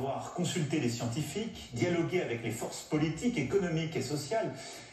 avoir 0.00 0.32
consulté 0.32 0.80
les 0.80 0.88
scientifiques, 0.88 1.68
dialogué 1.74 2.22
avec 2.22 2.42
les 2.42 2.50
forces 2.50 2.82
politiques, 2.82 3.38
économiques 3.38 3.96
et 3.96 4.02
sociales, 4.02 4.52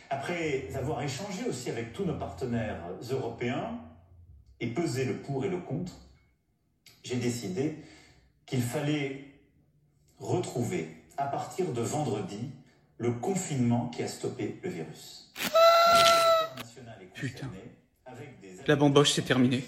après 0.09 0.67
avoir 0.75 1.01
échangé 1.01 1.47
aussi 1.47 1.69
avec 1.69 1.93
tous 1.93 2.03
nos 2.03 2.15
partenaires 2.15 2.81
européens 3.09 3.79
et 4.59 4.67
pesé 4.67 5.05
le 5.05 5.17
pour 5.17 5.45
et 5.45 5.49
le 5.49 5.57
contre, 5.57 5.93
j'ai 7.03 7.15
décidé 7.15 7.77
qu'il 8.45 8.61
fallait 8.61 9.25
retrouver 10.19 10.89
à 11.17 11.27
partir 11.27 11.71
de 11.71 11.81
vendredi 11.81 12.51
le 12.97 13.11
confinement 13.11 13.89
qui 13.89 14.03
a 14.03 14.07
stoppé 14.07 14.59
le 14.61 14.69
virus. 14.69 15.33
Putain. 17.13 17.49
La 18.67 18.75
bamboche, 18.75 19.11
c'est 19.11 19.21
terminé. 19.21 19.63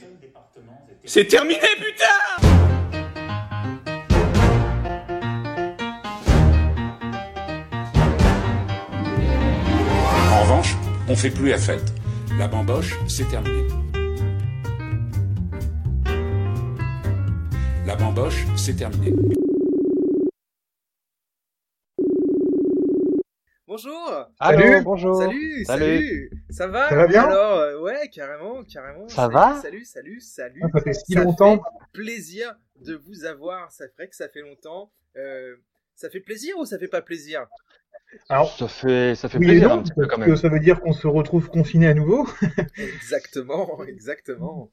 C'est 1.05 1.25
terminé, 1.25 1.59
putain 1.77 2.58
on 11.09 11.15
fait 11.15 11.31
plus 11.31 11.49
la 11.49 11.57
fête. 11.57 11.93
La 12.37 12.47
bamboche, 12.47 12.95
c'est 13.07 13.27
terminé. 13.27 13.67
La 17.85 17.95
bamboche, 17.95 18.45
c'est 18.55 18.75
terminé. 18.75 19.13
Bonjour 23.67 24.27
Salut 24.41 24.83
bonjour 24.83 25.15
Salut, 25.21 25.63
salut, 25.63 26.31
Ça 26.49 26.67
va 26.67 26.89
Ça 26.89 26.95
va 26.95 27.07
bien 27.07 27.23
Alors, 27.23 27.59
euh, 27.59 27.79
ouais, 27.81 28.09
carrément, 28.09 28.63
carrément. 28.63 29.07
Ça 29.07 29.15
salut, 29.15 29.33
va 29.33 29.61
Salut, 29.61 29.85
salut, 29.85 30.19
salut. 30.21 30.61
Ah, 30.63 30.67
Ça 30.73 30.81
fait 30.81 30.93
si 30.93 31.13
Ça 31.13 31.23
longtemps. 31.23 31.57
fait 31.57 31.61
plaisir 31.93 32.55
de 32.81 32.95
vous 32.95 33.25
avoir. 33.25 33.71
C'est 33.71 33.93
vrai 33.95 34.07
que 34.07 34.15
ça 34.15 34.27
fait 34.27 34.41
longtemps. 34.41 34.91
Euh, 35.17 35.55
ça 35.95 36.09
fait 36.09 36.19
plaisir 36.19 36.57
ou 36.57 36.65
ça 36.65 36.77
fait 36.79 36.87
pas 36.87 37.01
plaisir? 37.01 37.45
Alors, 38.29 38.57
Ça 38.57 38.67
fait, 38.67 39.15
ça 39.15 39.29
fait 39.29 39.39
oui 39.39 39.39
plaisir 39.39 39.69
non, 39.69 39.71
un 39.71 39.81
petit 39.83 39.93
peu 39.93 40.05
parce 40.05 40.15
quand 40.15 40.19
que 40.19 40.35
même. 40.35 40.37
ça 40.37 40.49
veut 40.49 40.59
dire 40.59 40.81
qu'on 40.81 40.93
se 40.93 41.07
retrouve 41.07 41.49
confiné 41.49 41.87
à 41.87 41.93
nouveau. 41.95 42.27
Exactement, 42.77 43.83
exactement. 43.85 44.71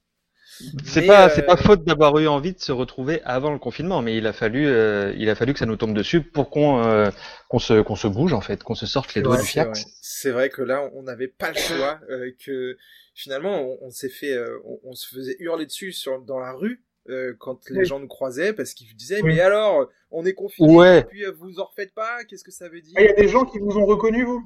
C'est 0.85 1.03
pas, 1.03 1.29
euh, 1.29 1.29
c'est 1.29 1.43
pas 1.45 1.57
faute 1.59 1.85
d'avoir 1.85 2.17
eu 2.19 2.27
envie 2.29 2.53
de 2.55 2.59
se 2.61 2.73
retrouver 2.73 3.21
avant 3.25 3.53
le 3.53 3.59
confinement, 3.59 4.01
mais 4.03 4.17
il 4.17 4.27
a 4.27 4.33
fallu, 4.33 4.67
euh, 4.67 5.13
il 5.19 5.29
a 5.29 5.35
fallu 5.35 5.53
que 5.53 5.59
ça 5.59 5.67
nous 5.67 5.77
tombe 5.77 5.95
dessus 5.95 6.23
pour 6.23 6.49
qu'on, 6.51 6.83
euh, 6.83 7.11
qu'on 7.49 7.59
se, 7.59 7.83
qu'on 7.83 7.97
se 7.97 8.07
bouge 8.09 8.33
en 8.33 8.41
fait, 8.41 8.63
qu'on 8.63 8.75
se 8.75 8.87
sorte 8.87 9.15
les 9.15 9.23
doigts 9.23 9.37
Ouais, 9.37 9.39
du 9.39 9.47
fiac. 9.47 9.87
C'est 10.01 10.31
vrai 10.31 10.51
que 10.51 10.63
là, 10.63 10.91
on 10.95 11.03
n'avait 11.03 11.29
pas 11.29 11.51
le 11.51 11.57
choix, 11.57 12.01
euh, 12.11 12.33
que 12.45 12.77
finalement, 13.15 13.61
on, 13.63 13.79
on 13.83 13.91
s'est 13.91 14.09
fait, 14.11 14.33
euh, 14.35 14.59
on, 14.65 14.81
on 14.85 14.95
se 14.95 15.09
faisait 15.15 15.37
hurler 15.41 15.67
dessus 15.67 15.93
sur, 15.93 16.21
dans 16.23 16.39
la 16.41 16.53
rue 16.53 16.85
euh, 17.09 17.35
quand 17.39 17.59
les 17.71 17.81
Oui. 17.81 17.85
gens 17.87 17.99
nous 18.01 18.09
croisaient 18.09 18.53
parce 18.53 18.75
qu'ils 18.75 18.95
disaient, 18.97 19.21
Oui. 19.23 19.35
mais 19.35 19.41
alors, 19.41 19.87
on 20.11 20.25
est 20.25 20.35
confiné, 20.35 20.75
Ouais. 20.77 20.99
et 21.01 21.05
puis 21.05 21.25
euh, 21.25 21.33
vous 21.39 21.61
en 21.61 21.65
refaites 21.65 21.95
pas, 21.95 22.25
qu'est-ce 22.25 22.45
que 22.45 22.51
ça 22.53 22.69
veut 22.69 22.81
dire? 22.81 22.95
Ah, 22.97 23.03
Il 23.03 23.07
y 23.07 23.11
a 23.11 23.15
des 23.15 23.29
gens 23.29 23.45
qui 23.45 23.59
vous 23.59 23.77
ont 23.79 23.87
reconnu, 23.87 24.25
vous? 24.25 24.43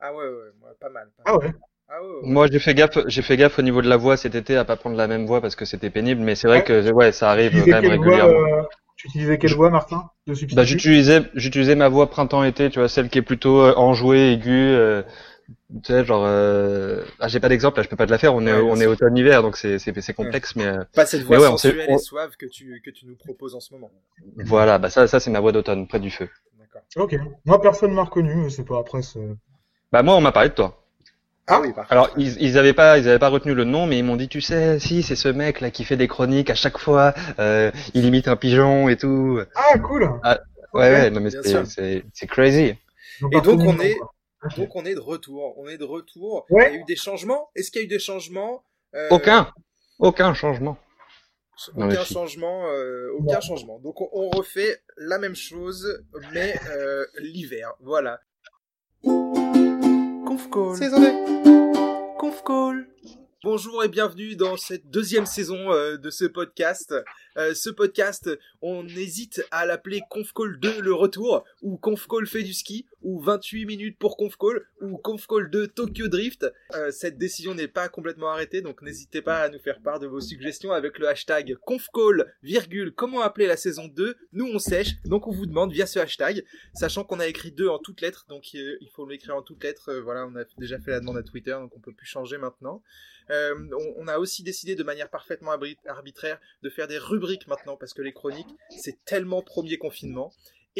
Ah 0.00 0.12
ouais, 0.14 0.24
ouais, 0.24 0.70
pas 0.80 0.88
mal. 0.90 1.10
pas 1.16 1.22
Ah 1.26 1.38
mal. 1.38 1.46
ouais 1.48 1.54
Ah 1.88 2.02
ouais, 2.02 2.08
ouais. 2.08 2.20
Moi, 2.24 2.46
j'ai 2.50 2.58
fait 2.58 2.74
gaffe, 2.74 2.98
j'ai 3.06 3.22
fait 3.22 3.36
gaffe 3.36 3.58
au 3.58 3.62
niveau 3.62 3.82
de 3.82 3.88
la 3.88 3.96
voix 3.96 4.16
cet 4.16 4.34
été 4.34 4.56
à 4.56 4.64
pas 4.64 4.76
prendre 4.76 4.96
la 4.96 5.06
même 5.06 5.26
voix 5.26 5.40
parce 5.40 5.54
que 5.56 5.64
c'était 5.64 5.90
pénible, 5.90 6.20
mais 6.22 6.34
c'est 6.34 6.48
vrai 6.48 6.58
Ouais. 6.58 6.64
que, 6.64 6.90
ouais, 6.92 7.12
ça 7.12 7.30
arrive 7.30 7.52
quand 7.52 7.66
même 7.66 7.82
quelle 7.82 7.96
voix, 7.96 8.24
régulièrement. 8.24 8.58
euh, 8.58 8.62
tu 8.96 9.08
utilisais 9.08 9.38
quelle 9.38 9.54
voix, 9.54 9.70
Martin 9.70 10.08
de 10.26 10.34
Bah, 10.54 10.64
j'utilisais, 10.64 11.22
j'utilisais 11.34 11.74
ma 11.76 11.88
voix 11.88 12.08
printemps-été, 12.08 12.70
tu 12.70 12.78
vois, 12.78 12.88
celle 12.88 13.08
qui 13.10 13.18
est 13.18 13.22
plutôt 13.22 13.60
enjouée, 13.76 14.32
aiguë, 14.32 14.50
euh, 14.74 15.02
tu 15.82 15.92
sais, 15.92 16.04
genre, 16.04 16.24
euh... 16.26 17.04
ah, 17.20 17.28
j'ai 17.28 17.40
pas 17.40 17.48
d'exemple, 17.48 17.78
là, 17.78 17.82
je 17.82 17.88
peux 17.88 17.96
pas 17.96 18.06
te 18.06 18.10
la 18.10 18.18
faire, 18.18 18.34
on 18.34 18.46
est, 18.46 18.52
Ouais, 18.52 18.60
on 18.60 18.80
est 18.80 18.86
automne-hiver, 18.86 19.42
donc 19.42 19.56
c'est, 19.56 19.78
c'est, 19.78 19.98
c'est 20.00 20.14
complexe, 20.14 20.56
mais 20.56 20.66
euh, 20.66 20.84
Pas 20.94 21.06
cette 21.06 21.22
voix 21.22 21.36
Mais 21.38 21.42
ouais, 21.44 21.50
sensuelle 21.50 21.86
on- 21.88 21.94
et 21.94 21.98
suave 21.98 22.36
que 22.36 22.46
tu, 22.46 22.80
que 22.84 22.90
tu 22.90 23.06
nous 23.06 23.16
proposes 23.16 23.54
en 23.54 23.60
ce 23.60 23.72
moment. 23.74 23.90
voilà, 24.36 24.78
bah, 24.78 24.90
ça, 24.90 25.06
ça, 25.08 25.20
c'est 25.20 25.30
ma 25.30 25.40
voix 25.40 25.52
d'automne, 25.52 25.86
près 25.88 26.00
du 26.00 26.10
feu. 26.10 26.28
D'accord. 26.58 26.82
Ok. 26.96 27.14
Moi, 27.44 27.60
personne 27.60 27.92
m'a 27.92 28.04
reconnu, 28.04 28.34
mais 28.34 28.50
c'est 28.50 28.64
pas 28.64 28.78
après. 28.78 29.02
c'est- 29.02 29.36
Bah, 29.92 30.02
moi, 30.02 30.16
on 30.16 30.20
m'a 30.20 30.32
parlé 30.32 30.50
de 30.50 30.54
toi. 30.54 30.80
Ah 31.46 31.60
oui, 31.60 31.72
par 31.74 31.86
Alors, 31.90 32.08
contre, 32.08 32.18
ils, 32.20 32.40
ils 32.42 32.58
avaient 32.58 32.72
pas, 32.72 32.98
ils 32.98 33.08
avaient 33.08 33.18
pas 33.18 33.28
retenu 33.28 33.54
le 33.54 33.64
nom, 33.64 33.86
mais 33.86 33.98
ils 33.98 34.04
m'ont 34.04 34.16
dit, 34.16 34.28
tu 34.28 34.40
sais, 34.40 34.78
si, 34.78 35.02
c'est 35.02 35.16
ce 35.16 35.28
mec 35.28 35.60
là 35.60 35.70
qui 35.70 35.84
fait 35.84 35.96
des 35.96 36.08
chroniques 36.08 36.50
à 36.50 36.54
chaque 36.54 36.78
fois, 36.78 37.14
euh, 37.38 37.70
il 37.94 38.04
imite 38.06 38.28
un 38.28 38.36
pigeon 38.36 38.88
et 38.88 38.96
tout. 38.96 39.40
Ah, 39.54 39.78
cool 39.78 40.08
Ouais, 40.74 40.90
ouais, 40.90 41.10
non 41.10 41.20
mais 41.20 41.30
c'est, 41.30 41.42
sûr. 41.48 41.64
c'est, 41.66 42.04
c'est 42.12 42.26
crazy. 42.26 42.74
Et 43.32 43.40
donc, 43.40 43.60
on 43.64 43.78
est-. 43.80 43.98
Donc 44.56 44.74
on 44.76 44.84
est 44.84 44.94
de 44.94 45.00
retour. 45.00 45.56
On 45.58 45.66
est 45.68 45.78
de 45.78 45.84
retour. 45.84 46.46
Ouais. 46.50 46.70
Il 46.70 46.74
y 46.74 46.78
a 46.78 46.80
eu 46.80 46.84
des 46.84 46.96
changements. 46.96 47.50
Est-ce 47.54 47.70
qu'il 47.70 47.80
y 47.80 47.84
a 47.84 47.86
eu 47.86 47.88
des 47.88 47.98
changements 47.98 48.64
Euh, 48.94 49.08
Aucun, 49.10 49.52
aucun 49.98 50.34
changement. 50.34 50.76
Aucun 51.76 52.04
changement. 52.04 52.68
euh, 52.68 53.10
aucun 53.18 53.34
Non. 53.34 53.40
changement. 53.40 53.78
Donc 53.80 54.00
on, 54.00 54.08
on 54.12 54.30
refait 54.30 54.82
la 54.96 55.18
même 55.18 55.34
chose, 55.36 56.02
mais 56.32 56.54
euh, 56.70 57.04
l'hiver. 57.18 57.72
Voilà. 57.80 58.20
Conf 59.02 60.50
Call. 60.50 60.76
Saison 60.76 61.00
2. 61.00 62.18
Conf 62.18 62.42
Call. 62.44 62.88
Bonjour 63.44 63.84
et 63.84 63.88
bienvenue 63.88 64.36
dans 64.36 64.56
cette 64.56 64.88
deuxième 64.88 65.26
saison 65.26 65.70
euh, 65.70 65.98
de 65.98 66.08
ce 66.10 66.24
podcast. 66.24 66.94
Euh, 67.36 67.52
ce 67.54 67.68
podcast, 67.68 68.30
on 68.62 68.86
hésite 68.88 69.44
à 69.50 69.66
l'appeler 69.66 70.00
Conf 70.08 70.32
Call 70.32 70.58
2 70.60 70.80
le 70.80 70.94
retour, 70.94 71.44
ou 71.60 71.76
Conf 71.76 72.06
Call 72.08 72.26
fait 72.26 72.42
du 72.42 72.54
ski, 72.54 72.86
ou 73.04 73.20
28 73.20 73.66
minutes 73.66 73.98
pour 73.98 74.16
Conf 74.16 74.36
Call, 74.36 74.66
ou 74.80 74.96
Conf 74.96 75.26
Call 75.26 75.50
2 75.50 75.68
Tokyo 75.68 76.08
Drift. 76.08 76.46
Euh, 76.74 76.90
cette 76.90 77.18
décision 77.18 77.54
n'est 77.54 77.68
pas 77.68 77.88
complètement 77.88 78.30
arrêtée, 78.30 78.62
donc 78.62 78.82
n'hésitez 78.82 79.22
pas 79.22 79.42
à 79.42 79.48
nous 79.48 79.60
faire 79.60 79.80
part 79.80 80.00
de 80.00 80.06
vos 80.06 80.20
suggestions 80.20 80.72
avec 80.72 80.98
le 80.98 81.08
hashtag 81.08 81.56
ConfCall, 81.66 82.34
virgule, 82.42 82.92
comment 82.92 83.20
appeler 83.20 83.46
la 83.46 83.56
saison 83.56 83.86
2. 83.86 84.16
Nous 84.32 84.46
on 84.46 84.58
sèche, 84.58 85.00
donc 85.04 85.28
on 85.28 85.32
vous 85.32 85.46
demande 85.46 85.72
via 85.72 85.86
ce 85.86 85.98
hashtag, 85.98 86.44
sachant 86.74 87.04
qu'on 87.04 87.20
a 87.20 87.26
écrit 87.26 87.52
2 87.52 87.68
en 87.68 87.78
toutes 87.78 88.00
lettres, 88.00 88.26
donc 88.28 88.44
euh, 88.54 88.76
il 88.80 88.88
faut 88.88 89.06
l'écrire 89.06 89.36
en 89.36 89.42
toutes 89.42 89.62
lettres. 89.62 89.90
Euh, 89.90 90.00
voilà, 90.00 90.26
on 90.26 90.34
a 90.36 90.44
déjà 90.58 90.78
fait 90.80 90.90
la 90.90 91.00
demande 91.00 91.18
à 91.18 91.22
Twitter, 91.22 91.52
donc 91.52 91.76
on 91.76 91.80
peut 91.80 91.94
plus 91.94 92.06
changer 92.06 92.38
maintenant. 92.38 92.82
On, 93.30 93.94
on 93.96 94.06
a 94.06 94.18
aussi 94.18 94.42
décidé 94.42 94.74
de 94.74 94.82
manière 94.82 95.08
parfaitement 95.08 95.52
arbitraire 95.86 96.38
de 96.62 96.68
faire 96.68 96.86
des 96.86 96.98
rubriques 96.98 97.46
maintenant 97.46 97.74
parce 97.74 97.94
que 97.94 98.02
les 98.02 98.12
chroniques 98.12 98.54
c'est 98.78 99.02
tellement 99.06 99.40
premier 99.40 99.78
confinement 99.78 100.30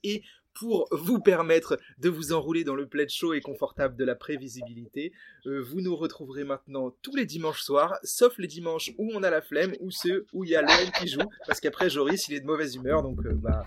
et 0.02 0.22
pour 0.54 0.86
vous 0.92 1.18
permettre 1.20 1.78
de 1.98 2.08
vous 2.08 2.32
enrouler 2.32 2.64
dans 2.64 2.74
le 2.74 2.86
plaid 2.86 3.10
chaud 3.10 3.34
et 3.34 3.40
confortable 3.40 3.96
de 3.96 4.04
la 4.04 4.14
prévisibilité, 4.14 5.12
euh, 5.46 5.60
vous 5.62 5.80
nous 5.80 5.94
retrouverez 5.96 6.44
maintenant 6.44 6.94
tous 7.02 7.16
les 7.16 7.26
dimanches 7.26 7.62
soirs, 7.62 7.98
sauf 8.04 8.38
les 8.38 8.46
dimanches 8.46 8.92
où 8.98 9.10
on 9.14 9.22
a 9.22 9.30
la 9.30 9.42
flemme 9.42 9.74
ou 9.80 9.90
ceux 9.90 10.26
où 10.32 10.44
il 10.44 10.50
y 10.50 10.56
a 10.56 10.62
l'OM 10.62 10.90
qui 11.00 11.08
joue, 11.08 11.20
parce 11.46 11.60
qu'après 11.60 11.90
Joris 11.90 12.28
il 12.28 12.34
est 12.34 12.40
de 12.40 12.46
mauvaise 12.46 12.74
humeur 12.76 13.02
donc 13.02 13.18
euh, 13.26 13.32
bah 13.34 13.64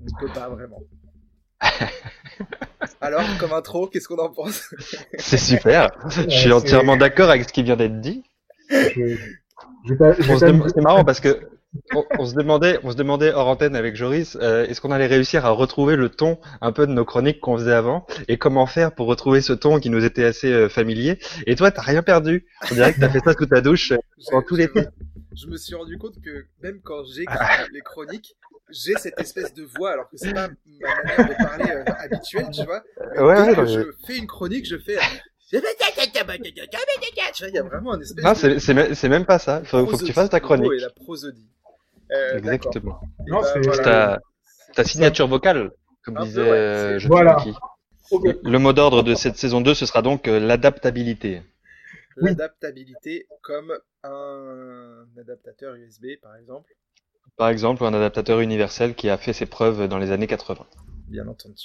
on 0.00 0.04
ne 0.04 0.26
peut 0.26 0.32
pas 0.32 0.48
vraiment. 0.48 0.82
Alors 3.00 3.22
comme 3.38 3.52
intro, 3.52 3.86
qu'est-ce 3.88 4.08
qu'on 4.08 4.18
en 4.18 4.30
pense? 4.30 4.72
C'est 5.18 5.38
super. 5.38 5.90
Je 6.28 6.28
suis 6.30 6.52
entièrement 6.52 6.96
d'accord 6.96 7.30
avec 7.30 7.48
ce 7.48 7.52
qui 7.52 7.62
vient 7.62 7.76
d'être 7.76 8.00
dit. 8.00 8.22
Je- 8.70 9.16
je 9.84 9.92
vais 9.92 9.96
pas- 9.96 10.12
je 10.12 10.22
vais 10.22 10.32
On 10.32 10.38
se 10.38 10.44
pas 10.44 10.50
dem- 10.52 10.62
me- 10.62 10.68
C'est 10.68 10.80
marrant 10.80 11.04
parce 11.04 11.20
que 11.20 11.40
on, 11.94 12.04
on 12.18 12.26
se 12.26 12.34
demandait, 12.34 12.78
on 12.82 12.90
se 12.90 12.96
demandait 12.96 13.32
hors 13.32 13.46
antenne 13.48 13.76
avec 13.76 13.94
Joris, 13.96 14.36
euh, 14.40 14.66
est-ce 14.66 14.80
qu'on 14.80 14.90
allait 14.90 15.06
réussir 15.06 15.44
à 15.44 15.50
retrouver 15.50 15.96
le 15.96 16.08
ton 16.08 16.38
un 16.60 16.72
peu 16.72 16.86
de 16.86 16.92
nos 16.92 17.04
chroniques 17.04 17.40
qu'on 17.40 17.56
faisait 17.58 17.72
avant 17.74 18.06
et 18.28 18.38
comment 18.38 18.66
faire 18.66 18.94
pour 18.94 19.06
retrouver 19.06 19.40
ce 19.40 19.52
ton 19.52 19.78
qui 19.80 19.90
nous 19.90 20.04
était 20.04 20.24
assez 20.24 20.50
euh, 20.52 20.68
familier. 20.68 21.18
Et 21.46 21.56
toi, 21.56 21.70
t'as 21.70 21.82
rien 21.82 22.02
perdu. 22.02 22.46
On 22.70 22.74
dirait 22.74 22.94
que 22.94 23.00
t'as 23.00 23.10
fait 23.10 23.20
ça 23.24 23.32
sous 23.34 23.46
ta 23.46 23.60
douche. 23.60 23.92
Je- 24.18 24.46
tout 24.46 24.56
l'été. 24.56 24.82
Je 25.36 25.46
me 25.46 25.56
suis 25.56 25.74
rendu 25.74 25.98
compte 25.98 26.20
que 26.24 26.46
même 26.62 26.80
quand 26.82 27.04
j'écris 27.04 27.36
les 27.72 27.80
chroniques, 27.80 28.34
j'ai 28.70 28.94
cette 28.94 29.18
espèce 29.20 29.54
de 29.54 29.64
voix, 29.76 29.92
alors 29.92 30.08
que 30.10 30.16
c'est 30.16 30.32
pas 30.32 30.48
ma 30.48 30.94
manière 31.16 31.28
de 31.28 31.34
parler 31.44 31.70
euh, 31.70 31.84
habituelle, 31.98 32.46
tu 32.52 32.64
vois. 32.64 32.82
Mais 33.14 33.22
Ouais, 33.22 33.66
je 33.66 33.92
fais 34.06 34.16
une 34.18 34.26
chronique, 34.26 34.66
je 34.66 34.76
fais. 34.78 34.96
Il 35.50 35.60
y 37.54 37.58
a 37.58 37.62
vraiment 37.62 37.92
un 37.92 38.00
espèce 38.00 38.22
Non, 38.24 38.32
de 38.32 38.58
c'est 38.58 38.94
c'est 38.94 39.08
même, 39.08 39.24
pas 39.24 39.38
ça. 39.38 39.62
Faut, 39.64 39.86
faut 39.86 39.96
que 39.96 40.04
tu 40.04 40.12
fasses 40.12 40.28
ta 40.28 40.40
chronique. 40.40 40.70
la 40.80 40.90
prosodie. 40.90 41.46
Euh. 42.12 42.38
Exactement. 42.38 43.00
Non, 43.26 43.42
c'est- 43.42 43.60
voilà. 43.60 43.82
Ta, 43.82 44.18
ta 44.74 44.84
signature 44.84 45.26
vocale, 45.28 45.70
comme 46.04 46.16
Un 46.16 46.20
peu, 46.20 46.26
disait 46.26 46.42
ouais, 46.42 46.48
euh, 46.50 46.98
je 46.98 47.02
sais 47.04 47.08
Voilà. 47.08 47.34
plus 47.36 47.52
qui. 47.52 47.56
Ok. 48.10 48.24
Le 48.42 48.58
mot 48.58 48.72
d'ordre 48.72 49.02
de 49.02 49.14
cette 49.14 49.36
saison 49.36 49.60
2, 49.60 49.74
ce 49.74 49.84
sera 49.86 50.00
donc 50.02 50.28
euh, 50.28 50.40
l'adaptabilité. 50.40 51.42
Oui. 52.20 52.30
L'adaptabilité 52.30 53.26
comme 53.42 53.72
un 54.02 55.04
adaptateur 55.18 55.74
USB, 55.74 56.06
par 56.22 56.34
exemple, 56.36 56.72
Par 57.36 57.48
exemple, 57.50 57.84
un 57.84 57.92
adaptateur 57.94 58.40
universel 58.40 58.94
qui 58.94 59.08
a 59.10 59.18
fait 59.18 59.32
ses 59.32 59.46
preuves 59.46 59.86
dans 59.88 59.98
les 59.98 60.10
années 60.10 60.26
80. 60.26 60.66
bien 61.08 61.28
entendu. 61.28 61.62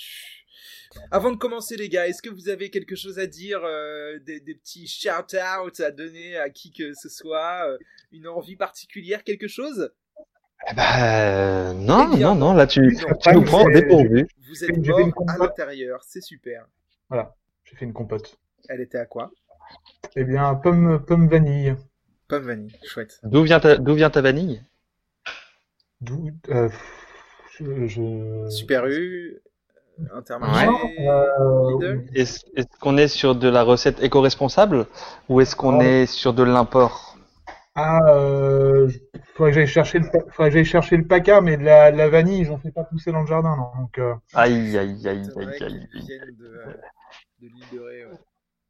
Avant 1.09 1.31
de 1.31 1.37
commencer, 1.37 1.75
les 1.75 1.89
gars, 1.89 2.07
est-ce 2.07 2.21
que 2.21 2.29
vous 2.29 2.49
avez 2.49 2.69
quelque 2.69 2.95
chose 2.95 3.17
à 3.17 3.25
dire, 3.25 3.63
euh, 3.63 4.19
des, 4.19 4.39
des 4.39 4.53
petits 4.53 4.85
shout-outs 4.87 5.81
à 5.81 5.89
donner 5.91 6.37
à 6.37 6.51
qui 6.51 6.71
que 6.71 6.93
ce 6.93 7.09
soit, 7.09 7.67
euh, 7.67 7.77
une 8.11 8.27
envie 8.27 8.55
particulière, 8.55 9.23
quelque 9.23 9.47
chose? 9.47 9.91
Eh 10.69 10.73
ben, 10.75 10.83
euh, 11.01 11.73
non, 11.73 12.09
Eh 12.13 12.17
bien, 12.17 12.27
non, 12.29 12.35
non, 12.35 12.53
là 12.53 12.67
tu, 12.67 12.81
nous 13.33 13.41
prends 13.43 13.67
dépourvu. 13.69 14.27
Vous 14.47 14.63
êtes 14.63 14.69
J'ai 14.75 14.83
fait 14.83 14.89
mort 14.91 14.99
une 14.99 15.09
à 15.09 15.11
compote. 15.11 15.39
l'intérieur, 15.39 15.99
c'est 16.03 16.21
super. 16.21 16.65
J'ai 17.11 17.75
fait 17.75 17.85
une 17.85 17.93
compote. 17.93 18.37
Elle 18.69 18.81
était 18.81 18.97
à 18.97 19.05
quoi? 19.05 19.31
Eh 20.15 20.23
bien, 20.23 20.55
pomme, 20.55 21.03
pomme 21.05 21.27
vanille. 21.27 21.75
Pomme 22.27 22.43
vanille, 22.45 22.75
chouette. 22.85 23.19
D'où 23.23 23.43
vient 23.43 23.59
ta, 23.59 23.77
d'où 23.77 23.93
vient 23.93 24.09
ta 24.09 24.21
vanille? 24.21 24.61
D'où 26.01 26.29
euh, 26.49 26.69
Je, 27.59 27.87
je... 27.87 28.47
Super 28.49 28.85
U, 28.87 29.39
Intermarché, 30.13 30.67
euh, 31.07 31.71
Lidl. 31.79 32.05
Est-ce 32.15 32.41
qu'on 32.79 32.97
est 32.97 33.07
sur 33.07 33.35
de 33.35 33.47
la 33.47 33.63
recette 33.63 34.01
éco-responsable 34.01 34.87
ou 35.29 35.39
est-ce 35.41 35.55
qu'on 35.55 35.79
Oh. 35.79 35.81
est 35.81 36.05
sur 36.07 36.33
de 36.33 36.43
l'import? 36.43 37.12
Ah, 37.75 37.99
euh, 38.09 38.87
faudrait 39.33 39.51
que 39.51 39.55
j'aille 39.55 39.67
chercher 39.67 39.99
le, 39.99 40.05
faudrait 40.29 40.49
que 40.49 40.53
j'aille 40.53 40.65
chercher 40.65 40.95
le 40.97 41.07
paca, 41.07 41.41
mais 41.41 41.57
de 41.57 41.63
la, 41.63 41.91
de 41.91 41.97
la 41.97 42.07
vanille, 42.07 42.45
j'en 42.45 42.59
fais 42.59 42.71
pas 42.71 42.83
pousser 42.83 43.11
dans 43.11 43.21
le 43.21 43.27
jardin, 43.27 43.55
non. 43.57 43.81
Donc, 43.81 43.97
euh, 43.97 44.13
Aïe, 44.33 44.77
aïe, 44.77 45.07
aïe, 45.07 45.07
aïe, 45.07 45.63
aïe. 45.63 45.87
de, 46.39 47.47
l'île 47.47 47.63
de 47.71 47.79
Ré. 47.79 48.05
ouais. 48.05 48.11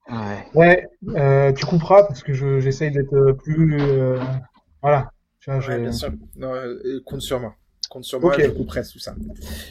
Ouais. 0.09 0.47
ouais, 0.53 0.87
euh, 1.15 1.51
tu 1.53 1.65
couperas 1.65 2.03
parce 2.03 2.23
que 2.23 2.33
je, 2.33 2.59
j'essaye 2.59 2.91
d'être 2.91 3.13
euh, 3.13 3.33
plus, 3.33 3.77
euh, 3.81 4.19
voilà. 4.81 5.11
Tu 5.39 5.49
vois, 5.49 5.59
Ouais, 5.59 5.75
je- 5.77 5.81
bien 5.81 5.91
sûr. 5.91 6.11
Non, 6.35 6.53
euh, 6.53 7.01
compte 7.05 7.21
sur 7.21 7.39
moi. 7.39 7.55
Compte 7.89 8.03
sur 8.05 8.19
moi, 8.19 8.33
Ok. 8.33 8.41
je 8.43 8.49
couperai 8.49 8.83
tout 8.83 8.99
ça. 8.99 9.15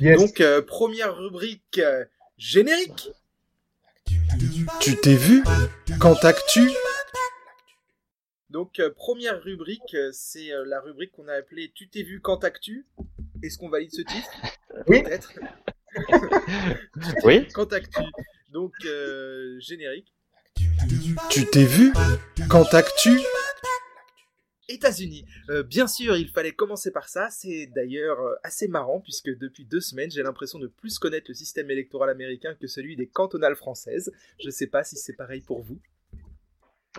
Yes. 0.00 0.19
Donc, 0.19 0.40
euh, 0.40 0.62
première 0.62 1.14
rubrique 1.17 1.79
euh, 1.79 2.05
générique. 2.38 3.11
Tu 4.81 4.96
t'es 4.96 5.14
vu? 5.14 5.43
Quand 6.00 6.25
actu 6.25 6.70
Donc, 8.52 8.81
euh, 8.81 8.90
première 8.90 9.43
rubrique, 9.43 9.94
euh, 9.94 10.10
c'est 10.12 10.52
euh, 10.52 10.66
la 10.66 10.78
rubrique 10.82 11.12
qu'on 11.12 11.26
a 11.26 11.32
appelée 11.32 11.72
Tu 11.75 11.88
t'es 11.88 12.02
vu 12.02 12.20
quand 12.20 12.44
actu 12.44 12.87
Est-ce 13.43 13.56
qu'on 13.56 13.70
valide 13.70 13.90
ce 13.93 14.02
titre? 14.02 14.31
Oui. 14.88 15.02
Peut-être. 15.02 15.32
Oui? 17.25 17.46
Quand 17.54 17.72
actu. 17.72 18.02
Donc, 18.50 18.72
euh, 18.84 19.58
générique. 19.60 20.14
Tu 21.31 21.46
t'es 21.46 21.64
vu 21.64 21.93
quand 22.49 22.75
actu 22.75 23.10
États-Unis. 24.69 25.25
Euh, 25.50 25.62
bien 25.62 25.87
sûr, 25.87 26.16
il 26.16 26.28
fallait 26.28 26.52
commencer 26.52 26.90
par 26.90 27.08
ça. 27.08 27.28
C'est 27.31 27.66
d'ailleurs 27.75 28.19
assez 28.43 28.69
marrant 28.69 29.00
puisque 29.00 29.31
depuis 29.38 29.64
deux 29.64 29.81
semaines, 29.81 30.10
j'ai 30.10 30.22
l'impression 30.22 30.58
de 30.58 30.66
plus 30.66 30.98
connaître 30.98 31.26
le 31.28 31.34
système 31.34 31.70
électoral 31.70 32.08
américain 32.10 32.55
que 32.55 32.66
celui 32.66 32.96
des 32.96 33.06
cantonales 33.06 33.56
françaises. 33.56 34.12
Je 34.43 34.50
sais 34.50 34.66
pas 34.66 34.84
si 34.84 34.96
c'est 34.96 35.14
pareil 35.14 35.43
pour 35.43 35.62
vous. 35.62 35.78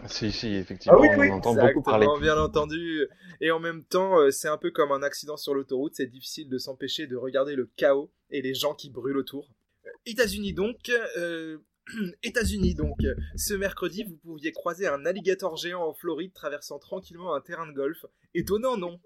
Si, 0.08 0.32
si, 0.32 0.56
effectivement, 0.56 0.98
Ah 0.98 1.02
oui, 1.02 1.08
oui. 1.18 1.30
on 1.32 1.36
entend 1.36 1.54
beaucoup 1.54 1.82
parler. 1.84 2.08
Bien 2.20 2.38
entendu. 2.38 3.08
Et 3.42 3.52
en 3.52 3.60
même 3.60 3.84
temps, 3.84 4.20
euh, 4.20 4.32
c'est 4.32 4.48
un 4.48 4.58
peu 4.58 4.72
comme 4.72 4.92
un 4.92 5.04
accident 5.04 5.38
sur 5.38 5.54
l'autoroute. 5.54 5.94
C'est 5.96 6.08
difficile 6.08 6.50
de 6.50 6.58
s'empêcher 6.58 7.06
de 7.08 7.16
regarder 7.16 7.56
le 7.56 7.70
chaos 7.76 8.12
et 8.32 8.42
les 8.42 8.54
gens 8.56 8.74
qui 8.74 8.90
brûlent 8.90 9.18
autour. 9.18 9.48
Euh, 9.86 9.90
États-Unis 10.08 10.54
donc. 10.54 10.90
euh, 11.18 11.58
États-Unis 12.24 12.74
donc. 12.74 12.98
Ce 13.36 13.54
mercredi, 13.54 14.04
vous 14.04 14.16
pouviez 14.18 14.52
croiser 14.52 14.88
un 14.88 15.06
alligator 15.06 15.58
géant 15.58 15.84
en 15.84 15.94
Floride 15.94 16.34
traversant 16.34 16.80
tranquillement 16.80 17.36
un 17.36 17.42
terrain 17.42 17.68
de 17.68 17.74
golf. 17.74 18.06
Étonnant, 18.34 18.78
non? 18.78 19.00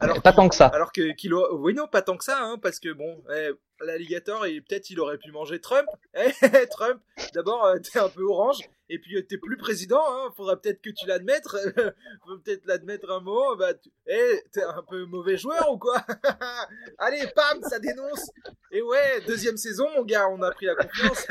Alors 0.00 0.22
Pas 0.22 0.32
tant 0.32 0.48
que 0.48 0.54
ça. 0.54 0.66
alors 0.68 0.92
que 0.92 1.12
qu'il 1.14 1.34
a- 1.34 1.52
oui 1.54 1.74
non 1.74 1.86
pas 1.86 2.00
tant 2.00 2.16
que 2.16 2.24
ça 2.24 2.38
hein, 2.42 2.56
parce 2.62 2.80
que 2.80 2.90
bon 2.90 3.22
eh, 3.36 3.50
l'alligator 3.84 4.46
et 4.46 4.60
peut-être 4.60 4.90
il 4.90 5.00
aurait 5.00 5.18
pu 5.18 5.30
manger 5.30 5.60
Trump. 5.60 5.88
Eh, 6.14 6.66
Trump 6.68 7.00
d'abord 7.32 7.64
euh, 7.64 7.78
t'es 7.78 7.98
un 7.98 8.08
peu 8.08 8.22
orange 8.22 8.58
et 8.90 8.98
puis 8.98 9.16
euh, 9.16 9.22
t'es 9.22 9.38
plus 9.38 9.56
président 9.56 10.02
hein, 10.06 10.30
faudra 10.36 10.60
peut-être 10.60 10.82
que 10.82 10.90
tu 10.90 11.06
l'admettes 11.06 11.48
faut 12.26 12.38
peut-être 12.44 12.66
l'admettre 12.66 13.10
un 13.10 13.20
mot 13.20 13.56
bah 13.56 13.72
eh, 14.06 14.42
t'es 14.52 14.62
un 14.62 14.82
peu 14.88 15.06
mauvais 15.06 15.36
joueur 15.36 15.72
ou 15.72 15.78
quoi? 15.78 16.04
Allez 16.98 17.26
pam 17.34 17.62
ça 17.62 17.78
dénonce. 17.78 18.30
Et 18.70 18.82
ouais 18.82 19.22
deuxième 19.26 19.56
saison 19.56 19.88
mon 19.96 20.04
gars 20.04 20.28
on 20.28 20.42
a 20.42 20.50
pris 20.50 20.66
la 20.66 20.74
confiance. 20.74 21.26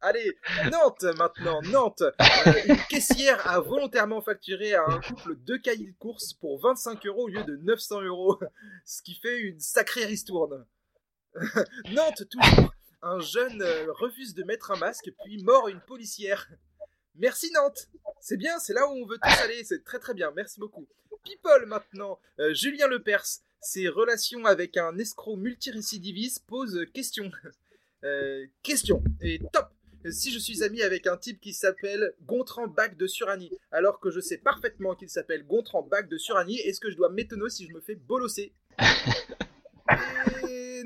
Allez 0.00 0.36
Nantes 0.70 1.04
maintenant 1.16 1.60
Nantes 1.62 2.04
Euh, 2.46 2.52
une 2.66 2.76
caissière 2.88 3.46
a 3.46 3.60
volontairement 3.60 4.20
facturé 4.20 4.74
à 4.74 4.84
un 4.86 5.00
couple 5.00 5.36
deux 5.36 5.58
cahiers 5.58 5.86
de 5.86 5.98
courses 5.98 6.32
pour 6.34 6.60
25 6.60 7.06
euros 7.06 7.24
au 7.24 7.28
lieu 7.28 7.42
de 7.44 7.56
900 7.56 8.02
euros, 8.02 8.38
ce 8.84 9.02
qui 9.02 9.14
fait 9.14 9.38
une 9.38 9.60
sacrée 9.60 10.04
ristourne. 10.04 10.64
Nantes 11.92 12.28
toujours. 12.28 12.72
Un 13.02 13.20
jeune 13.20 13.62
euh, 13.62 13.92
refuse 13.92 14.34
de 14.34 14.42
mettre 14.42 14.72
un 14.72 14.76
masque, 14.76 15.10
puis 15.24 15.42
mord 15.42 15.68
une 15.68 15.80
policière. 15.80 16.48
Merci 17.14 17.50
Nantes. 17.52 17.88
C'est 18.20 18.36
bien, 18.36 18.58
c'est 18.58 18.72
là 18.72 18.88
où 18.88 18.92
on 18.92 19.06
veut 19.06 19.18
tous 19.22 19.42
aller, 19.42 19.62
c'est 19.64 19.84
très 19.84 19.98
très 19.98 20.14
bien, 20.14 20.32
merci 20.34 20.58
beaucoup. 20.58 20.86
People 21.24 21.66
maintenant. 21.66 22.18
Euh, 22.40 22.54
Julien 22.54 22.88
Lepers, 22.88 23.26
ses 23.60 23.88
relations 23.88 24.44
avec 24.46 24.76
un 24.76 24.98
escroc 24.98 25.36
multirécidiviste 25.36 26.44
posent 26.46 26.86
question. 26.92 27.30
Euh, 28.04 28.46
question. 28.62 29.02
Et 29.20 29.40
top 29.52 29.72
si 30.10 30.32
je 30.32 30.38
suis 30.38 30.62
ami 30.62 30.82
avec 30.82 31.06
un 31.06 31.16
type 31.16 31.40
qui 31.40 31.52
s'appelle 31.52 32.12
Gontran 32.22 32.66
Bac 32.66 32.96
de 32.96 33.06
Surani, 33.06 33.50
alors 33.72 34.00
que 34.00 34.10
je 34.10 34.20
sais 34.20 34.38
parfaitement 34.38 34.94
qu'il 34.94 35.08
s'appelle 35.08 35.44
Gontran 35.44 35.82
Bac 35.82 36.08
de 36.08 36.18
Surani, 36.18 36.58
est-ce 36.60 36.80
que 36.80 36.90
je 36.90 36.96
dois 36.96 37.10
m'étonner 37.10 37.50
si 37.50 37.66
je 37.66 37.72
me 37.72 37.80
fais 37.80 37.94
bolosser? 37.94 38.52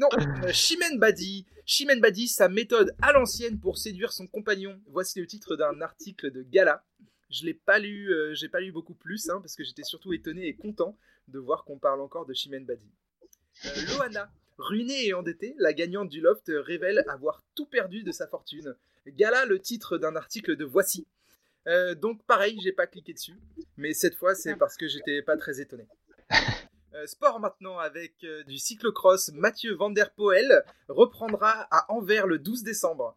non, 0.03 0.09
Euh, 0.43 0.53
Chimène 0.53 0.99
Badi. 0.99 1.47
Chimène 1.65 2.01
Badi, 2.01 2.27
sa 2.27 2.49
méthode 2.49 2.93
à 3.01 3.13
l'ancienne 3.13 3.61
pour 3.61 3.79
séduire 3.79 4.13
son 4.13 4.27
compagnon. 4.27 4.81
Voici 4.89 5.21
le 5.21 5.27
titre 5.29 5.55
d'un 5.55 5.81
article 5.81 6.33
de 6.33 6.43
Gala. 6.43 6.85
Je 7.31 7.45
l'ai 7.45 7.55
pas 7.55 7.79
lu, 7.79 8.13
euh, 8.13 8.35
j'ai 8.35 8.49
pas 8.49 8.61
lu 8.61 8.73
beaucoup 8.73 8.95
plus, 8.95 9.31
hein, 9.31 9.41
parce 9.41 9.55
que 9.55 9.63
j'étais 9.63 9.85
surtout 9.85 10.13
étonné 10.13 10.49
et 10.49 10.55
content 10.55 10.97
de 11.29 11.39
voir 11.39 11.65
qu'on 11.65 11.79
parle 11.79 12.01
encore 12.01 12.27
de 12.27 12.35
Chimène 12.35 12.67
Badi. 12.67 12.91
Euh, 13.65 13.69
Loana, 13.93 14.29
ruinée 14.59 15.07
et 15.07 15.15
endettée, 15.15 15.55
la 15.59 15.73
gagnante 15.73 16.09
du 16.09 16.21
loft 16.21 16.51
révèle 16.53 17.05
avoir 17.09 17.45
tout 17.55 17.67
perdu 17.67 18.03
de 18.03 18.11
sa 18.11 18.27
fortune. 18.27 18.75
Gala, 19.07 19.47
le 19.47 19.61
titre 19.61 19.99
d'un 19.99 20.17
article 20.17 20.57
de 20.57 20.65
Voici. 20.65 21.07
Euh, 21.69 21.95
donc 21.95 22.25
pareil, 22.25 22.59
j'ai 22.61 22.73
pas 22.73 22.89
cliqué 22.89 23.13
dessus, 23.13 23.39
mais 23.77 23.95
cette 23.95 24.17
fois 24.17 24.35
c'est 24.35 24.57
parce 24.57 24.77
que 24.77 24.89
j'étais 24.89 25.23
pas 25.23 25.37
très 25.37 25.61
étonné. 25.61 25.87
Euh, 26.95 27.07
sport 27.07 27.41
maintenant 27.41 27.79
avec 27.79 28.23
euh, 28.23 28.45
du 28.45 28.59
cyclocross. 28.59 29.33
Mathieu 29.33 29.75
Van 29.75 29.89
Der 29.89 30.11
Poel 30.11 30.63
reprendra 30.89 31.67
à 31.71 31.91
Anvers 31.91 32.27
le 32.27 32.39
12 32.39 32.65
décembre. 32.65 33.17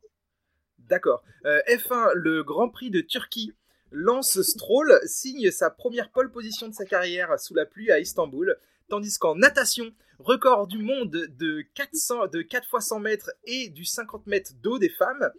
D'accord. 0.80 1.24
Euh, 1.45 1.60
F1, 1.68 2.13
le 2.13 2.44
Grand 2.44 2.69
Prix 2.69 2.89
de 2.89 3.01
Turquie. 3.01 3.54
Lance 3.92 4.42
Stroll 4.44 4.98
signe 5.06 5.51
sa 5.51 5.69
première 5.69 6.10
pole 6.12 6.31
position 6.31 6.69
de 6.69 6.74
sa 6.74 6.86
carrière 6.86 7.38
sous 7.38 7.54
la 7.54 7.66
pluie 7.66 7.92
à 7.92 8.00
Istanbul, 8.00 8.57
tandis 8.88 9.18
qu'en 9.18 9.36
natation, 9.36 9.94
record 10.19 10.68
du 10.68 10.80
monde 10.80 11.12
de 11.12 11.62
400, 11.74 12.27
de 12.27 12.42
4 12.42 12.68
fois 12.68 12.81
100 12.81 13.00
mètres 13.00 13.31
et 13.44 13.69
du 13.69 13.83
50 13.83 14.25
mètres 14.27 14.54
d'eau 14.62 14.80
des 14.80 14.89
femmes, 14.89 15.30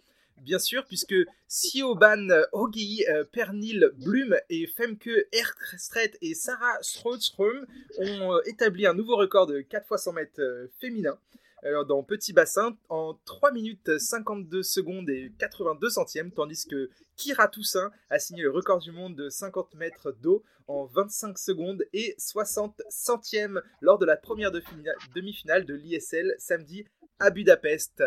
bien 0.41 0.59
sûr, 0.59 0.85
puisque 0.85 1.15
Siobhan 1.47 2.27
Ogi, 2.51 3.05
euh, 3.09 3.23
Pernil 3.31 3.89
Blum 3.97 4.35
et 4.49 4.67
Femke 4.67 5.09
Erkstret 5.31 6.11
et 6.21 6.33
Sarah 6.33 6.77
Stroström 6.81 7.65
ont 7.97 8.33
euh, 8.35 8.39
établi 8.45 8.85
un 8.85 8.93
nouveau 8.93 9.15
record 9.15 9.47
de 9.47 9.61
4 9.61 9.87
fois 9.87 9.97
100 9.97 10.13
mètres 10.13 10.39
euh, 10.41 10.67
féminin 10.79 11.17
euh, 11.63 11.83
dans 11.85 12.03
petit 12.03 12.33
bassin 12.33 12.77
en 12.89 13.17
3 13.25 13.51
minutes 13.51 13.97
52 13.97 14.61
secondes 14.63 15.09
et 15.09 15.31
82 15.39 15.89
centièmes, 15.89 16.31
tandis 16.31 16.65
que 16.67 16.89
Kira 17.15 17.47
Toussaint 17.47 17.91
a 18.09 18.19
signé 18.19 18.43
le 18.43 18.51
record 18.51 18.79
du 18.79 18.91
monde 18.91 19.15
de 19.15 19.29
50 19.29 19.73
mètres 19.75 20.11
d'eau 20.21 20.43
en 20.67 20.85
25 20.85 21.37
secondes 21.39 21.83
et 21.93 22.13
60 22.19 22.81
centièmes 22.89 23.61
lors 23.81 23.97
de 23.97 24.05
la 24.05 24.17
première 24.17 24.51
de 24.51 24.59
fina- 24.59 24.91
demi-finale 25.15 25.65
de 25.65 25.73
l'ISL 25.73 26.35
samedi 26.37 26.85
à 27.19 27.31
Budapest. 27.31 28.03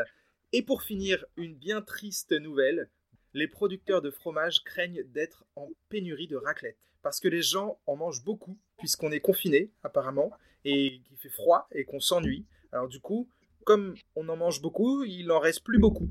Et 0.53 0.63
pour 0.63 0.83
finir, 0.83 1.25
une 1.37 1.55
bien 1.55 1.81
triste 1.81 2.33
nouvelle, 2.33 2.91
les 3.35 3.47
producteurs 3.47 4.03
de 4.03 4.11
fromage 4.11 4.65
craignent 4.65 5.05
d'être 5.05 5.45
en 5.55 5.69
pénurie 5.89 6.27
de 6.27 6.37
raclette. 6.37 6.79
Parce 7.03 7.21
que 7.21 7.29
les 7.29 7.43
gens 7.43 7.79
en 7.87 7.97
mangent 7.97 8.25
beaucoup, 8.25 8.59
puisqu'on 8.79 9.13
est 9.13 9.21
confiné 9.21 9.71
apparemment, 9.83 10.33
et 10.65 11.01
qu'il 11.07 11.17
fait 11.19 11.31
froid 11.31 11.69
et 11.73 11.85
qu'on 11.85 12.01
s'ennuie. 12.01 12.47
Alors 12.73 12.89
du 12.89 13.01
coup, 13.01 13.29
comme 13.65 13.95
on 14.17 14.29
en 14.29 14.37
mange 14.37 14.61
beaucoup, 14.61 15.05
il 15.05 15.27
n'en 15.27 15.39
reste 15.39 15.63
plus 15.63 15.79
beaucoup. 15.79 16.11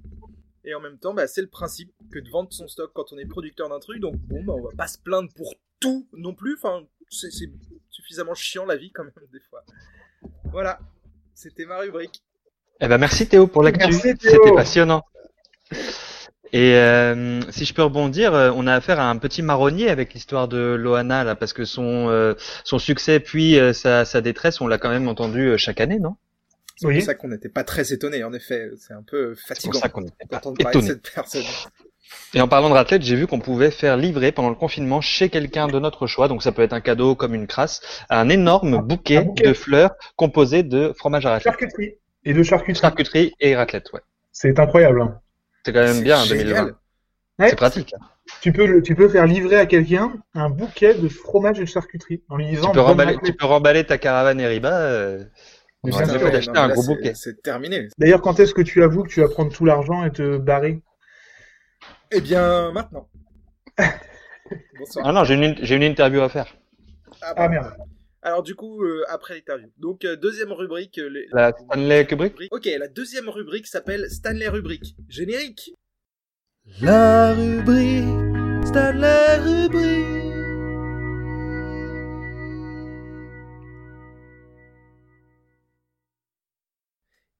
Et 0.63 0.73
en 0.73 0.79
même 0.79 0.97
temps, 0.97 1.13
bah, 1.13 1.27
c'est 1.27 1.41
le 1.41 1.47
principe 1.47 1.93
que 2.11 2.19
de 2.19 2.29
vendre 2.29 2.51
son 2.51 2.67
stock 2.67 2.91
quand 2.93 3.11
on 3.11 3.17
est 3.17 3.25
producteur 3.25 3.69
d'un 3.69 3.79
truc. 3.79 3.99
Donc 3.99 4.15
bon, 4.15 4.43
bah, 4.43 4.53
on 4.53 4.61
va 4.61 4.75
pas 4.75 4.87
se 4.87 4.97
plaindre 4.97 5.31
pour 5.33 5.53
tout 5.79 6.07
non 6.13 6.33
plus. 6.33 6.55
Enfin, 6.55 6.87
c'est 7.09 7.29
suffisamment 7.89 8.35
chiant 8.35 8.65
la 8.65 8.77
vie 8.77 8.91
quand 8.91 9.03
même 9.03 9.27
des 9.31 9.39
fois. 9.39 9.63
Voilà, 10.45 10.79
c'était 11.33 11.65
ma 11.65 11.79
rubrique. 11.79 12.23
Eh 12.81 12.87
ben 12.87 12.97
merci 12.97 13.27
Théo 13.27 13.47
pour 13.47 13.63
l'actu, 13.63 13.91
c'était 13.93 14.51
passionnant. 14.55 15.03
Et 16.51 16.73
euh, 16.73 17.41
si 17.51 17.65
je 17.65 17.73
peux 17.75 17.83
rebondir, 17.83 18.33
euh, 18.33 18.51
on 18.55 18.65
a 18.65 18.73
affaire 18.73 18.99
à 18.99 19.07
un 19.09 19.17
petit 19.17 19.43
marronnier 19.43 19.89
avec 19.89 20.13
l'histoire 20.15 20.47
de 20.47 20.57
Loana 20.57 21.23
là, 21.23 21.35
parce 21.35 21.53
que 21.53 21.63
son 21.63 22.09
euh, 22.09 22.33
son 22.63 22.79
succès 22.79 23.19
puis 23.19 23.59
euh, 23.59 23.71
sa, 23.73 24.03
sa 24.03 24.21
détresse, 24.21 24.59
on 24.59 24.67
l'a 24.67 24.79
quand 24.79 24.89
même 24.89 25.07
entendu 25.07 25.49
euh, 25.49 25.57
chaque 25.57 25.79
année, 25.79 25.99
non? 25.99 26.15
C'est 26.75 26.87
Oui. 26.87 26.95
pour 26.95 27.03
ça 27.03 27.13
qu'on 27.13 27.27
n'était 27.27 27.49
pas 27.49 27.63
très 27.63 27.93
étonné. 27.93 28.23
En 28.23 28.33
effet, 28.33 28.69
c'est 28.79 28.93
un 28.93 29.03
peu 29.05 29.35
C'est 29.35 29.41
pour 29.41 29.73
fatigant 29.73 29.79
ça 29.79 29.89
qu'on 29.89 30.01
de 30.01 30.61
étonné. 30.61 30.87
cette 30.87 31.11
personne. 31.13 31.43
Et 32.33 32.41
en 32.41 32.47
parlant 32.47 32.69
de 32.69 32.73
raclette, 32.73 33.03
j'ai 33.03 33.15
vu 33.15 33.27
qu'on 33.27 33.39
pouvait 33.39 33.69
faire 33.69 33.95
livrer 33.97 34.31
pendant 34.31 34.49
le 34.49 34.55
confinement 34.55 35.01
chez 35.01 35.29
quelqu'un 35.29 35.67
de 35.67 35.77
notre 35.77 36.07
choix, 36.07 36.27
donc 36.27 36.41
ça 36.41 36.51
peut 36.51 36.63
être 36.63 36.73
un 36.73 36.81
cadeau 36.81 37.13
comme 37.13 37.35
une 37.35 37.45
crasse, 37.45 37.81
un 38.09 38.29
énorme 38.29 38.79
bouquet, 38.81 39.17
un 39.17 39.23
bouquet. 39.25 39.43
de 39.43 39.53
fleurs 39.53 39.91
composé 40.15 40.63
de 40.63 40.93
fromage 40.97 41.25
à 41.27 41.31
raclette, 41.31 41.53
Charcuterie. 41.53 41.95
Et 42.25 42.33
de 42.33 42.43
charcuterie. 42.43 42.81
charcuterie 42.81 43.33
et 43.39 43.55
raclette, 43.55 43.91
ouais. 43.93 44.01
C'est 44.31 44.59
incroyable. 44.59 45.01
hein. 45.01 45.19
C'est 45.65 45.73
quand 45.73 45.79
même 45.83 46.03
bien, 46.03 46.23
génial. 46.23 46.45
2020. 46.47 46.65
Ouais. 47.39 47.49
C'est 47.49 47.55
pratique. 47.55 47.95
Tu 48.41 48.51
peux, 48.53 48.65
le- 48.65 48.81
tu 48.81 48.95
peux 48.95 49.09
faire 49.09 49.25
livrer 49.25 49.57
à 49.57 49.65
quelqu'un 49.65 50.13
un 50.33 50.49
bouquet 50.49 50.93
de 50.93 51.09
fromage 51.09 51.57
et 51.59 51.63
de 51.63 51.67
charcuterie 51.67 52.21
en 52.29 52.37
lui 52.37 52.47
disant 52.47 52.67
Tu 52.67 52.73
peux, 52.73 52.81
remballer, 52.81 53.13
raclette. 53.13 53.31
tu 53.31 53.37
peux 53.37 53.45
remballer 53.45 53.83
ta 53.85 53.97
caravane 53.97 54.39
Eriba, 54.39 54.71
euh, 54.81 55.23
Mais 55.83 55.93
Ouais, 55.93 56.05
fait 56.05 56.31
d'acheter 56.31 56.57
un 56.57 56.69
gros 56.69 56.83
bouquet. 56.83 57.13
C'est 57.15 57.41
terminé. 57.41 57.87
D'ailleurs, 57.97 58.21
quand 58.21 58.39
est-ce 58.39 58.53
que 58.53 58.61
tu 58.61 58.83
avoues 58.83 59.03
que 59.03 59.09
tu 59.09 59.21
vas 59.21 59.29
prendre 59.29 59.51
tout 59.51 59.65
l'argent 59.65 60.03
et 60.05 60.11
te 60.11 60.37
barrer? 60.37 60.81
Eh 62.11 62.21
bien, 62.21 62.71
maintenant. 62.71 63.07
Bonsoir. 64.77 65.05
Ah 65.07 65.11
non, 65.11 65.23
j'ai 65.23 65.35
une, 65.35 65.55
j'ai 65.61 65.75
une 65.75 65.83
interview 65.83 66.21
à 66.21 66.29
faire. 66.29 66.55
Ah, 67.21 67.33
Ah 67.35 67.47
merde. 67.49 67.73
Alors 68.21 68.43
du 68.43 68.53
coup, 68.55 68.83
euh, 68.83 69.03
après 69.07 69.35
l'interview. 69.35 69.71
Donc 69.77 70.03
euh, 70.05 70.15
deuxième 70.15 70.51
rubrique. 70.51 70.97
euh, 70.97 71.09
les- 71.09 71.27
La 71.31 71.53
Stanley 71.57 72.05
Kubrick 72.05 72.35
Ok, 72.51 72.65
la 72.65 72.87
deuxième 72.87 73.29
rubrique 73.29 73.67
s'appelle 73.67 74.09
Stanley 74.09 74.47
Rubrique. 74.49 74.95
Générique. 75.07 75.73
La 76.81 77.33
rubrique, 77.33 78.67
Stanley 78.67 79.37
rubrique. 79.37 80.05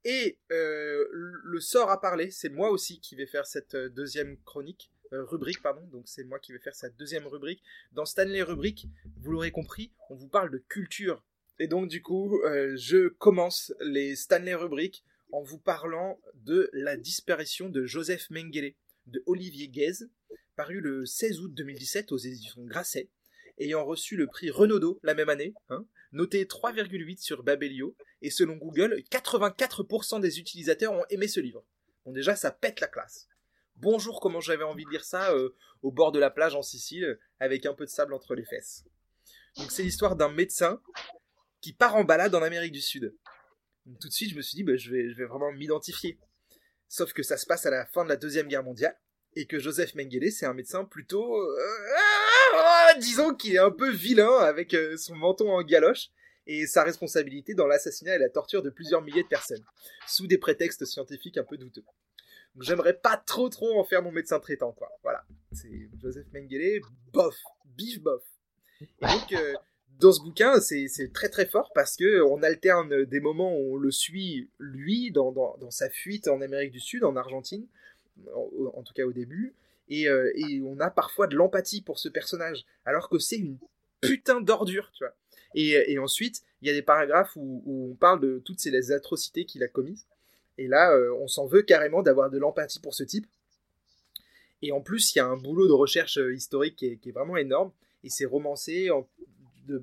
Et 0.05 0.38
euh, 0.51 1.05
le 1.12 1.59
sort 1.59 1.89
à 1.91 2.00
parler, 2.00 2.31
c'est 2.31 2.50
moi 2.50 2.69
aussi 2.69 3.00
qui 3.01 3.15
vais 3.15 3.25
faire 3.27 3.45
cette 3.45 3.75
deuxième 3.75 4.38
chronique, 4.43 4.89
euh, 5.13 5.24
rubrique, 5.24 5.62
pardon. 5.62 5.86
Donc 5.88 6.08
c'est 6.08 6.24
moi 6.24 6.39
qui 6.39 6.51
vais 6.51 6.60
faire 6.60 6.75
cette 6.75 6.98
deuxième 6.98 7.28
rubrique. 7.28 7.63
Dans 7.92 8.06
Stanley 8.06 8.42
Rubrique, 8.42 8.88
vous 9.18 9.32
l'aurez 9.32 9.51
compris, 9.51 9.92
on 10.10 10.16
vous 10.16 10.28
parle 10.28 10.51
de 10.51 10.58
culture. 10.58 11.24
Et 11.60 11.68
donc 11.68 11.89
du 11.89 12.01
coup, 12.01 12.39
euh, 12.44 12.75
je 12.78 13.10
commence 13.10 13.74
les 13.82 14.16
Stanley 14.16 14.56
Rubriques 14.56 15.04
en 15.32 15.42
vous 15.42 15.60
parlant 15.60 16.20
de 16.36 16.70
la 16.74 16.98
disparition 16.98 17.70
de 17.70 17.86
Joseph 17.86 18.30
Mengele, 18.30 18.74
de 19.08 19.22
Olivier 19.25 19.68
Guèze, 19.68 20.10
paru 20.56 20.80
le 20.80 21.06
16 21.06 21.42
août 21.42 21.54
2017 21.54 22.12
aux 22.12 22.18
éditions 22.18 22.63
Grasset, 22.66 23.10
ayant 23.60 23.86
reçu 23.86 24.16
le 24.16 24.28
prix 24.28 24.50
Renaudot 24.50 25.00
la 25.04 25.13
même 25.13 25.30
année, 25.30 25.54
hein, 25.70 25.86
noté 26.12 26.46
3,8 26.46 27.20
sur 27.20 27.44
Babelio, 27.44 27.96
et 28.22 28.32
selon 28.32 28.56
Google, 28.56 29.04
84% 29.12 30.20
des 30.20 30.39
utilisateurs 30.39 30.94
ont 30.94 31.06
aimé 31.10 31.28
ce 31.28 31.39
livre. 31.39 31.63
Bon 32.06 32.12
déjà, 32.12 32.36
ça 32.36 32.51
pète 32.51 32.80
la 32.80 32.88
classe. 32.88 33.28
Bonjour, 33.81 34.19
comment 34.19 34.41
j'avais 34.41 34.65
envie 34.65 34.83
de 34.83 34.89
lire 34.89 35.05
ça 35.05 35.31
euh, 35.31 35.55
au 35.83 35.91
bord 35.91 36.12
de 36.12 36.19
la 36.19 36.29
plage 36.29 36.53
en 36.53 36.62
Sicile, 36.62 37.17
avec 37.39 37.65
un 37.65 37.74
peu 37.74 37.86
de 37.86 37.89
sable 37.89 38.13
entre 38.13 38.36
les 38.36 38.43
fesses. 38.43 38.83
Donc 39.55 39.71
c'est 39.71 39.83
l'histoire 39.83 40.17
d'un 40.17 40.27
médecin 40.27 40.81
qui 41.62 41.71
part 41.71 41.95
en 41.95 42.03
balade 42.03 42.36
en 42.36 42.41
Amérique 42.41 42.74
du 42.74 42.81
Sud. 42.81 43.15
Tout 44.01 44.09
de 44.09 44.13
suite, 44.13 44.31
je 44.31 44.36
me 44.36 44.41
suis 44.41 44.57
dit, 44.57 44.63
bah, 44.63 44.75
je, 44.75 44.91
vais, 44.91 45.09
je 45.09 45.15
vais 45.15 45.24
vraiment 45.24 45.53
m'identifier. 45.53 46.19
Sauf 46.89 47.13
que 47.13 47.24
ça 47.24 47.38
se 47.38 47.45
passe 47.45 47.65
à 47.65 47.69
la 47.69 47.86
fin 47.86 48.03
de 48.03 48.09
la 48.09 48.17
Deuxième 48.17 48.50
Guerre 48.50 48.63
mondiale, 48.63 48.98
et 49.38 49.45
que 49.45 49.59
Joseph 49.59 49.95
Mengele, 49.95 50.29
c'est 50.29 50.45
un 50.45 50.53
médecin 50.53 50.83
plutôt... 50.83 51.38
euh, 51.38 52.93
disons 53.00 53.33
qu'il 53.33 53.55
est 53.55 53.59
un 53.59 53.71
peu 53.71 53.89
vilain, 53.89 54.39
avec 54.39 54.74
euh, 54.74 54.98
son 54.98 55.15
menton 55.15 55.51
en 55.51 55.63
galoche, 55.63 56.09
et 56.48 56.67
sa 56.67 56.83
responsabilité 56.83 57.53
dans 57.53 57.65
l'assassinat 57.67 58.15
et 58.15 58.19
la 58.19 58.29
torture 58.29 58.62
de 58.62 58.71
plusieurs 58.71 59.01
milliers 59.01 59.24
de 59.24 59.27
personnes, 59.29 59.63
sous 60.05 60.27
des 60.27 60.38
prétextes 60.38 60.83
scientifiques 60.83 61.38
un 61.38 61.45
peu 61.45 61.57
douteux. 61.57 61.86
Donc 62.56 62.63
j'aimerais 62.63 62.94
pas 62.94 63.18
trop 63.18 63.50
trop 63.50 63.79
en 63.79 63.84
faire 63.84 64.01
mon 64.01 64.12
médecin 64.12 64.39
traitant, 64.39 64.72
quoi. 64.72 64.91
Voilà. 65.03 65.25
C'est 65.51 65.89
Joseph 66.01 66.27
Mengele, 66.34 66.82
bof, 67.13 67.36
bif 67.65 68.01
bof. 68.01 68.24
Et 68.82 69.06
donc, 69.06 69.34
euh, 69.34 69.53
dans 70.00 70.12
ce 70.12 70.22
bouquin, 70.22 70.60
c'est 70.62 70.88
c'est 70.88 71.12
très 71.12 71.29
très 71.29 71.46
fort 71.46 71.72
parce 71.75 71.96
que 71.96 72.22
on 72.22 72.41
alterne 72.44 73.06
des 73.06 73.20
moments 73.20 73.56
où 73.58 73.75
on 73.75 73.77
le 73.77 73.91
suit, 73.91 74.50
lui, 74.58 75.12
dans, 75.12 75.32
dans, 75.32 75.58
dans 75.58 75.72
sa 75.72 75.89
fuite 75.89 76.27
en 76.27 76.41
Amérique 76.41 76.72
du 76.72 76.79
Sud, 76.79 77.03
en 77.03 77.15
Argentine, 77.15 77.68
en, 78.34 78.50
en 78.74 78.84
tout 78.84 78.94
cas 78.94 79.06
au 79.06 79.12
début, 79.12 79.56
et, 79.89 80.08
euh, 80.08 80.32
et 80.36 80.62
on 80.62 80.79
a 80.79 80.89
parfois 80.89 81.27
de 81.27 81.36
l'empathie 81.36 81.82
pour 81.82 82.00
ce 82.00 82.10
personnage, 82.10 82.65
alors 82.86 83.10
que 83.10 83.20
c'est 83.20 83.38
une 83.38 83.58
putain 84.01 84.39
d'ordure, 84.39 84.91
tu 84.94 85.03
vois. 85.03 85.13
Et, 85.56 85.91
et 85.91 86.00
ensuite, 86.00 86.44
il 86.62 86.68
y 86.68 86.72
a 86.72 86.74
des 86.74 86.82
paragraphes 86.82 87.36
où, 87.36 87.63
où 87.65 87.91
on 87.91 87.96
parle 87.96 88.22
de 88.22 88.39
toutes 88.39 88.60
ces 88.60 88.91
atrocités 88.91 89.46
qu'il 89.46 89.63
a 89.63 89.68
commises. 89.68 90.06
Et 90.60 90.68
là, 90.68 90.92
euh, 90.92 91.13
on 91.22 91.28
s'en 91.30 91.46
veut 91.46 91.62
carrément 91.62 92.04
d'avoir 92.04 92.30
de 92.30 92.38
l'empathie 92.38 92.82
pour 92.82 92.94
ce 92.94 93.04
type. 93.04 93.25
Et 94.62 94.74
en 94.74 94.82
plus, 94.82 95.16
il 95.16 95.20
y 95.20 95.22
a 95.22 95.25
un 95.25 95.38
boulot 95.38 95.70
de 95.70 95.72
recherche 95.72 96.18
euh, 96.18 96.36
historique 96.36 96.75
qui 96.75 96.86
est, 96.88 97.12
vraiment 97.12 97.38
énorme. 97.38 97.72
Et 98.04 98.10
c'est 98.10 98.25
romancé 98.25 98.92
en- 98.92 99.08
de, 99.70 99.82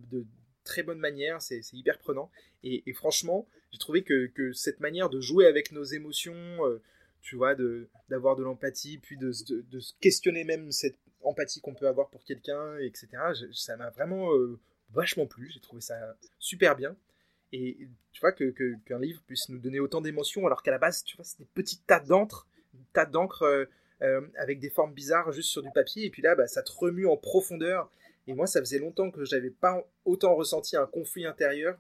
très 0.65 0.83
bonne 0.83 0.99
manière. 0.99 1.41
C'est 1.41 1.63
hyper 1.73 1.99
prenant. 1.99 2.31
Et, 2.63 2.93
franchement, 2.93 3.47
j'ai 3.73 3.79
trouvé 3.79 4.03
que, 4.03 4.53
cette 4.53 4.81
manière 4.81 5.09
de 5.09 5.19
jouer 5.19 5.47
avec 5.47 5.73
nos 5.73 5.85
émotions, 5.85 6.35
euh, 6.67 6.83
tu 7.23 7.37
vois, 7.37 7.55
d'avoir 8.11 8.37
de, 8.37 8.43
l'empathie, 8.43 8.99
puis 8.99 9.17
de, 9.17 9.33
de- 9.49 9.81
questionner 10.03 10.45
même 10.45 10.73
cette 10.73 10.99
empathie 11.23 11.63
qu'on 11.63 11.75
peut 11.75 11.89
avoir 11.89 12.11
pour 12.11 12.23
quelqu'un, 12.23 12.77
etc. 12.79 13.09
ça 13.55 13.79
m'a 13.79 13.89
vraiment 13.89 14.29
vachement 14.93 15.27
plu. 15.27 15.51
J'ai 15.51 15.61
trouvé 15.61 15.81
ça 15.81 15.97
super 16.39 16.77
bien. 16.77 16.95
Et 17.53 17.77
tu 18.13 18.21
vois 18.21 18.33
que 18.33 18.51
que- 18.51 18.75
qu'un 18.87 18.99
livre 18.99 19.21
puisse 19.27 19.49
nous 19.49 19.59
donner 19.59 19.81
autant 19.81 20.01
d'émotions, 20.01 20.47
alors 20.47 20.63
qu'à 20.63 20.71
la 20.73 20.79
base, 20.79 21.05
tu 21.05 21.17
vois, 21.17 21.25
c'est 21.25 21.39
des 21.39 21.47
petits 21.55 21.79
tas 21.87 22.01
d'encre, 22.01 22.47
des 22.75 22.85
tas 22.93 23.07
d'encre 23.07 23.43
euh, 23.45 23.65
euh, 24.03 24.21
avec 24.39 24.59
des 24.61 24.71
formes 24.71 24.93
bizarres 24.93 25.33
juste 25.33 25.51
sur 25.51 25.63
du 25.63 25.71
papier, 25.75 26.05
et 26.07 26.11
puis 26.11 26.23
là, 26.23 26.35
bah, 26.35 26.47
ça 26.47 26.63
te 26.63 26.73
remue 26.73 27.07
en 27.07 27.17
profondeur. 27.17 27.91
Et 28.29 28.35
moi, 28.35 28.47
ça 28.49 28.59
faisait 28.61 28.81
longtemps 28.81 29.11
que 29.13 29.25
j'avais 29.25 29.51
pas 29.51 29.85
autant 30.05 30.35
ressenti 30.35 30.77
un 30.77 30.87
conflit 30.87 31.27
intérieur. 31.27 31.79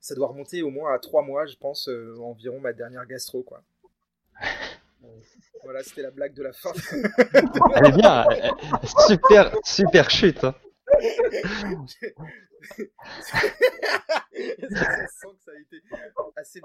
Ça 0.00 0.14
doit 0.14 0.28
remonter 0.28 0.62
au 0.62 0.70
moins 0.70 0.94
à 0.94 0.98
trois 0.98 1.22
mois, 1.22 1.46
je 1.46 1.56
pense, 1.56 1.88
euh, 1.88 2.16
environ 2.20 2.58
ma 2.60 2.72
dernière 2.72 3.06
gastro, 3.06 3.42
quoi. 3.42 3.62
Voilà, 5.62 5.82
c'était 5.82 6.02
la 6.02 6.10
blague 6.10 6.34
de 6.34 6.42
la 6.42 6.52
fin. 6.52 6.72
Elle 7.76 7.86
est 7.86 7.92
bien. 7.96 8.24
Super, 9.06 9.54
super 9.64 10.10
chute. 10.10 10.44
hein. 10.44 10.54
ça 14.70 15.06
sent 15.06 15.28
que 15.36 15.42
ça 15.44 15.52
a 15.52 15.60
été 15.60 15.82
assez. 16.36 16.60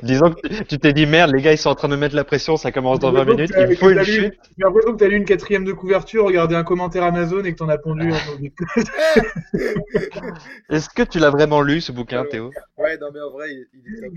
Disons 0.02 0.32
que 0.32 0.64
tu- 0.64 0.78
t'es 0.78 0.92
dit 0.92 1.06
merde, 1.06 1.32
les 1.34 1.40
gars 1.42 1.52
ils 1.52 1.58
sont 1.58 1.70
en 1.70 1.74
train 1.74 1.88
de 1.88 1.94
me 1.94 2.00
mettre 2.00 2.14
la 2.14 2.24
pression, 2.24 2.56
ça 2.56 2.72
commence 2.72 2.98
dans 2.98 3.12
20 3.12 3.24
minutes, 3.24 3.52
il 3.56 3.66
me 3.66 3.74
faut 3.74 3.90
une 3.90 4.04
chute. 4.04 4.34
J'ai 4.56 4.64
l'impression 4.64 4.92
que 4.92 4.98
t'as 4.98 5.08
lu 5.08 5.16
une 5.16 5.24
quatrième 5.24 5.64
de 5.64 5.72
couverture, 5.72 6.24
regardé 6.24 6.54
un 6.54 6.64
commentaire 6.64 7.02
Amazon 7.02 7.44
et 7.44 7.52
que 7.52 7.58
t'en 7.58 7.68
as 7.68 7.78
pondu 7.78 8.12
un. 8.12 8.16
Est-ce 10.70 10.88
que 10.88 11.02
tu 11.02 11.18
l'as 11.18 11.30
vraiment 11.30 11.62
lu 11.62 11.80
ce 11.80 11.92
bouquin, 11.92 12.24
Théo? 12.24 12.50
Ouais, 12.76 12.98
non, 12.98 13.08
mais 13.12 13.20
en 13.20 13.30
vrai, 13.30 13.52
il, 13.52 13.60
est 13.60 14.00
top. 14.00 14.12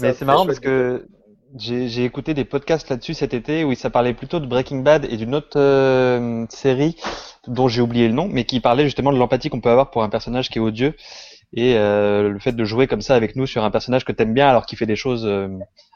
Mais 0.00 0.12
c'est 0.12 0.24
marrant 0.24 0.46
parce 0.46 0.60
que 0.60 1.06
j'ai 1.58 2.04
écouté 2.04 2.34
des 2.34 2.44
podcasts 2.44 2.88
là-dessus 2.88 3.14
cet 3.14 3.34
été 3.34 3.64
où 3.64 3.74
ça 3.74 3.90
parlait 3.90 4.14
plutôt 4.14 4.40
de 4.40 4.46
Breaking 4.46 4.78
Bad 4.80 5.04
et 5.04 5.16
d'une 5.16 5.34
autre 5.34 5.58
euh, 5.58 6.46
série 6.48 6.96
dont 7.46 7.68
j'ai 7.68 7.82
oublié 7.82 8.08
le 8.08 8.14
nom, 8.14 8.28
mais 8.28 8.44
qui 8.44 8.60
parlait 8.60 8.84
justement 8.84 9.12
de 9.12 9.18
l'empathie 9.18 9.50
qu'on 9.50 9.60
peut 9.60 9.70
avoir 9.70 9.90
pour 9.90 10.02
un 10.02 10.08
personnage 10.08 10.48
qui 10.50 10.58
est 10.58 10.62
odieux 10.62 10.94
et 11.54 11.76
euh, 11.76 12.30
le 12.30 12.38
fait 12.40 12.52
de 12.52 12.64
jouer 12.64 12.86
comme 12.88 13.02
ça 13.02 13.16
avec 13.16 13.36
nous 13.36 13.46
sur 13.46 13.64
un 13.64 13.70
personnage 13.70 14.04
que 14.04 14.12
t'aimes 14.12 14.34
bien 14.34 14.48
alors 14.48 14.66
qu'il 14.66 14.78
fait 14.78 14.86
des 14.86 14.96
choses 14.96 15.26
euh, 15.26 15.48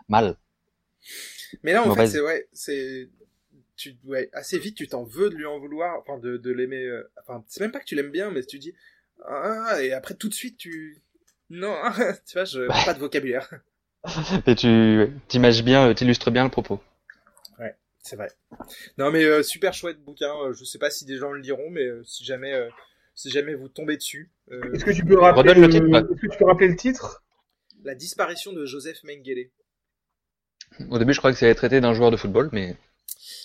mal. 0.09 0.37
Mais 1.63 1.73
là, 1.73 1.83
en 1.85 1.91
fait, 1.91 2.07
c'est 2.07 2.21
ouais, 2.21 2.49
c'est 2.53 3.09
tu 3.77 3.97
ouais, 4.05 4.31
assez 4.33 4.59
vite 4.59 4.77
tu 4.77 4.89
t'en 4.89 5.05
veux 5.05 5.31
de 5.31 5.37
lui 5.37 5.47
en 5.47 5.59
vouloir, 5.59 5.99
enfin 6.01 6.19
de, 6.19 6.37
de 6.37 6.51
l'aimer. 6.53 6.85
euh, 6.85 7.11
Enfin, 7.23 7.45
c'est 7.49 7.61
même 7.61 7.73
pas 7.73 7.81
que 7.81 7.85
tu 7.85 7.95
l'aimes 7.95 8.11
bien, 8.11 8.31
mais 8.31 8.43
tu 8.45 8.59
dis 8.59 8.75
ah 9.27 9.79
et 9.83 9.93
après 9.93 10.15
tout 10.15 10.29
de 10.29 10.35
suite 10.35 10.59
tu 10.59 11.03
non, 11.51 11.77
tu 12.27 12.35
vois, 12.35 12.45
je 12.45 12.73
pas 12.85 12.95
de 12.95 12.99
vocabulaire. 12.99 13.51
Et 14.47 14.55
tu 14.55 15.09
t'images 15.29 15.63
bien, 15.65 15.89
euh, 15.89 15.95
t'illustres 15.95 16.31
bien 16.31 16.45
le 16.45 16.51
propos. 16.51 16.81
C'est 18.09 18.15
vrai. 18.15 18.29
Non, 18.99 19.11
mais 19.11 19.25
euh, 19.25 19.43
super 19.43 19.75
chouette 19.75 20.01
bouquin. 20.01 20.33
euh, 20.45 20.53
Je 20.53 20.63
sais 20.63 20.79
pas 20.79 20.91
si 20.91 21.05
des 21.07 21.17
gens 21.17 21.33
le 21.33 21.41
liront, 21.41 21.71
mais 21.71 21.87
euh, 21.87 22.05
si 22.05 22.25
jamais 22.25 22.53
euh, 22.55 22.69
si 23.17 23.31
jamais 23.31 23.55
vous 23.55 23.69
tombez 23.69 23.97
dessus, 23.97 24.31
euh, 24.53 24.73
Est-ce 24.75 24.85
que 24.85 24.93
tu 24.93 25.05
peux 25.05 25.19
rappeler 25.19 25.55
le 25.55 25.69
titre, 25.69 25.89
ouais. 25.89 25.99
Est-ce 25.99 26.21
que 26.21 26.33
tu 26.33 26.39
peux 26.39 26.45
rappeler 26.45 26.69
le 26.69 26.77
titre? 26.77 27.25
La 27.83 27.97
disparition 27.97 28.53
de 28.53 28.65
Joseph 28.65 29.03
Mengele. 29.03 29.51
Au 30.89 31.01
début, 31.01 31.15
je 31.15 31.19
crois 31.19 31.33
que 31.33 31.37
ça 31.39 31.47
allait 31.47 31.57
traiter 31.57 31.81
d'un 31.81 31.95
joueur 31.95 32.13
de 32.13 32.17
football, 32.17 32.49
mais 32.53 32.77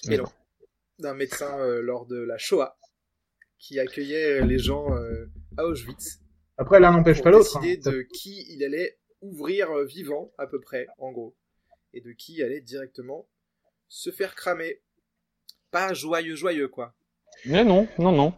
Mais 0.07 0.17
non. 0.17 0.25
D'un 0.99 1.15
médecin 1.15 1.57
euh, 1.59 1.81
lors 1.81 2.05
de 2.05 2.17
la 2.21 2.37
Shoah 2.37 2.77
qui 3.57 3.79
accueillait 3.79 4.45
les 4.45 4.59
gens 4.59 4.95
euh, 4.95 5.25
à 5.57 5.65
Auschwitz 5.65 6.19
Après, 6.57 6.79
l'un 6.79 6.91
n'empêche 6.91 7.23
pas 7.23 7.31
l'autre. 7.31 7.59
décider 7.61 7.81
hein. 7.89 7.91
de 7.93 8.01
qui 8.13 8.45
il 8.53 8.63
allait 8.63 8.99
ouvrir 9.21 9.71
euh, 9.71 9.85
vivant, 9.85 10.31
à 10.37 10.47
peu 10.47 10.59
près, 10.59 10.87
en 10.97 11.11
gros. 11.11 11.35
Et 11.93 12.01
de 12.01 12.11
qui 12.11 12.41
allait 12.41 12.61
directement 12.61 13.27
se 13.87 14.11
faire 14.11 14.35
cramer. 14.35 14.81
Pas 15.71 15.93
joyeux, 15.93 16.35
joyeux, 16.35 16.67
quoi. 16.67 16.93
mais 17.45 17.63
non, 17.63 17.87
non, 17.97 18.11
non. 18.11 18.33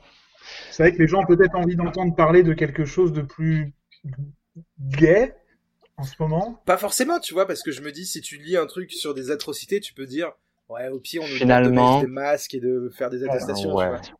C'est 0.71 0.83
vrai 0.83 0.91
que 0.93 1.01
les 1.01 1.07
gens 1.07 1.21
ont 1.21 1.25
peut-être 1.25 1.55
envie 1.55 1.75
d'entendre 1.75 2.15
parler 2.15 2.43
de 2.43 2.53
quelque 2.53 2.85
chose 2.85 3.13
de 3.13 3.21
plus 3.21 3.73
gay 4.79 5.33
en 5.97 6.03
ce 6.03 6.15
moment. 6.19 6.61
Pas 6.65 6.77
forcément, 6.77 7.19
tu 7.19 7.33
vois, 7.33 7.47
parce 7.47 7.63
que 7.63 7.71
je 7.71 7.81
me 7.81 7.91
dis, 7.91 8.05
si 8.05 8.21
tu 8.21 8.37
lis 8.37 8.57
un 8.57 8.65
truc 8.65 8.91
sur 8.91 9.13
des 9.13 9.31
atrocités, 9.31 9.79
tu 9.79 9.93
peux 9.93 10.05
dire, 10.05 10.31
ouais, 10.69 10.89
au 10.89 10.99
pire, 10.99 11.21
on 11.23 11.27
nous 11.27 11.39
demande 11.39 11.63
de 11.63 11.69
Finalement. 11.69 11.93
mettre 11.97 12.07
des 12.07 12.11
masques 12.11 12.53
et 12.55 12.59
de 12.59 12.89
faire 12.95 13.09
des 13.09 13.23
attestations, 13.23 13.73
ouais. 13.73 13.85
tu 14.01 14.11
vois. 14.11 14.19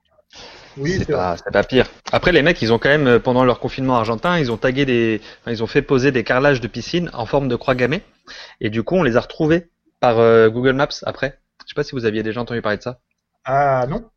Oui, 0.78 1.06
pas, 1.06 1.38
c'est 1.38 1.52
pas 1.52 1.64
pire. 1.64 1.90
Après, 2.14 2.32
les 2.32 2.44
mecs, 2.44 2.62
ils 2.62 2.72
ont 2.72 2.80
quand 2.80 2.88
même, 2.90 3.08
euh, 3.08 3.20
pendant 3.20 3.44
leur 3.44 3.60
confinement 3.60 3.98
argentin, 3.98 4.40
ils 4.40 4.52
ont 4.54 4.58
tagué 4.58 4.86
des, 4.86 5.20
enfin, 5.42 5.52
ils 5.52 5.64
ont 5.64 5.68
fait 5.68 5.82
poser 5.82 6.12
des 6.14 6.24
carrelages 6.24 6.62
de 6.62 6.68
piscine 6.68 7.10
en 7.14 7.26
forme 7.26 7.50
de 7.50 7.56
croix 7.58 7.76
gammée. 7.76 8.04
Et 8.62 8.70
du 8.70 8.84
coup, 8.84 8.96
on 8.96 9.04
les 9.04 9.18
a 9.18 9.22
retrouvés 9.22 9.70
par 10.00 10.20
euh, 10.20 10.50
Google 10.50 10.74
Maps 10.74 10.90
après. 11.06 11.40
Je 11.66 11.70
sais 11.70 11.76
pas 11.76 11.84
si 11.84 11.94
vous 11.94 12.06
aviez 12.06 12.24
déjà 12.24 12.42
entendu 12.42 12.62
parler 12.62 12.78
de 12.78 12.84
ça. 12.84 13.00
Ah 13.46 13.86
non 13.90 14.10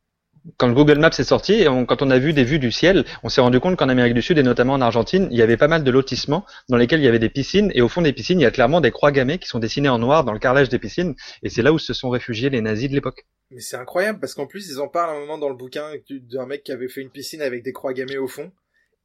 quand 0.59 0.71
Google 0.73 0.99
Maps 0.99 1.11
est 1.19 1.25
sorti, 1.25 1.67
on- 1.69 1.87
quand 1.87 2.03
on 2.03 2.11
a 2.11 2.19
vu 2.19 2.33
des 2.33 2.45
vues 2.45 2.59
du 2.61 2.73
ciel, 2.73 3.05
on 3.25 3.29
s'est 3.29 3.41
rendu 3.41 3.61
compte 3.61 3.77
qu'en 3.77 3.89
Amérique 3.89 4.15
du 4.15 4.23
Sud 4.23 4.39
et 4.39 4.45
notamment 4.45 4.75
en 4.75 4.81
Argentine, 4.81 5.29
il 5.33 5.37
y 5.39 5.43
avait 5.43 5.57
pas 5.57 5.69
mal 5.69 5.85
de 5.85 5.91
lotissements 5.91 6.47
dans 6.69 6.77
lesquels 6.77 7.01
il 7.01 7.05
y 7.05 7.09
avait 7.09 7.19
des 7.19 7.31
piscines 7.31 7.73
et 7.75 7.83
au 7.83 7.89
fond 7.89 8.03
des 8.03 8.13
piscines, 8.13 8.41
il 8.41 8.45
y 8.45 8.47
a 8.47 8.53
clairement 8.53 8.81
des 8.81 8.93
croix 8.93 9.13
gammées 9.13 9.39
qui 9.39 9.49
sont 9.49 9.59
dessinées 9.59 9.89
en 9.89 9.99
noir 9.99 10.25
dans 10.25 10.33
le 10.33 10.39
carrelage 10.39 10.69
des 10.69 10.79
piscines 10.79 11.15
et 11.43 11.49
c'est 11.51 11.63
là 11.63 11.73
où 11.73 11.79
se 11.79 11.95
sont 11.95 12.11
réfugiés 12.11 12.51
les 12.51 12.61
nazis 12.61 12.89
de 12.89 12.95
l'époque. 12.95 13.27
Mais 13.51 13.61
c'est 13.61 13.77
incroyable 13.77 14.21
parce 14.21 14.35
qu'en 14.35 14.47
plus 14.47 14.69
ils 14.71 14.81
en 14.81 14.89
parlent 14.89 15.11
à 15.11 15.15
un 15.15 15.21
moment 15.21 15.39
dans 15.39 15.49
le 15.49 15.57
bouquin 15.57 15.93
du- 16.07 16.21
d'un 16.21 16.47
mec 16.47 16.65
qui 16.65 16.73
avait 16.73 16.89
fait 16.89 17.01
une 17.01 17.11
piscine 17.11 17.43
avec 17.43 17.63
des 17.63 17.73
croix 17.73 17.93
gammées 17.93 18.19
au 18.19 18.29
fond. 18.29 18.53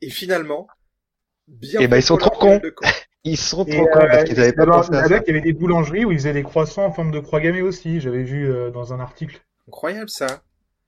Et 0.02 0.10
finalement, 0.10 0.68
bien. 1.48 1.82
Eh 1.82 1.88
ben, 1.90 1.98
ils 1.98 2.04
sont 2.04 2.16
trop 2.18 2.30
cons. 2.30 2.62
Ils 3.26 3.38
sont 3.38 3.66
Et 3.66 3.72
trop 3.72 3.88
cons 3.88 4.08
parce 4.10 4.24
qu'ils 4.24 4.40
euh, 4.40 4.44
avaient 4.44 4.54
pas 4.54 4.66
pensé 4.68 4.94
à 4.96 5.02
là-bas, 5.02 5.18
ça. 5.18 5.24
il 5.26 5.28
y 5.28 5.32
avait 5.32 5.42
des 5.42 5.54
boulangeries 5.54 6.06
où 6.06 6.12
ils 6.12 6.18
faisaient 6.20 6.34
des 6.34 6.44
croissants 6.44 6.86
en 6.86 6.92
forme 6.92 7.12
de 7.12 7.20
croix 7.20 7.40
gammée 7.42 7.62
aussi. 7.62 8.00
J'avais 8.00 8.24
vu 8.24 8.50
euh, 8.50 8.72
dans 8.72 8.94
un 8.94 9.00
article. 9.00 9.42
Incroyable 9.68 10.10
ça. 10.12 10.44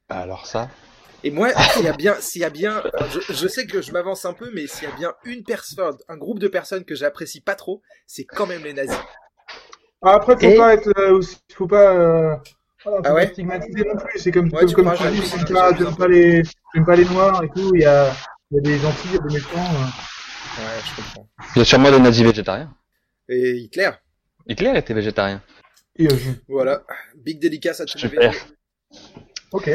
Alors 0.07 0.45
ça. 0.45 0.69
Et 1.23 1.31
moi, 1.31 1.49
s'il 1.73 1.83
y 1.85 1.87
a 1.87 1.93
bien, 1.93 2.15
s'il 2.19 2.41
y 2.41 2.45
a 2.45 2.49
bien, 2.49 2.83
enfin, 2.93 3.07
je, 3.09 3.33
je 3.33 3.47
sais 3.47 3.65
que 3.65 3.81
je 3.81 3.91
m'avance 3.93 4.25
un 4.25 4.33
peu, 4.33 4.51
mais 4.53 4.67
s'il 4.67 4.83
y 4.89 4.91
a 4.91 4.95
bien 4.95 5.13
une 5.23 5.43
personne, 5.43 5.97
un 6.09 6.17
groupe 6.17 6.39
de 6.39 6.47
personnes 6.49 6.83
que 6.85 6.95
j'apprécie 6.95 7.41
pas 7.41 7.55
trop, 7.55 7.81
c'est 8.07 8.25
quand 8.25 8.45
même 8.45 8.63
les 8.63 8.73
nazis. 8.73 8.97
Ah, 10.01 10.15
après, 10.15 10.37
faut 10.37 10.51
Et- 10.51 10.55
pas 10.55 10.73
être 10.73 10.89
euh, 10.99 11.21
faut 11.55 11.67
pas, 11.67 11.95
euh, 11.95 12.35
voilà, 12.83 12.97
faut 12.97 13.03
Ah 13.05 13.13
ouais 13.13 13.27
pas 13.27 13.33
stigmatiser 13.33 13.83
non 13.85 13.97
plus. 13.97 14.19
C'est 14.19 14.31
comme, 14.31 14.45
Ouais, 14.53 14.59
comme, 14.61 14.69
tu 14.69 14.75
comme 14.75 14.93
tu 14.95 15.03
dis, 15.11 15.21
j'aime 15.29 15.45
pas, 15.53 15.73
pas 15.97 16.07
les, 16.07 16.43
pas 16.85 16.95
les 16.95 17.05
noirs 17.05 17.43
et 17.43 17.49
tout. 17.49 17.75
Il 17.75 17.81
y 17.81 17.85
a, 17.85 18.13
il 18.51 18.55
y 18.55 18.57
a 18.59 18.61
des 18.61 18.77
gentils, 18.79 19.07
il 19.07 19.13
y 19.13 19.17
a 19.17 19.19
des 19.27 19.33
méchants. 19.33 19.49
euh. 19.57 20.61
Ouais, 20.61 20.81
je 20.85 20.95
comprends. 21.01 21.29
Il 21.55 21.59
y 21.59 21.61
a 21.61 21.65
sûrement 21.65 21.91
des 21.91 21.99
nazis 21.99 22.23
végétariens. 22.25 22.73
Et 23.29 23.51
Hitler, 23.57 23.89
Hitler 24.47 24.73
était 24.75 24.93
végétarien. 24.93 25.41
Et, 25.95 26.05
euh, 26.07 26.15
je- 26.17 26.31
voilà. 26.47 26.83
Big 27.15 27.39
dédicace 27.39 27.79
à 27.81 27.85
végés. 27.85 28.37
Ok. 29.51 29.69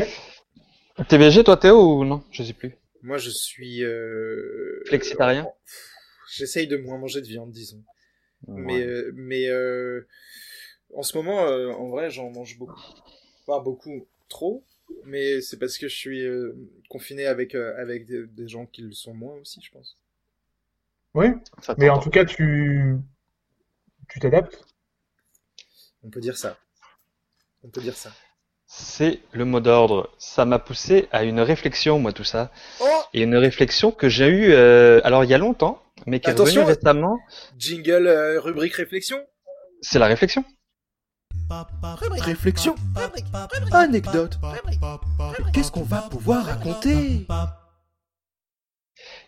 T'es 1.08 1.18
végé 1.18 1.42
toi 1.44 1.56
Théo 1.56 2.00
ou 2.00 2.04
non? 2.04 2.22
Je 2.30 2.42
sais 2.42 2.52
plus. 2.52 2.74
Moi, 3.02 3.18
je 3.18 3.30
suis, 3.30 3.84
euh... 3.84 4.82
Flexitarien 4.86 5.46
J'essaye 6.36 6.66
de 6.66 6.76
moins 6.76 6.98
manger 6.98 7.20
de 7.22 7.26
viande, 7.26 7.52
disons. 7.52 7.82
Mais, 8.46 8.82
euh, 8.82 9.10
mais 9.14 9.48
euh, 9.48 10.06
en 10.94 11.02
ce 11.02 11.16
moment, 11.16 11.46
euh, 11.46 11.72
en 11.72 11.88
vrai, 11.88 12.10
j'en 12.10 12.30
mange 12.30 12.58
beaucoup. 12.58 12.80
Pas 13.46 13.60
beaucoup, 13.60 14.06
trop. 14.28 14.64
Mais 15.04 15.40
c'est 15.40 15.58
parce 15.58 15.76
que 15.78 15.88
je 15.88 15.94
suis 15.94 16.24
euh, 16.24 16.56
confiné 16.88 17.26
avec, 17.26 17.54
euh, 17.54 17.74
avec 17.78 18.06
des, 18.06 18.26
des 18.26 18.48
gens 18.48 18.66
qui 18.66 18.82
le 18.82 18.92
sont 18.92 19.14
moins 19.14 19.34
aussi, 19.34 19.60
je 19.62 19.70
pense. 19.70 19.98
Oui. 21.14 21.26
Mais 21.76 21.90
en 21.90 21.98
tout 21.98 22.10
cas, 22.10 22.24
tu, 22.24 22.96
tu 24.08 24.20
t'adaptes. 24.20 24.64
On 26.02 26.10
peut 26.10 26.20
dire 26.20 26.36
ça. 26.36 26.56
On 27.62 27.68
peut 27.68 27.80
dire 27.80 27.96
ça. 27.96 28.10
C'est 28.66 29.20
le 29.32 29.44
mot 29.44 29.60
d'ordre. 29.60 30.10
Ça 30.18 30.44
m'a 30.44 30.58
poussé 30.58 31.08
à 31.10 31.24
une 31.24 31.40
réflexion, 31.40 31.98
moi, 31.98 32.12
tout 32.12 32.24
ça. 32.24 32.52
Oh 32.80 32.84
Et 33.14 33.22
une 33.22 33.34
réflexion 33.34 33.90
que 33.90 34.08
j'ai 34.08 34.28
eue, 34.28 34.52
euh, 34.52 35.00
alors 35.04 35.24
il 35.24 35.30
y 35.30 35.34
a 35.34 35.38
longtemps, 35.38 35.82
mais 36.06 36.20
qui 36.20 36.30
est 36.30 36.34
revenue 36.34 36.60
récemment. 36.60 37.18
Jingle, 37.56 38.06
euh, 38.06 38.40
rubrique 38.40 38.74
réflexion. 38.74 39.18
C'est 39.80 39.98
la 39.98 40.06
réflexion. 40.06 40.44
Réflexion. 42.20 42.74
Anecdote. 43.72 44.38
Qu'est-ce 45.52 45.72
qu'on 45.72 45.82
va 45.82 46.02
pouvoir 46.02 46.44
raconter 46.44 47.26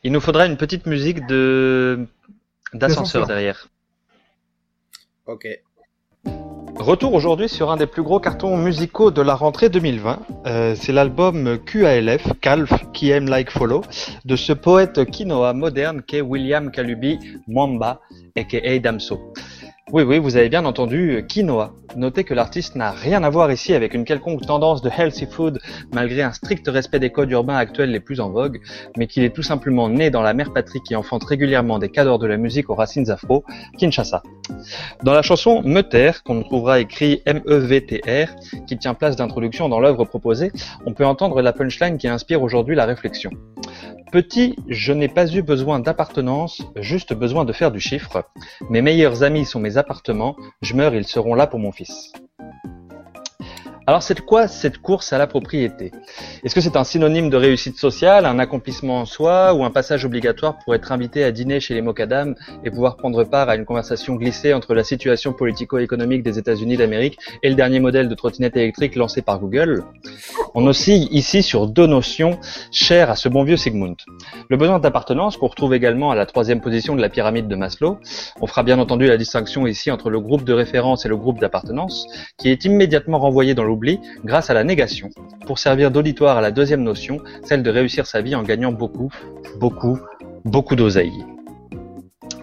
Il 0.05 0.12
nous 0.12 0.21
faudra 0.21 0.47
une 0.47 0.57
petite 0.57 0.87
musique 0.87 1.27
de 1.27 2.07
d'ascenseur 2.73 3.27
derrière. 3.27 3.69
Ok. 5.27 5.47
Retour 6.77 7.12
aujourd'hui 7.12 7.49
sur 7.49 7.71
un 7.71 7.77
des 7.77 7.87
plus 7.87 8.03
gros 8.03 8.21
cartons 8.21 8.57
musicaux 8.57 9.11
de 9.11 9.21
la 9.21 9.35
rentrée 9.35 9.69
2020. 9.69 10.19
Euh, 10.47 10.75
c'est 10.75 10.93
l'album 10.93 11.59
QALF, 11.59 12.27
Calf, 12.41 12.73
Qui 12.95 13.11
Aime 13.11 13.29
Like 13.29 13.50
Follow, 13.50 13.83
de 14.25 14.37
ce 14.37 14.55
poète 14.55 15.05
quinoa 15.05 15.53
moderne 15.53 16.00
qu'est 16.00 16.23
William 16.23 16.71
Kalubi 16.71 17.19
Mwamba, 17.47 18.00
aka 18.35 18.79
Damso. 18.79 19.35
Oui, 19.93 20.05
oui, 20.05 20.19
vous 20.19 20.37
avez 20.37 20.49
bien 20.49 20.65
entendu, 20.67 21.25
quinoa. 21.29 21.73
Notez 21.97 22.23
que 22.23 22.33
l'artiste 22.33 22.76
n'a 22.76 22.93
rien 22.93 23.25
à 23.25 23.31
voir 23.31 23.50
ici 23.50 23.75
avec 23.75 23.93
une 23.93 24.05
quelconque 24.05 24.43
tendance 24.47 24.83
de 24.83 24.89
healthy 24.89 25.26
food, 25.26 25.59
malgré 25.93 26.23
un 26.23 26.31
strict 26.31 26.69
respect 26.69 27.00
des 27.00 27.11
codes 27.11 27.33
urbains 27.33 27.57
actuels 27.57 27.91
les 27.91 27.99
plus 27.99 28.21
en 28.21 28.31
vogue, 28.31 28.61
mais 28.97 29.09
qu'il 29.09 29.25
est 29.25 29.35
tout 29.35 29.43
simplement 29.43 29.89
né 29.89 30.11
dans 30.11 30.23
la 30.23 30.33
mère 30.33 30.53
patrie 30.53 30.81
qui 30.87 30.95
enfante 30.95 31.25
régulièrement 31.25 31.81
des 31.81 31.89
cadors 31.89 32.21
de 32.21 32.29
la 32.29 32.37
musique 32.37 32.71
aux 32.71 32.76
racines 32.76 33.11
afro, 33.11 33.43
Kinshasa. 33.79 34.23
Dans 35.03 35.13
la 35.13 35.23
chanson 35.23 35.63
Meter, 35.65 36.13
qu'on 36.25 36.41
trouvera 36.45 36.79
écrit 36.79 37.23
M-E-V-T-R, 37.26 38.29
qui 38.69 38.79
tient 38.79 38.95
place 38.95 39.17
d'introduction 39.17 39.69
dans 39.69 39.81
l'œuvre 39.81 40.05
proposée, 40.05 40.53
on 40.87 40.95
peut 40.95 41.05
entendre 41.05 41.43
la 41.43 41.53
punchline 41.53 41.99
qui 41.99 42.07
inspire 42.07 42.43
aujourd'hui 42.43 42.76
la 42.76 42.87
réflexion. 42.87 43.31
Petit, 44.13 44.57
je 44.67 44.93
n'ai 44.93 45.07
pas 45.07 45.33
eu 45.33 45.41
besoin 45.41 45.79
d'appartenance, 45.79 46.63
juste 46.75 47.15
besoin 47.15 47.45
de 47.45 47.53
faire 47.53 47.71
du 47.71 47.79
chiffre. 47.79 48.25
Mes 48.69 48.83
meilleurs 48.83 49.23
amis 49.23 49.47
sont 49.47 49.61
mes 49.61 49.77
appartements, 49.77 50.35
je 50.63 50.75
meurs, 50.75 50.97
ils 50.97 51.07
seront 51.07 51.35
là 51.35 51.47
pour 51.47 51.61
mon 51.61 51.71
fils. 51.71 52.13
Alors 53.87 54.03
c'est 54.03 54.21
quoi 54.21 54.49
cette 54.49 54.79
course 54.79 55.13
à 55.13 55.19
la 55.19 55.29
propriété? 55.29 55.93
Est-ce 56.45 56.57
que 56.57 56.61
c'est 56.61 56.77
un 56.77 56.83
synonyme 56.83 57.31
de 57.31 57.37
réussite 57.37 57.77
sociale, 57.77 58.27
un 58.27 58.41
accomplissement 58.41 58.99
en 58.99 59.05
soi 59.05 59.55
ou 59.55 59.65
un 59.65 59.71
passage 59.71 60.05
obligatoire 60.05 60.59
pour 60.65 60.75
être 60.75 60.91
invité 60.91 61.23
à 61.23 61.31
dîner 61.31 61.61
chez 61.61 61.75
les 61.75 61.83
Mocadam 61.83 62.35
et 62.65 62.71
pouvoir 62.71 62.97
prendre 62.97 63.23
part 63.23 63.49
à 63.49 63.55
une 63.55 63.65
conversation 63.65 64.17
glissée 64.17 64.55
entre 64.55 64.75
la 64.75 64.83
situation 64.83 65.33
politico-économique 65.33 66.25
des 66.25 66.37
États-Unis 66.39 66.77
d'Amérique 66.77 67.19
et 67.45 67.49
le 67.49 67.55
dernier 67.55 67.79
modèle 67.79 68.09
de 68.09 68.15
trottinette 68.15 68.57
électrique 68.57 68.97
lancé 68.97 69.23
par 69.23 69.39
Google? 69.39 69.85
On 70.54 70.67
oscille 70.67 71.08
ici 71.13 71.43
sur 71.43 71.69
deux 71.69 71.86
notions 71.86 72.39
chères 72.73 73.10
à 73.10 73.17
ce 73.17 73.28
bon 73.28 73.45
vieux 73.45 73.56
Sigmund. 73.56 73.97
Le 74.49 74.56
besoin 74.56 74.80
d'appartenance 74.80 75.36
qu'on 75.36 75.47
retrouve 75.47 75.75
également 75.75 76.10
à 76.10 76.15
la 76.17 76.26
troisième 76.26 76.60
position 76.60 76.97
de 76.97 77.00
la 77.00 77.08
pyramide 77.08 77.47
de 77.47 77.54
Maslow. 77.54 77.99
On 78.41 78.47
fera 78.47 78.63
bien 78.63 78.78
entendu 78.78 79.06
la 79.06 79.17
distinction 79.17 79.67
ici 79.67 79.91
entre 79.91 80.10
le 80.10 80.21
groupe 80.21 80.45
de 80.45 80.52
référence 80.52 81.06
et 81.06 81.08
le 81.08 81.17
groupe 81.17 81.39
d'appartenance, 81.39 82.06
qui 82.39 82.49
est 82.49 82.65
immédiatement 82.65 83.19
renvoyé 83.19 83.54
dans 83.54 83.65
l'oubli 83.65 84.00
grâce 84.25 84.50
à 84.50 84.54
la 84.54 84.65
négation, 84.65 85.10
pour 85.47 85.58
servir 85.58 85.91
d'auditoire 85.91 86.36
à 86.36 86.41
la 86.41 86.50
deuxième 86.50 86.82
notion, 86.82 87.19
celle 87.45 87.63
de 87.63 87.71
réussir 87.71 88.06
sa 88.06 88.21
vie 88.21 88.34
en 88.34 88.43
gagnant 88.43 88.73
beaucoup, 88.73 89.10
beaucoup, 89.60 89.99
beaucoup 90.45 90.75
d'oseille. 90.75 91.25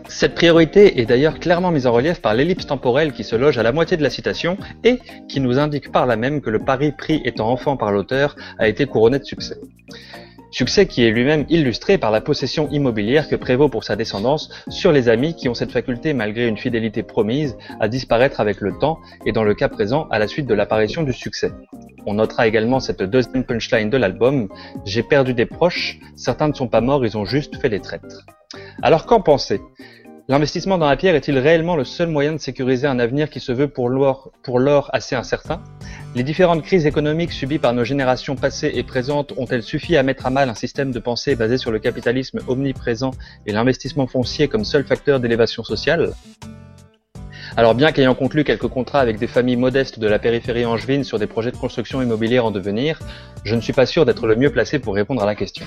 Cette 0.10 0.36
priorité 0.36 1.00
est 1.00 1.06
d'ailleurs 1.06 1.39
clairement 1.39 1.70
mise 1.70 1.86
en 1.86 1.91
relief 1.91 2.22
par 2.22 2.34
l'ellipse 2.34 2.65
temporelle 2.65 3.12
qui 3.12 3.24
se 3.24 3.36
loge 3.36 3.58
à 3.58 3.63
la 3.63 3.72
moitié 3.72 3.98
de 3.98 4.04
la 4.04 4.10
citation 4.10 4.58
et 4.84 5.00
qui 5.28 5.39
nous 5.39 5.60
indique 5.60 5.91
par 5.91 6.06
là 6.06 6.15
même 6.15 6.41
que 6.41 6.50
le 6.50 6.60
pari 6.60 6.91
pris 6.91 7.22
étant 7.26 7.50
enfant 7.50 7.78
par 7.78 7.91
l'auteur 7.91 8.36
a 8.58 8.67
été 8.67 8.86
couronné 8.86 9.20
de 9.20 9.26
succès. 9.26 9.58
Succès 10.50 10.86
qui 10.86 11.04
est 11.04 11.12
lui-même 11.12 11.46
illustré 11.50 11.98
par 11.98 12.10
la 12.10 12.22
possession 12.22 12.70
immobilière 12.72 13.28
que 13.28 13.36
prévaut 13.36 13.67
pour 13.67 13.84
sa 13.84 13.98
descendance 13.98 14.50
sur 14.70 14.93
les 14.93 15.10
amis 15.10 15.36
qui 15.36 15.50
ont 15.50 15.54
cette 15.54 15.74
faculté, 15.74 16.13
malgré 16.13 16.48
une 16.48 16.58
fidélité 16.58 17.04
promise, 17.04 17.58
à 17.82 17.89
disparaître 17.89 18.39
avec 18.39 18.62
le 18.62 18.78
temps 18.80 19.00
et 19.26 19.34
dans 19.34 19.43
le 19.43 19.54
cas 19.54 19.67
présent 19.67 20.08
à 20.10 20.20
la 20.20 20.28
suite 20.28 20.48
de 20.48 20.54
l'apparition 20.54 21.04
du 21.04 21.12
succès. 21.12 21.52
On 22.06 22.13
notera 22.13 22.48
également 22.48 22.80
cette 22.80 23.04
deuxième 23.04 23.43
punchline 23.43 23.89
de 23.89 23.98
l'album, 23.98 24.48
J'ai 24.86 25.04
perdu 25.04 25.34
des 25.34 25.46
proches, 25.46 26.00
certains 26.15 26.48
ne 26.48 26.54
sont 26.54 26.70
pas 26.70 26.82
morts, 26.82 27.06
ils 27.06 27.17
ont 27.17 27.26
juste 27.26 27.58
fait 27.58 27.70
les 27.70 27.82
traîtres. 27.82 28.26
Alors 28.82 29.06
qu'en 29.06 29.20
penser? 29.20 29.60
L'investissement 30.30 30.78
dans 30.78 30.90
la 30.90 30.98
pierre 30.98 31.16
est-il 31.16 31.38
réellement 31.40 31.78
le 31.78 31.86
seul 31.86 32.10
moyen 32.10 32.34
de 32.34 32.38
sécuriser 32.38 32.86
un 32.86 33.00
avenir 33.00 33.30
qui 33.30 33.40
se 33.40 33.54
veut 33.54 33.70
pour 33.70 33.88
l'or, 33.88 34.90
assez 34.92 35.16
incertain? 35.16 35.62
Les 36.16 36.24
différentes 36.24 36.63
crises 36.63 36.86
économiques 36.86 37.32
subies 37.32 37.60
par 37.60 37.72
nos 37.72 37.86
générations 37.86 38.36
passées 38.36 38.74
et 38.76 38.84
présentes 38.84 39.32
ont-elles 39.38 39.63
suffi 39.63 39.96
à 39.96 40.04
mettre 40.04 40.26
à 40.26 40.30
mal 40.30 40.50
un 40.50 40.54
système 40.54 40.92
de 40.92 41.00
pensée 41.00 41.38
basé 41.38 41.58
sur 41.58 41.72
le 41.72 41.80
capitalisme 41.80 42.42
omniprésent 42.50 43.12
et 43.46 43.54
l'investissement 43.54 44.06
foncier 44.06 44.50
comme 44.50 44.66
seul 44.66 44.84
facteur 44.84 45.22
d'élévation 45.22 45.63
sociale? 45.63 46.12
Alors 47.56 47.74
bien 47.74 47.94
qu'ayant 47.94 48.13
conclu 48.13 48.44
quelques 48.44 48.68
contrats 48.68 49.00
avec 49.00 49.20
des 49.20 49.28
familles 49.28 49.56
modestes 49.56 49.98
de 49.98 50.08
la 50.08 50.20
périphérie 50.20 50.66
angevine 50.66 51.06
sur 51.06 51.20
des 51.20 51.28
projets 51.28 51.52
de 51.52 51.58
construction 51.58 52.02
immobilière 52.02 52.44
en 52.44 52.52
devenir, 52.52 53.00
je 53.46 53.56
ne 53.56 53.62
suis 53.62 53.72
pas 53.72 53.86
sûr 53.86 54.06
d'être 54.06 54.28
le 54.28 54.36
mieux 54.36 54.52
placé 54.52 54.78
pour 54.78 54.94
répondre 54.94 55.24
à 55.24 55.26
la 55.26 55.36
question. 55.36 55.66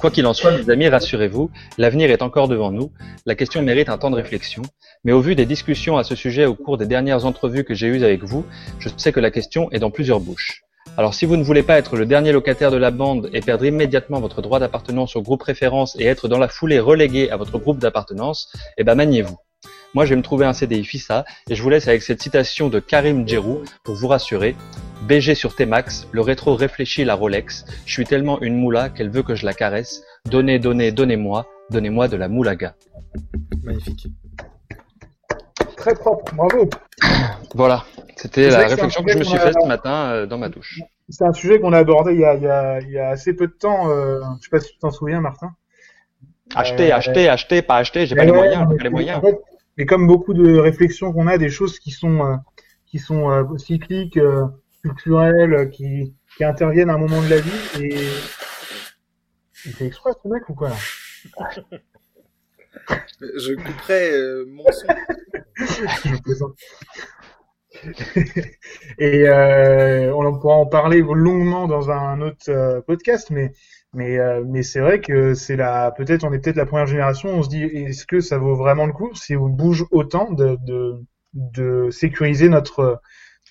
Quoi 0.00 0.10
qu'il 0.10 0.26
en 0.26 0.34
soit, 0.34 0.52
mes 0.52 0.68
amis, 0.68 0.88
rassurez-vous, 0.88 1.50
l'avenir 1.78 2.10
est 2.10 2.20
encore 2.20 2.48
devant 2.48 2.70
nous, 2.70 2.92
la 3.24 3.34
question 3.34 3.62
mérite 3.62 3.88
un 3.88 3.96
temps 3.96 4.10
de 4.10 4.16
réflexion, 4.16 4.60
mais 5.04 5.12
au 5.12 5.22
vu 5.22 5.34
des 5.34 5.46
discussions 5.46 5.96
à 5.96 6.04
ce 6.04 6.14
sujet 6.14 6.44
au 6.44 6.54
cours 6.54 6.76
des 6.76 6.84
dernières 6.84 7.24
entrevues 7.24 7.64
que 7.64 7.74
j'ai 7.74 7.86
eues 7.86 8.04
avec 8.04 8.22
vous, 8.22 8.44
je 8.78 8.90
sais 8.94 9.10
que 9.10 9.20
la 9.20 9.30
question 9.30 9.70
est 9.72 9.78
dans 9.78 9.90
plusieurs 9.90 10.20
bouches. 10.20 10.64
Alors 10.98 11.14
si 11.14 11.24
vous 11.24 11.36
ne 11.36 11.42
voulez 11.42 11.62
pas 11.62 11.78
être 11.78 11.96
le 11.96 12.04
dernier 12.04 12.32
locataire 12.32 12.70
de 12.70 12.76
la 12.76 12.90
bande 12.90 13.30
et 13.32 13.40
perdre 13.40 13.64
immédiatement 13.64 14.20
votre 14.20 14.42
droit 14.42 14.58
d'appartenance 14.58 15.16
au 15.16 15.22
groupe 15.22 15.42
référence 15.42 15.96
et 15.98 16.04
être 16.04 16.28
dans 16.28 16.38
la 16.38 16.48
foulée 16.48 16.78
relégué 16.78 17.30
à 17.30 17.38
votre 17.38 17.58
groupe 17.58 17.78
d'appartenance, 17.78 18.52
eh 18.76 18.84
ben 18.84 18.96
maniez-vous. 18.96 19.36
Moi, 19.94 20.04
je 20.04 20.10
vais 20.10 20.16
me 20.16 20.22
trouver 20.22 20.44
un 20.44 20.52
CDI 20.52 20.84
FISA 20.84 21.24
et 21.48 21.54
je 21.54 21.62
vous 21.62 21.70
laisse 21.70 21.88
avec 21.88 22.02
cette 22.02 22.22
citation 22.22 22.68
de 22.68 22.80
Karim 22.80 23.26
Djerou 23.26 23.62
pour 23.82 23.94
vous 23.94 24.08
rassurer. 24.08 24.54
BG 25.06 25.36
sur 25.36 25.54
T-Max, 25.54 26.08
le 26.10 26.20
rétro 26.20 26.56
réfléchit 26.56 27.04
la 27.04 27.14
Rolex. 27.14 27.64
Je 27.86 27.92
suis 27.92 28.04
tellement 28.04 28.40
une 28.42 28.56
moula 28.56 28.88
qu'elle 28.88 29.08
veut 29.08 29.22
que 29.22 29.36
je 29.36 29.46
la 29.46 29.54
caresse. 29.54 30.02
Donnez, 30.24 30.58
donnez, 30.58 30.90
donnez-moi, 30.90 31.46
donnez-moi 31.70 32.08
de 32.08 32.16
la 32.16 32.28
moulaga. 32.28 32.74
Magnifique. 33.62 34.08
Très 35.76 35.94
propre, 35.94 36.34
bravo. 36.34 36.68
Voilà, 37.54 37.84
c'était 38.16 38.50
la 38.50 38.66
réflexion 38.66 39.04
que 39.04 39.12
je 39.12 39.18
me 39.18 39.24
suis 39.24 39.38
faite 39.38 39.54
ce 39.62 39.68
matin 39.68 40.10
euh, 40.10 40.26
dans 40.26 40.38
ma 40.38 40.48
douche. 40.48 40.80
C'est 41.08 41.24
un 41.24 41.32
sujet 41.32 41.60
qu'on 41.60 41.72
a 41.72 41.78
abordé 41.78 42.12
il 42.12 42.20
y 42.20 42.24
a, 42.24 42.34
il 42.34 42.42
y 42.42 42.48
a, 42.48 42.80
il 42.80 42.90
y 42.90 42.98
a 42.98 43.10
assez 43.10 43.32
peu 43.32 43.46
de 43.46 43.52
temps. 43.52 43.88
Euh, 43.88 44.18
je 44.40 44.44
sais 44.44 44.50
pas 44.50 44.58
si 44.58 44.72
tu 44.72 44.78
t'en 44.78 44.90
souviens, 44.90 45.20
Martin. 45.20 45.52
Acheter, 46.54 46.92
Euh, 46.92 46.96
acheter, 46.96 47.28
acheter, 47.28 47.62
pas 47.62 47.76
acheter, 47.76 48.06
j'ai 48.06 48.16
pas 48.16 48.24
les 48.24 48.32
moyens, 48.32 48.62
j'ai 48.62 48.66
mais 48.68 48.76
pas 48.76 48.84
les 48.84 48.90
moyens. 48.90 49.18
en 49.18 49.20
fait, 49.20 49.38
mais 49.76 49.86
comme 49.86 50.08
beaucoup 50.08 50.34
de 50.34 50.58
réflexions 50.58 51.12
qu'on 51.12 51.28
a, 51.28 51.38
des 51.38 51.50
choses 51.50 51.78
qui 51.78 51.92
sont 51.92 52.24
euh, 52.24 52.36
qui 52.86 52.98
sont 52.98 53.30
euh, 53.30 53.44
cycliques, 53.58 54.16
euh, 54.16 54.46
culturelles, 54.88 55.70
qui, 55.70 56.14
qui 56.36 56.44
interviennent 56.44 56.90
à 56.90 56.94
un 56.94 56.98
moment 56.98 57.22
de 57.22 57.28
la 57.28 57.40
vie 57.40 57.84
et 57.84 57.96
il 59.64 59.72
fait 59.72 59.86
exprès 59.86 60.12
ce 60.22 60.28
mec 60.28 60.48
ou 60.48 60.54
quoi 60.54 60.70
là? 60.70 60.76
Je 63.20 63.54
couperai 63.54 64.12
euh, 64.12 64.44
mon 64.48 64.70
son. 64.70 64.86
Je 65.56 66.22
plaisante. 66.22 66.56
Et 68.98 69.28
euh, 69.28 70.14
on 70.14 70.38
pourra 70.38 70.56
en 70.56 70.66
parler 70.66 71.00
longuement 71.02 71.66
dans 71.66 71.90
un 71.90 72.20
autre 72.20 72.48
euh, 72.48 72.80
podcast, 72.80 73.30
mais 73.30 73.52
mais 73.92 74.18
euh, 74.18 74.42
mais 74.46 74.62
c'est 74.62 74.80
vrai 74.80 75.00
que 75.00 75.34
c'est 75.34 75.56
la 75.56 75.92
peut-être 75.96 76.24
on 76.24 76.32
est 76.32 76.38
peut-être 76.38 76.56
la 76.56 76.66
première 76.66 76.86
génération. 76.86 77.30
On 77.30 77.42
se 77.42 77.48
dit 77.48 77.64
est-ce 77.64 78.06
que 78.06 78.20
ça 78.20 78.38
vaut 78.38 78.56
vraiment 78.56 78.86
le 78.86 78.92
coup 78.92 79.14
si 79.14 79.36
on 79.36 79.48
bouge 79.48 79.84
autant 79.90 80.32
de 80.32 80.56
de, 80.64 80.96
de 81.34 81.90
sécuriser 81.90 82.48
notre 82.48 83.00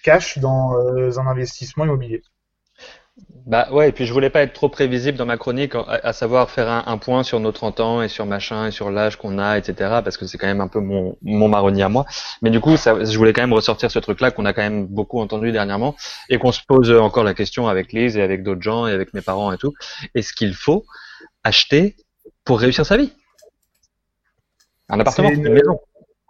cash 0.06 0.38
dans 0.40 0.76
euh, 0.78 1.18
un 1.20 1.28
investissement 1.28 1.86
immobilier. 1.86 2.22
Bah 3.46 3.68
ouais, 3.72 3.90
et 3.90 3.92
puis 3.92 4.06
je 4.06 4.12
voulais 4.14 4.30
pas 4.30 4.42
être 4.42 4.54
trop 4.54 4.70
prévisible 4.70 5.18
dans 5.18 5.26
ma 5.26 5.38
chronique, 5.38 5.74
à, 5.76 5.82
à 6.04 6.14
savoir 6.14 6.50
faire 6.50 6.68
un, 6.70 6.84
un 6.88 6.98
point 6.98 7.24
sur 7.24 7.40
nos 7.40 7.52
30 7.52 7.80
ans 7.80 8.02
et 8.02 8.10
sur 8.10 8.26
machin 8.26 8.68
et 8.68 8.72
sur 8.72 8.90
l'âge 8.92 9.16
qu'on 9.18 9.38
a, 9.40 9.58
etc. 9.58 10.02
Parce 10.02 10.18
que 10.18 10.26
c'est 10.26 10.38
quand 10.38 10.48
même 10.48 10.62
un 10.62 10.68
peu 10.68 10.80
mon, 10.80 11.16
mon 11.22 11.48
marronnier 11.48 11.84
à 11.84 11.90
moi. 11.90 12.06
Mais 12.42 12.50
du 12.50 12.60
coup, 12.60 12.76
ça, 12.76 13.04
je 13.06 13.18
voulais 13.18 13.32
quand 13.34 13.42
même 13.44 13.54
ressortir 13.54 13.90
ce 13.92 14.00
truc-là 14.00 14.32
qu'on 14.32 14.46
a 14.46 14.52
quand 14.54 14.64
même 14.64 14.86
beaucoup 14.88 15.20
entendu 15.22 15.52
dernièrement 15.52 15.96
et 16.30 16.38
qu'on 16.40 16.52
se 16.52 16.62
pose 16.68 16.92
encore 16.92 17.24
la 17.24 17.34
question 17.34 17.68
avec 17.68 17.94
Lise 17.94 18.18
et 18.18 18.22
avec 18.22 18.44
d'autres 18.44 18.62
gens 18.64 18.88
et 18.88 18.92
avec 18.92 19.14
mes 19.14 19.22
parents 19.22 19.52
et 19.54 19.58
tout. 19.58 19.74
Est-ce 20.16 20.34
qu'il 20.34 20.54
faut 20.54 20.86
acheter 21.44 21.98
pour 22.46 22.60
réussir 22.60 22.86
sa 22.86 22.98
vie? 22.98 23.14
Un 24.90 25.00
appartement, 25.00 25.30
une- 25.30 25.54
maison. 25.54 25.80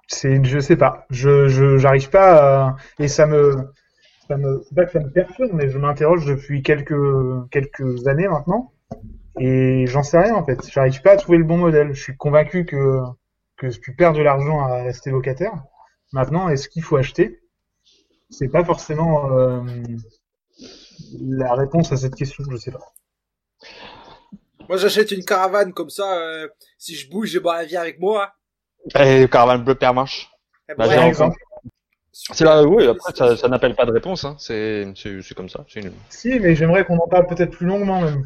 C'est 0.08 0.44
je 0.44 0.60
sais 0.60 0.76
pas, 0.78 1.06
je 1.10 1.48
je 1.48 1.78
j'arrive 1.78 2.10
pas 2.10 2.68
à- 2.70 2.76
et 3.00 3.08
ça 3.08 3.26
me 3.26 3.56
ça 4.28 4.38
me 4.38 4.62
c'est 4.68 4.76
pas 4.76 4.86
que 4.86 4.92
ça 4.92 5.00
me 5.00 5.12
perturbe, 5.12 5.52
mais 5.54 5.70
je 5.70 5.78
m'interroge 5.80 6.26
depuis 6.26 6.62
quelques 6.64 6.96
quelques 7.52 8.08
années 8.08 8.28
maintenant 8.28 8.74
et 9.40 9.86
j'en 9.88 10.04
sais 10.04 10.20
rien 10.20 10.36
en 10.36 10.46
fait. 10.46 10.60
J'arrive 10.72 11.02
pas 11.02 11.14
à 11.14 11.18
trouver 11.18 11.40
le 11.40 11.44
bon 11.46 11.58
modèle. 11.58 11.94
Je 11.94 12.02
suis 12.04 12.18
convaincu 12.18 12.66
que 12.66 13.02
que 13.58 13.68
tu 13.68 13.96
perds 13.96 14.14
de 14.14 14.22
l'argent 14.22 14.60
à 14.62 14.84
rester 14.84 15.12
locataire. 15.12 15.54
Maintenant, 16.14 16.50
est-ce 16.50 16.70
qu'il 16.70 16.84
faut 16.84 16.98
acheter? 16.98 17.42
C'est 18.30 18.50
pas 18.50 18.64
forcément 18.64 19.32
euh, 19.32 19.62
la 21.20 21.54
réponse 21.56 21.92
à 21.92 21.98
cette 21.98 22.16
question, 22.16 22.44
je 22.50 22.58
sais 22.58 22.72
pas. 22.72 22.94
Moi, 24.68 24.78
j'achète 24.78 25.12
une 25.12 25.24
caravane 25.24 25.74
comme 25.74 25.90
ça. 25.90 26.18
euh, 26.20 26.48
si 26.78 26.96
je 26.96 27.10
bouge, 27.10 27.30
j'ai 27.30 27.40
la 27.40 27.66
vie 27.66 27.78
avec 27.78 28.00
moi. 28.00 28.35
Et 29.00 29.28
caravane 29.30 29.64
Bah, 30.68 30.76
ben, 30.78 30.90
j'ai 30.90 30.96
Par 30.96 31.04
un- 31.04 31.08
exemple, 31.08 31.38
C'est 32.12 32.44
là, 32.46 32.64
oui, 32.64 32.88
après, 32.88 33.14
ça, 33.16 33.36
ça 33.36 33.48
n'appelle 33.48 33.76
pas 33.76 33.86
de 33.86 33.92
réponse, 33.92 34.26
hein. 34.26 34.36
C'est, 34.40 34.88
comme 35.36 35.50
ça. 35.50 35.66
Une... 35.76 35.92
si, 36.10 36.40
mais 36.40 36.56
j'aimerais 36.56 36.86
qu'on 36.86 36.98
en 36.98 37.08
parle 37.08 37.28
peut-être 37.28 37.52
plus 37.52 37.68
longuement 37.68 38.02
même. 38.02 38.26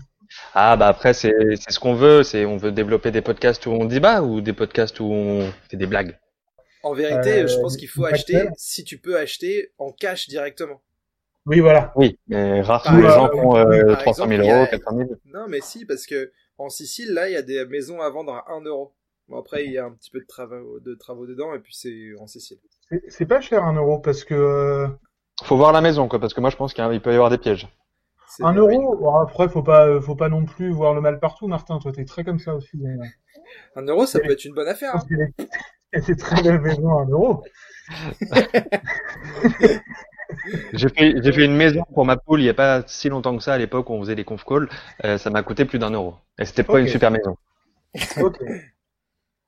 Ah 0.54 0.78
bah 0.78 0.88
après 0.88 1.13
c'est 1.15 1.34
ce 1.58 1.80
qu'on 1.80 1.95
veut, 1.95 2.22
c'est 2.22 2.45
on 2.45 2.58
veut 2.58 2.72
développer 2.72 3.10
des 3.10 3.22
podcasts 3.22 3.65
où 3.65 3.72
on 3.72 3.86
débat 3.86 4.22
ou 4.22 4.41
des 4.41 4.54
podcasts 4.54 5.00
où 5.00 5.06
on 5.06 5.52
fait 5.69 5.78
des 5.78 5.88
blagues? 5.88 6.19
En 6.84 6.93
vérité, 6.93 7.41
Euh, 7.41 7.48
je 7.48 7.60
pense 7.60 7.76
qu'il 7.78 7.89
faut 7.89 8.06
acheter, 8.06 8.48
si 8.58 8.84
tu 8.84 8.98
peux 9.00 9.17
acheter 9.17 9.72
en 9.80 9.91
cash 9.91 10.28
directement. 10.30 10.82
Oui, 11.45 11.60
voilà. 11.62 11.91
Oui, 11.95 12.17
mais 12.28 12.63
sont 12.63 12.74
les 12.95 13.04
exemple, 13.04 13.10
gens 13.10 13.30
qui 13.30 13.39
ont 13.39 13.56
euh, 13.58 13.84
par 13.88 14.02
300 14.02 14.28
000 14.28 14.41
exemple, 14.41 14.43
il 14.43 14.45
y 14.45 14.52
a- 14.52 14.56
euros, 14.56 14.67
400 14.67 14.98
000. 14.98 15.10
Non, 15.26 15.48
mais 15.48 15.62
si, 15.62 15.86
parce 15.86 16.06
que 16.06 16.32
en 16.58 16.69
Sicile, 16.69 17.13
là, 17.13 17.30
il 17.30 17.34
y 17.34 17.38
a 17.38 17.41
des 17.41 17.65
maisons 17.65 18.02
à 18.02 18.10
vendre 18.10 18.34
à 18.34 18.52
1 18.52 18.62
euro. 18.62 18.93
Bon, 19.30 19.39
après, 19.39 19.65
il 19.65 19.72
y 19.72 19.78
a 19.78 19.86
un 19.86 19.92
petit 19.92 20.10
peu 20.10 20.20
de 20.20 20.26
travaux, 20.26 20.80
de 20.80 20.96
travaux 20.96 21.28
dedans, 21.28 21.54
et 21.54 21.60
puis 21.60 21.74
c'est 21.76 22.12
en 22.20 22.26
Sicile. 22.28 22.58
C'est 22.89 23.04
c'est 23.10 23.26
pas 23.28 23.42
cher 23.42 23.63
un 23.63 23.74
euro 23.76 24.00
parce 24.00 24.24
que 24.24 24.34
euh, 24.34 24.88
Faut 25.44 25.56
voir 25.56 25.72
la 25.72 25.82
maison 25.82 26.08
quoi, 26.08 26.20
parce 26.20 26.34
que 26.34 26.42
moi 26.42 26.50
je 26.50 26.56
pense 26.56 26.74
qu'il 26.74 27.02
peut 27.02 27.12
y 27.12 27.13
avoir 27.13 27.30
des 27.30 27.38
pièges. 27.38 27.68
C'est 28.28 28.44
Un 28.44 28.54
euro, 28.54 28.96
bon, 28.96 29.15
après 29.15 29.48
faut 29.48 29.62
pas 29.63 30.02
faut 30.02 30.15
pas 30.15 30.30
non 30.30 30.46
plus 30.46 30.72
voir 30.72 30.96
le 30.96 31.02
mal 31.02 31.20
partout, 31.20 31.48
Martin. 31.48 31.78
Toi 31.80 31.92
t'es 31.92 32.06
très 32.06 32.24
comme 32.24 32.39
ça 32.39 32.56
aussi. 32.56 32.72
mais, 32.78 32.89
euh, 32.89 33.06
Un 33.76 33.84
euro, 33.84 34.08
ça 34.08 34.20
peut 34.20 34.32
être 34.32 34.46
une 34.46 34.56
bonne 34.56 34.68
affaire. 34.68 34.96
hein. 34.96 36.02
des 36.08 36.15
très 36.18 36.42
belles 36.42 36.62
maisons 36.62 36.98
à 36.98 37.02
un 37.04 37.10
euro. 37.10 37.44
J'ai 40.74 40.89
fait 40.89 41.15
j'ai 41.24 41.32
fait 41.32 41.46
une 41.46 41.56
maison 41.56 41.84
pour 41.94 42.06
ma 42.06 42.15
poule 42.18 42.42
il 42.42 42.46
y 42.46 42.50
a 42.50 42.54
pas 42.54 42.84
si 42.88 43.10
longtemps 43.10 43.36
que 43.36 43.42
ça 43.44 43.54
à 43.54 43.58
l'époque 43.58 43.89
où 43.89 43.94
on 43.94 44.02
faisait 44.02 44.15
les 44.15 44.24
conf 44.24 44.44
calls, 44.46 44.70
euh, 45.04 45.18
ça 45.18 45.30
m'a 45.32 45.42
coûté 45.44 45.65
plus 45.65 45.80
d'un 45.80 45.89
euro. 45.92 46.15
Et 46.39 46.46
c'était 46.46 46.63
pas 46.63 46.80
une 46.80 46.88
super 46.88 47.12
maison. 47.12 47.36
Ok. 48.22 48.38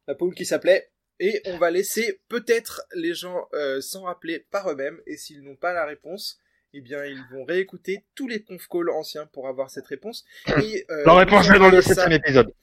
La 0.08 0.16
poule 0.16 0.34
qui 0.36 0.46
s'appelait. 0.46 0.90
Et 1.20 1.42
on 1.46 1.58
va 1.58 1.70
laisser 1.70 2.20
peut-être 2.30 2.82
les 2.96 3.14
gens 3.14 3.48
euh, 3.54 3.80
s'en 3.82 4.04
rappeler 4.04 4.40
par 4.52 4.70
eux-mêmes. 4.72 5.00
Et 5.06 5.18
s'ils 5.18 5.44
n'ont 5.44 5.56
pas 5.56 5.72
la 5.74 5.86
réponse, 5.86 6.40
eh 6.74 6.82
bien, 6.82 7.06
ils 7.06 7.24
vont 7.32 7.44
réécouter 7.44 8.06
tous 8.16 8.28
les 8.28 8.42
conf 8.44 8.68
calls 8.68 8.90
anciens 8.90 9.28
pour 9.28 9.48
avoir 9.48 9.70
cette 9.70 9.86
réponse. 9.86 10.26
Et, 10.64 10.86
euh, 10.90 11.04
La 11.06 11.14
réponse 11.14 11.48
nous 11.48 11.56
est 11.56 11.60
dans 11.60 11.66
le 11.70 11.78
envoyer 11.78 11.82
ça- 11.84 11.94
septième 11.94 12.14
épisode. 12.14 12.54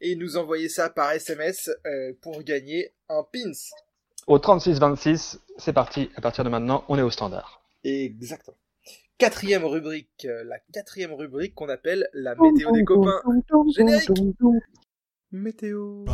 Et 0.00 0.16
nous 0.16 0.36
envoyer 0.36 0.68
ça 0.68 0.90
par 0.90 1.12
SMS 1.12 1.70
euh, 1.86 2.12
pour 2.20 2.42
gagner 2.42 2.92
un 3.08 3.22
pins. 3.22 3.52
Au 4.26 4.38
36-26, 4.38 5.38
c'est 5.56 5.72
parti. 5.72 6.10
À 6.16 6.20
partir 6.20 6.42
de 6.44 6.48
maintenant, 6.50 6.84
on 6.88 6.98
est 6.98 7.02
au 7.02 7.10
standard. 7.10 7.62
Exactement. 7.84 8.56
Quatrième 9.16 9.64
rubrique, 9.64 10.26
euh, 10.26 10.44
la 10.44 10.58
quatrième 10.72 11.12
rubrique 11.12 11.54
qu'on 11.54 11.68
appelle 11.68 12.08
la 12.12 12.34
météo 12.34 12.72
des 12.72 12.84
copains. 12.84 13.22
Générique. 13.76 14.10
Météo. 15.30 16.04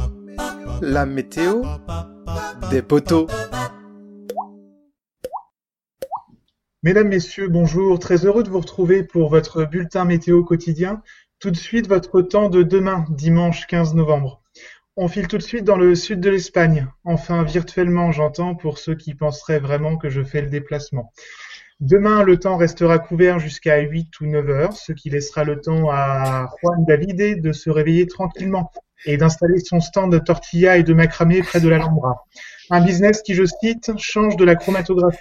La 0.83 1.07
météo 1.07 1.63
des 2.71 2.83
poteaux. 2.83 3.27
Mesdames, 6.83 7.09
Messieurs, 7.09 7.49
bonjour. 7.49 7.99
Très 7.99 8.25
heureux 8.27 8.43
de 8.43 8.51
vous 8.51 8.61
retrouver 8.61 9.03
pour 9.03 9.31
votre 9.31 9.65
bulletin 9.65 10.05
météo 10.05 10.43
quotidien. 10.45 11.03
Tout 11.39 11.51
de 11.51 11.57
suite, 11.57 11.89
votre 11.89 12.23
temps 12.23 12.49
de 12.49 12.63
demain, 12.63 13.05
dimanche 13.11 13.67
15 13.67 13.95
novembre. 13.95 14.43
On 14.97 15.09
file 15.09 15.29
tout 15.29 15.39
de 15.39 15.43
suite 15.43 15.65
dans 15.65 15.77
le 15.77 15.95
sud 15.95 16.21
de 16.21 16.31
l'Espagne. 16.31 16.87
Enfin, 17.05 17.43
virtuellement, 17.43 18.13
j'entends, 18.13 18.55
pour 18.55 18.79
ceux 18.79 18.95
qui 18.95 19.15
penseraient 19.15 19.61
vraiment 19.61 19.97
que 19.97 20.09
je 20.09 20.23
fais 20.23 20.43
le 20.43 20.49
déplacement. 20.49 21.13
Demain, 21.81 22.23
le 22.23 22.39
temps 22.39 22.57
restera 22.57 22.99
couvert 22.99 23.39
jusqu'à 23.39 23.81
8 23.81 24.21
ou 24.21 24.27
9 24.27 24.51
heures, 24.51 24.73
ce 24.73 24.93
qui 24.93 25.11
laissera 25.11 25.45
le 25.45 25.61
temps 25.61 25.91
à 25.91 26.49
Juan 26.63 26.85
Davide 26.87 27.43
de 27.43 27.53
se 27.53 27.69
réveiller 27.69 28.07
tranquillement 28.07 28.71
et 29.07 29.17
d'installer 29.17 29.59
son 29.59 29.81
stand 29.81 30.13
de 30.13 30.19
tortilla 30.19 30.77
et 30.77 30.83
de 30.83 30.95
macramé 30.95 31.43
près 31.43 31.61
de 31.61 31.69
l'Alhambra. 31.69 32.25
Un 32.71 32.81
business 32.85 33.23
qui, 33.23 33.35
je 33.35 33.45
cite, 33.45 33.93
change 33.99 34.37
de 34.37 34.45
la 34.45 34.57
chromatographie. 34.57 35.19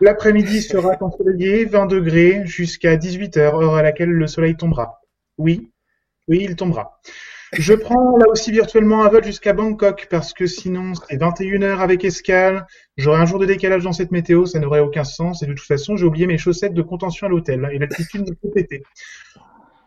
L'après-midi 0.00 0.62
sera 0.62 0.96
ensoleillé, 1.00 1.64
20 1.64 1.86
degrés, 1.86 2.42
jusqu'à 2.44 2.96
18 2.96 3.36
heures, 3.38 3.60
heure 3.60 3.74
à 3.74 3.82
laquelle 3.82 4.10
le 4.10 4.26
soleil 4.26 4.56
tombera. 4.56 5.00
Oui, 5.38 5.70
oui, 6.28 6.40
il 6.42 6.56
tombera. 6.56 7.00
Je 7.52 7.72
prends 7.72 8.16
là 8.18 8.26
aussi 8.28 8.50
virtuellement 8.50 9.04
un 9.04 9.08
vol 9.08 9.24
jusqu'à 9.24 9.52
Bangkok 9.52 10.08
parce 10.10 10.32
que 10.32 10.46
sinon 10.46 10.92
c'est 10.94 11.16
21 11.16 11.62
heures 11.62 11.80
avec 11.80 12.04
escale. 12.04 12.66
J'aurai 12.96 13.20
un 13.20 13.26
jour 13.26 13.38
de 13.38 13.46
décalage 13.46 13.84
dans 13.84 13.92
cette 13.92 14.10
météo, 14.10 14.46
ça 14.46 14.58
n'aurait 14.58 14.80
aucun 14.80 15.04
sens. 15.04 15.42
Et 15.42 15.46
de 15.46 15.54
toute 15.54 15.66
façon, 15.66 15.96
j'ai 15.96 16.04
oublié 16.04 16.26
mes 16.26 16.38
chaussettes 16.38 16.74
de 16.74 16.82
contention 16.82 17.28
à 17.28 17.30
l'hôtel 17.30 17.68
et 17.72 17.78
l'altitude 17.78 18.22
me 18.22 18.34
fait 18.42 18.52
péter. 18.52 18.82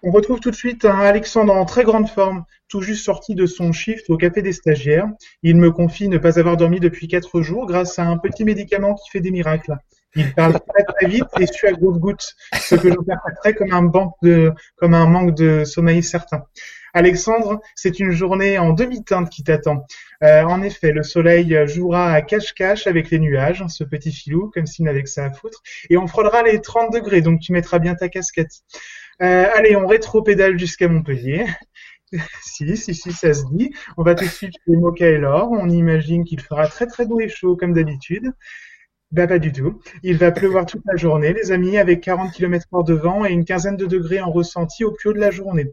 On 0.01 0.12
retrouve 0.12 0.39
tout 0.39 0.49
de 0.49 0.55
suite 0.55 0.85
un 0.85 0.99
Alexandre 0.99 1.53
en 1.53 1.65
très 1.65 1.83
grande 1.83 2.07
forme, 2.07 2.45
tout 2.69 2.81
juste 2.81 3.03
sorti 3.03 3.35
de 3.35 3.45
son 3.45 3.73
shift 3.73 4.09
au 4.09 4.15
café 4.15 4.41
des 4.41 4.53
stagiaires. 4.53 5.07
Il 5.43 5.57
me 5.57 5.71
confie 5.71 6.07
ne 6.07 6.17
pas 6.17 6.39
avoir 6.39 6.55
dormi 6.55 6.79
depuis 6.79 7.09
quatre 7.09 7.41
jours 7.41 7.65
grâce 7.65 7.99
à 7.99 8.05
un 8.05 8.17
petit 8.17 8.45
médicament 8.45 8.95
qui 8.95 9.09
fait 9.09 9.19
des 9.19 9.31
miracles. 9.31 9.75
Il 10.15 10.33
parle 10.33 10.53
très 10.53 10.83
très 10.83 11.07
vite 11.07 11.25
et 11.39 11.47
sue 11.47 11.67
à 11.67 11.73
grosses 11.73 11.99
gouttes, 11.99 12.33
ce 12.53 12.75
que 12.75 12.88
j'interpréterais 12.88 13.55
comme 13.55 13.73
un 13.73 13.81
manque 13.81 14.15
de, 14.23 14.53
comme 14.77 14.93
un 14.93 15.05
manque 15.05 15.35
de 15.35 15.65
sommeil 15.65 16.01
certain. 16.01 16.45
Alexandre, 16.93 17.59
c'est 17.75 17.99
une 17.99 18.12
journée 18.12 18.57
en 18.57 18.73
demi-teinte 18.73 19.29
qui 19.29 19.43
t'attend. 19.43 19.85
Euh, 20.23 20.43
en 20.43 20.62
effet, 20.63 20.91
le 20.91 21.03
soleil 21.03 21.55
jouera 21.67 22.13
à 22.13 22.21
cache-cache 22.21 22.88
avec 22.88 23.12
les 23.12 23.19
nuages, 23.19 23.63
ce 23.67 23.83
petit 23.83 24.12
filou, 24.12 24.49
comme 24.53 24.65
s'il 24.65 24.85
n'avait 24.85 25.03
que 25.03 25.09
ça 25.09 25.25
à 25.25 25.31
foutre, 25.31 25.62
et 25.89 25.97
on 25.97 26.07
frôlera 26.07 26.41
les 26.41 26.62
30 26.62 26.91
degrés, 26.91 27.21
donc 27.21 27.41
tu 27.41 27.51
mettras 27.51 27.77
bien 27.77 27.93
ta 27.95 28.09
casquette. 28.09 28.63
Euh, 29.21 29.45
allez, 29.53 29.75
on 29.75 29.88
rétro-pédale 29.88 30.58
jusqu'à 30.58 30.88
Montpellier. 30.88 31.45
si, 32.41 32.77
si, 32.77 32.93
si, 32.95 33.12
ça 33.12 33.34
se 33.34 33.43
dit. 33.51 33.71
On 33.97 34.03
va 34.03 34.15
tout 34.15 34.25
de 34.25 34.29
suite 34.29 34.53
chez 34.97 35.17
Laure. 35.17 35.51
On 35.51 35.69
imagine 35.69 36.23
qu'il 36.23 36.41
fera 36.41 36.67
très 36.67 36.88
très 36.88 37.05
doux 37.05 37.19
et 37.19 37.29
chaud 37.29 37.55
comme 37.55 37.73
d'habitude. 37.73 38.32
Bah 39.12 39.26
pas 39.26 39.39
du 39.39 39.52
tout. 39.52 39.82
Il 40.04 40.17
va 40.17 40.32
pleuvoir 40.32 40.67
toute 40.67 40.84
la 40.86 40.95
journée, 40.95 41.34
les 41.34 41.52
amis, 41.52 41.80
avec 41.80 42.02
40 42.02 42.32
km 42.32 42.67
h 42.72 42.86
de 42.86 42.93
vent 42.93 43.26
et 43.26 43.32
une 43.32 43.43
quinzaine 43.43 43.76
de 43.76 43.88
degrés 43.88 44.22
en 44.22 44.30
ressenti 44.30 44.84
au 44.86 44.91
plus 44.91 45.10
haut 45.10 45.13
de 45.13 45.19
la 45.19 45.32
journée. 45.32 45.65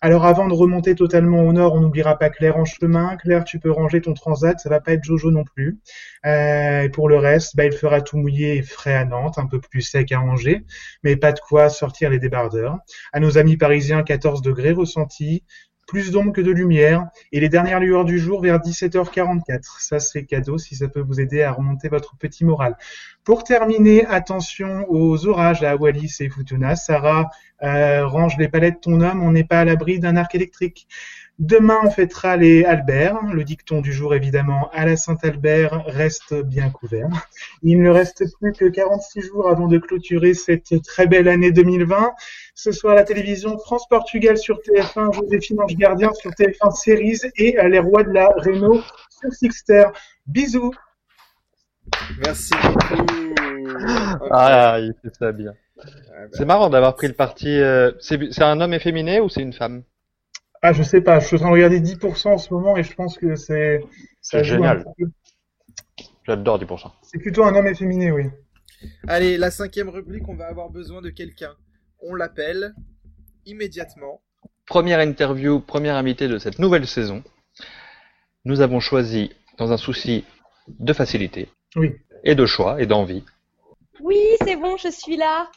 Alors 0.00 0.24
avant 0.24 0.48
de 0.48 0.54
remonter 0.54 0.94
totalement 0.94 1.42
au 1.42 1.52
nord, 1.52 1.74
on 1.74 1.80
n'oubliera 1.80 2.18
pas 2.18 2.30
Claire 2.30 2.56
en 2.56 2.64
chemin. 2.64 3.18
Claire, 3.18 3.44
tu 3.44 3.58
peux 3.58 3.70
ranger 3.70 4.00
ton 4.00 4.14
transat, 4.14 4.58
ça 4.58 4.70
va 4.70 4.80
pas 4.80 4.92
être 4.92 5.04
Jojo 5.04 5.30
non 5.30 5.44
plus. 5.44 5.80
Euh, 6.24 6.88
pour 6.88 7.10
le 7.10 7.18
reste, 7.18 7.56
bah, 7.56 7.66
il 7.66 7.72
fera 7.72 8.00
tout 8.00 8.16
mouillé 8.16 8.56
et 8.56 8.62
frais 8.62 8.94
à 8.94 9.04
Nantes, 9.04 9.36
un 9.36 9.46
peu 9.46 9.60
plus 9.60 9.82
sec 9.82 10.10
à 10.12 10.20
Angers, 10.20 10.64
mais 11.02 11.16
pas 11.16 11.32
de 11.32 11.40
quoi 11.40 11.68
sortir 11.68 12.08
les 12.08 12.18
débardeurs. 12.18 12.78
À 13.12 13.20
nos 13.20 13.36
amis 13.36 13.58
parisiens, 13.58 14.02
14 14.02 14.40
degrés 14.40 14.72
ressenti, 14.72 15.44
plus 15.88 16.12
d'ombre 16.12 16.32
que 16.32 16.42
de 16.42 16.52
lumière, 16.52 17.08
et 17.32 17.40
les 17.40 17.48
dernières 17.48 17.80
lueurs 17.80 18.04
du 18.04 18.18
jour 18.18 18.42
vers 18.42 18.58
17h44. 18.58 19.80
Ça, 19.80 19.98
c'est 19.98 20.24
cadeau 20.24 20.58
si 20.58 20.76
ça 20.76 20.86
peut 20.86 21.00
vous 21.00 21.18
aider 21.18 21.42
à 21.42 21.50
remonter 21.50 21.88
votre 21.88 22.16
petit 22.16 22.44
moral. 22.44 22.76
Pour 23.24 23.42
terminer, 23.42 24.06
attention 24.06 24.84
aux 24.88 25.26
orages 25.26 25.64
à 25.64 25.76
Wallis 25.76 26.14
et 26.20 26.28
Futuna. 26.28 26.76
Sarah, 26.76 27.30
euh, 27.62 28.06
range 28.06 28.36
les 28.38 28.48
palettes 28.48 28.82
ton 28.82 29.00
homme, 29.00 29.22
on 29.22 29.32
n'est 29.32 29.44
pas 29.44 29.60
à 29.60 29.64
l'abri 29.64 29.98
d'un 29.98 30.16
arc 30.16 30.34
électrique. 30.34 30.86
Demain, 31.38 31.78
on 31.84 31.90
fêtera 31.90 32.36
les 32.36 32.64
Albert. 32.64 33.22
Le 33.32 33.44
dicton 33.44 33.80
du 33.80 33.92
jour, 33.92 34.12
évidemment, 34.12 34.68
à 34.72 34.84
la 34.84 34.96
Saint-Albert, 34.96 35.84
reste 35.86 36.34
bien 36.34 36.68
couvert. 36.70 37.08
Il 37.62 37.80
ne 37.80 37.90
reste 37.90 38.24
plus 38.40 38.52
que 38.52 38.64
46 38.64 39.20
jours 39.20 39.48
avant 39.48 39.68
de 39.68 39.78
clôturer 39.78 40.34
cette 40.34 40.82
très 40.82 41.06
belle 41.06 41.28
année 41.28 41.52
2020. 41.52 42.10
Ce 42.54 42.72
soir, 42.72 42.96
la 42.96 43.04
télévision 43.04 43.56
France-Portugal 43.56 44.36
sur 44.36 44.58
TF1, 44.58 45.14
Joséphine 45.14 45.60
Ange 45.60 45.76
Gardien 45.76 46.12
sur 46.12 46.32
TF1 46.32 46.74
Series 46.74 47.20
et 47.36 47.56
euh, 47.60 47.68
les 47.68 47.78
rois 47.78 48.02
de 48.02 48.10
la 48.10 48.26
Renault 48.26 48.82
sur 49.20 49.32
Sixter. 49.32 49.84
Bisous. 50.26 50.74
Merci 52.24 52.52
beaucoup. 52.64 53.06
Ah, 54.32 54.78
il 54.80 54.92
fait 55.02 55.14
ça 55.14 55.30
bien. 55.30 55.52
C'est 56.32 56.44
marrant 56.44 56.68
d'avoir 56.68 56.96
pris 56.96 57.06
le 57.06 57.14
parti. 57.14 57.60
euh, 57.60 57.92
c'est 58.00 58.42
un 58.42 58.60
homme 58.60 58.74
efféminé 58.74 59.20
ou 59.20 59.28
c'est 59.28 59.42
une 59.42 59.52
femme? 59.52 59.84
Ah, 60.62 60.72
je 60.72 60.82
sais 60.82 61.00
pas, 61.00 61.20
je 61.20 61.26
suis 61.26 61.36
en 61.36 61.40
train 61.40 61.48
de 61.48 61.54
regarder 61.54 61.80
10% 61.80 62.28
en 62.28 62.38
ce 62.38 62.52
moment 62.52 62.76
et 62.76 62.82
je 62.82 62.92
pense 62.94 63.16
que 63.16 63.36
c'est. 63.36 63.80
C'est 64.20 64.44
génial. 64.44 64.84
J'adore 66.26 66.58
10%. 66.58 66.90
C'est 67.02 67.18
plutôt 67.18 67.44
un 67.44 67.54
homme 67.54 67.66
efféminé, 67.66 68.10
oui. 68.10 68.24
Allez, 69.06 69.38
la 69.38 69.50
cinquième 69.50 69.88
rubrique, 69.88 70.28
on 70.28 70.34
va 70.34 70.46
avoir 70.46 70.70
besoin 70.70 71.00
de 71.00 71.10
quelqu'un. 71.10 71.54
On 72.00 72.14
l'appelle 72.14 72.74
immédiatement. 73.46 74.20
Première 74.66 75.00
interview, 75.00 75.60
première 75.60 75.96
invité 75.96 76.28
de 76.28 76.38
cette 76.38 76.58
nouvelle 76.58 76.86
saison. 76.86 77.22
Nous 78.44 78.60
avons 78.60 78.80
choisi, 78.80 79.32
dans 79.56 79.72
un 79.72 79.76
souci 79.76 80.24
de 80.68 80.92
facilité 80.92 81.48
Oui. 81.76 81.94
et 82.24 82.34
de 82.34 82.46
choix 82.46 82.80
et 82.80 82.86
d'envie, 82.86 83.24
Oui, 84.00 84.20
c'est 84.44 84.56
bon, 84.56 84.76
je 84.76 84.88
suis 84.90 85.16
là. 85.16 85.50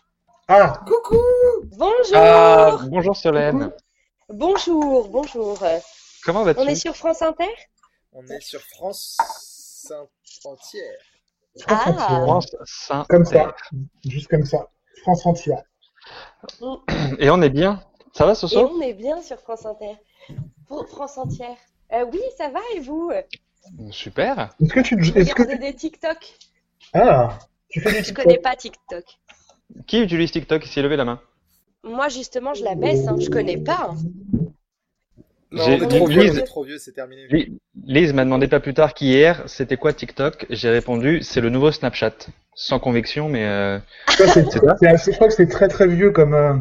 Ah, 0.48 0.82
Coucou 0.86 1.22
Bonjour. 1.78 2.16
Ah, 2.16 2.80
bonjour 2.90 3.16
Solène. 3.16 3.72
Bonjour, 4.34 5.10
bonjour. 5.10 5.60
Comment 6.24 6.44
vas-tu 6.44 6.60
On 6.60 6.68
est 6.68 6.76
sur 6.76 6.96
France 6.96 7.22
Inter 7.22 7.50
On 8.14 8.26
est 8.28 8.40
sur 8.42 8.62
France 8.62 9.18
entière. 10.46 11.00
France 11.60 11.96
Ah. 11.98 12.22
France 12.24 12.56
Saint. 12.66 13.06
Comme 13.10 13.26
ça, 13.26 13.54
juste 14.08 14.28
comme 14.30 14.46
ça. 14.46 14.70
France 15.04 15.26
entière. 15.26 15.64
Et 17.20 17.30
on 17.30 17.42
est 17.42 17.50
bien. 17.50 17.84
Ça 18.14 18.26
va 18.26 18.32
Et 18.32 18.36
Soso 18.36 18.70
on 18.74 18.82
est 18.82 18.94
bien 18.94 19.22
sur 19.22 19.40
France 19.40 19.66
Inter. 19.66 19.98
Pour 20.68 20.88
France 20.88 21.18
entière. 21.18 21.58
Euh, 21.92 22.06
oui, 22.12 22.22
ça 22.38 22.50
va 22.50 22.60
et 22.76 22.80
vous 22.80 23.12
Super. 23.90 24.56
Est-ce 24.62 24.74
que 24.74 24.80
tu, 24.80 24.96
est-ce 25.18 25.36
que 25.36 25.58
des 25.58 25.76
TikTok. 25.76 26.18
ah, 26.94 27.38
tu 27.70 27.82
fais 27.82 27.90
Je 27.92 28.02
TikTok 28.04 28.24
connais 28.26 28.38
pas 28.40 28.56
TikTok. 28.56 29.04
Qui 29.88 30.00
utilise 30.02 30.32
TikTok? 30.32 30.66
Ici 30.66 30.82
Levez 30.82 30.96
la 30.98 31.06
main. 31.06 31.22
Moi, 31.84 32.10
justement, 32.10 32.54
je 32.54 32.64
la 32.64 32.76
baisse, 32.76 33.08
hein. 33.08 33.16
je 33.20 33.30
connais 33.30 33.58
pas. 33.58 33.92
hein. 33.92 33.96
Non, 35.52 35.64
J'ai- 35.66 35.78
on 35.80 35.84
est 35.84 35.88
trop 35.88 36.08
vieux, 36.08 36.22
Lise- 36.22 36.32
on 36.36 36.38
est 36.38 36.46
trop 36.46 36.64
vieux, 36.64 36.78
c'est 36.78 36.94
terminé. 36.94 37.28
Li- 37.30 37.60
Lise 37.86 38.14
m'a 38.14 38.24
demandé 38.24 38.48
pas 38.48 38.60
plus 38.60 38.74
tard 38.74 38.94
qu'hier, 38.94 39.44
c'était 39.48 39.76
quoi 39.78 39.92
TikTok? 39.92 40.46
J'ai 40.50 40.70
répondu, 40.70 41.22
c'est 41.24 41.42
le 41.42 41.50
nouveau 41.50 41.72
Snapchat. 41.72 42.14
Sans 42.54 42.80
conviction, 42.80 43.28
mais 43.30 43.46
euh, 43.46 43.80
Ça, 44.08 44.28
c'est- 44.28 44.88
assez- 44.88 45.12
je 45.12 45.16
crois 45.16 45.28
que 45.28 45.34
c'est 45.34 45.48
très 45.48 45.68
très 45.68 45.88
vieux 45.88 46.12
comme, 46.12 46.34
euh, 46.34 46.54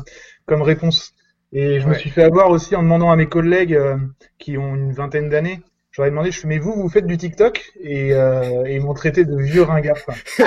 comme 0.47 0.63
réponse. 0.63 1.13
Et 1.53 1.81
je 1.81 1.89
me 1.89 1.95
suis 1.95 2.11
fait 2.11 2.23
avoir 2.23 2.49
aussi 2.51 2.75
en 2.77 2.83
demandant 2.83 3.11
à 3.11 3.17
mes 3.17 3.27
collègues 3.27 3.75
euh, 3.75 3.97
qui 4.39 4.57
ont 4.57 4.75
une 4.75 4.93
vingtaine 4.93 5.29
d'années. 5.29 5.61
J'aurais 6.01 6.11
demandé, 6.11 6.31
je 6.31 6.41
fais, 6.41 6.49
mais 6.49 6.59
vous, 6.59 6.73
vous 6.73 6.89
faites 6.89 7.05
du 7.07 7.19
TikTok 7.19 7.73
et, 7.79 8.15
euh, 8.15 8.65
et 8.65 8.77
ils 8.77 8.81
m'ont 8.83 8.95
traité 8.95 9.27
de 9.27 9.37
vieux 9.37 9.63
ringard. 9.63 10.03
quoi. 10.03 10.15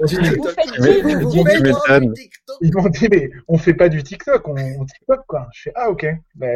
Vous 0.00 0.48
faites 0.48 0.66
Mais- 0.80 1.02
qui, 1.02 1.14
vous 1.14 1.30
Tu 1.30 1.50
faites 1.50 1.62
m'étonnes. 1.62 2.12
du 2.14 2.22
TikTok 2.22 2.56
Ils 2.62 2.74
m'ont 2.74 2.88
dit, 2.88 3.08
mais 3.10 3.30
on 3.48 3.58
fait 3.58 3.74
pas 3.74 3.90
du 3.90 4.02
TikTok, 4.02 4.48
on, 4.48 4.54
on 4.54 4.84
TikTok 4.86 5.26
quoi. 5.26 5.48
Je 5.52 5.62
fais, 5.64 5.72
ah 5.74 5.90
ok, 5.90 6.06
bah 6.36 6.46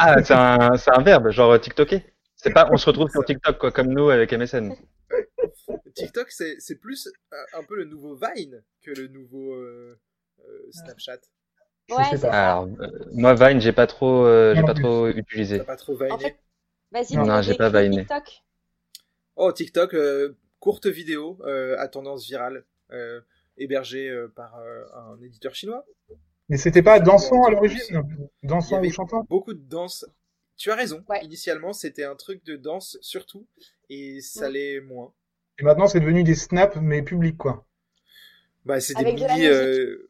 ah, 0.00 0.22
c'est 0.22 0.34
un, 0.34 0.76
c'est 0.76 0.90
un 0.94 1.02
verbe, 1.02 1.30
genre 1.30 1.58
TikToker. 1.58 2.02
C'est 2.36 2.52
pas, 2.52 2.68
on 2.70 2.76
se 2.76 2.84
retrouve 2.86 3.08
sur 3.10 3.24
TikTok 3.24 3.56
quoi, 3.58 3.70
comme 3.72 3.88
nous 3.88 4.10
avec 4.10 4.32
MSN. 4.34 4.72
TikTok, 5.94 6.30
c'est 6.30 6.56
c'est 6.58 6.76
plus 6.78 7.08
un, 7.32 7.60
un 7.60 7.62
peu 7.64 7.76
le 7.76 7.84
nouveau 7.84 8.16
Vine 8.16 8.62
que 8.84 8.90
le 8.90 9.08
nouveau 9.08 9.54
euh, 9.54 9.98
euh, 10.40 10.68
Snapchat. 10.72 11.18
Je 11.88 11.94
Ouais, 11.94 12.04
sais 12.04 12.16
c'est 12.16 12.26
pas. 12.26 12.32
ça. 12.32 12.50
Alors, 12.50 12.68
euh, 12.80 12.86
moi 13.12 13.34
Vine, 13.34 13.60
j'ai 13.60 13.72
pas 13.72 13.86
trop, 13.86 14.24
euh, 14.26 14.54
j'ai 14.54 14.62
pas 14.62 14.74
plus. 14.74 14.82
trop 14.82 15.10
T'as 15.10 15.18
utilisé. 15.18 15.58
pas 15.60 15.76
trop. 15.76 15.96
En 16.10 16.18
fait, 16.18 16.36
vas-y, 16.92 17.16
Non, 17.16 17.42
j'ai 17.42 17.54
pas 17.56 17.70
viné. 17.70 17.98
TikTok. 17.98 18.42
Oh, 19.36 19.52
TikTok, 19.52 19.94
euh, 19.94 20.36
courte 20.60 20.86
vidéo 20.86 21.38
euh, 21.44 21.76
à 21.78 21.88
tendance 21.88 22.26
virale, 22.26 22.64
euh, 22.92 23.20
hébergée 23.56 24.08
euh, 24.08 24.28
par 24.28 24.56
euh, 24.58 24.84
un 24.94 25.20
éditeur 25.22 25.54
chinois. 25.54 25.84
Mais 26.48 26.56
c'était 26.58 26.82
pas 26.82 27.00
dansant 27.00 27.42
à 27.44 27.50
l'origine 27.50 28.02
Dansant 28.42 28.80
ou 28.82 28.90
chantant 28.90 29.24
beaucoup 29.28 29.54
de 29.54 29.62
danse. 29.68 30.04
Tu 30.56 30.70
as 30.70 30.74
raison. 30.74 31.02
Ouais. 31.08 31.24
Initialement, 31.24 31.72
c'était 31.72 32.04
un 32.04 32.14
truc 32.14 32.44
de 32.44 32.56
danse 32.56 32.98
surtout, 33.00 33.46
et 33.88 34.20
ça 34.20 34.46
Ouais. 34.46 34.52
l'est 34.52 34.80
moins. 34.80 35.12
Et 35.58 35.64
maintenant, 35.64 35.86
c'est 35.86 36.00
devenu 36.00 36.24
des 36.24 36.34
snaps, 36.34 36.76
mais 36.80 37.02
publics 37.02 37.38
quoi. 37.38 37.66
Bah, 38.64 38.80
c'est 38.80 38.94
des 38.94 39.04
de 39.04 39.10
mini. 39.12 39.46
euh, 39.46 40.08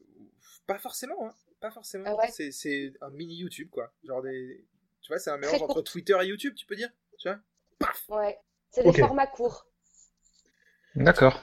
Pas 0.66 0.78
forcément, 0.78 1.26
hein. 1.26 1.32
Pas 1.60 1.70
forcément. 1.70 2.04
Ah 2.08 2.16
ouais 2.16 2.28
c'est 2.50 2.92
un 3.00 3.10
mini 3.10 3.36
YouTube, 3.36 3.68
quoi. 3.70 3.92
Genre 4.04 4.20
des. 4.22 4.64
Tu 5.02 5.08
vois, 5.08 5.18
c'est 5.18 5.30
un 5.30 5.38
Très 5.38 5.52
mélange 5.52 5.62
entre. 5.70 5.82
Twitter 5.82 6.16
et 6.22 6.26
YouTube, 6.26 6.54
tu 6.54 6.64
peux 6.66 6.76
dire 6.76 6.88
Tu 7.18 7.28
vois 7.28 7.38
Paf 7.78 8.04
Ouais. 8.08 8.38
C'est 8.70 8.82
des 8.84 8.92
formats 8.92 9.26
courts. 9.26 9.66
D'accord. 10.94 11.42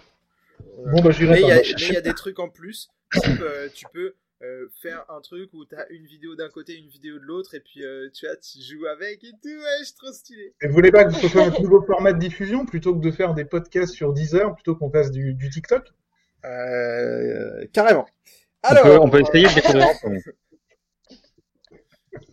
Bon, 0.92 1.02
bah, 1.02 1.12
j'irai 1.12 1.34
Mais 1.36 1.42
il 1.42 1.48
y, 1.48 1.52
a- 1.52 1.56
pas. 1.58 1.62
mais 1.62 1.88
il 1.88 1.94
y 1.94 1.98
a 1.98 2.02
des 2.02 2.14
trucs 2.14 2.40
en 2.40 2.50
plus. 2.50 2.90
Type, 3.14 3.42
euh, 3.42 3.68
tu 3.74 3.86
peux 3.94 4.16
euh, 4.42 4.68
faire 4.82 5.04
un 5.10 5.20
truc 5.22 5.50
où 5.54 5.66
t'as 5.66 5.86
une 5.90 6.06
vidéo 6.06 6.36
d'un 6.36 6.50
côté, 6.50 6.76
une 6.78 6.88
vidéo 6.88 7.16
de 7.20 7.24
l'autre, 7.24 7.56
et 7.56 7.60
puis 7.60 7.84
euh, 7.84 8.10
tu 8.14 8.26
vois, 8.26 8.36
tu 8.38 8.60
joues 8.62 8.86
avec 8.88 9.24
et 9.24 9.32
tout. 9.42 9.50
Ouais, 9.50 9.84
c'est 9.84 9.96
trop 9.96 10.12
stylé. 10.14 10.54
Et 10.62 10.68
vous 10.68 10.74
voulez 10.74 10.92
pas 10.92 11.06
que 11.06 11.14
ce 11.14 11.28
soit 11.28 11.44
un 11.44 11.50
nouveau 11.62 11.82
format 11.86 12.14
de 12.14 12.20
diffusion 12.20 12.66
plutôt 12.66 12.96
que 12.96 13.02
de 13.02 13.12
faire 13.12 13.34
des 13.34 13.46
podcasts 13.46 13.94
sur 13.94 14.14
Deezer, 14.14 14.54
plutôt 14.56 14.76
qu'on 14.76 14.90
fasse 14.92 15.12
du, 15.12 15.34
du 15.34 15.50
TikTok? 15.50 15.88
Euh, 16.46 17.66
carrément. 17.74 18.08
On 18.70 18.76
peut, 18.84 19.00
on 19.00 19.10
peut 19.10 19.22
essayer 19.22 19.48
de 19.48 19.54
découvrir. 19.56 19.88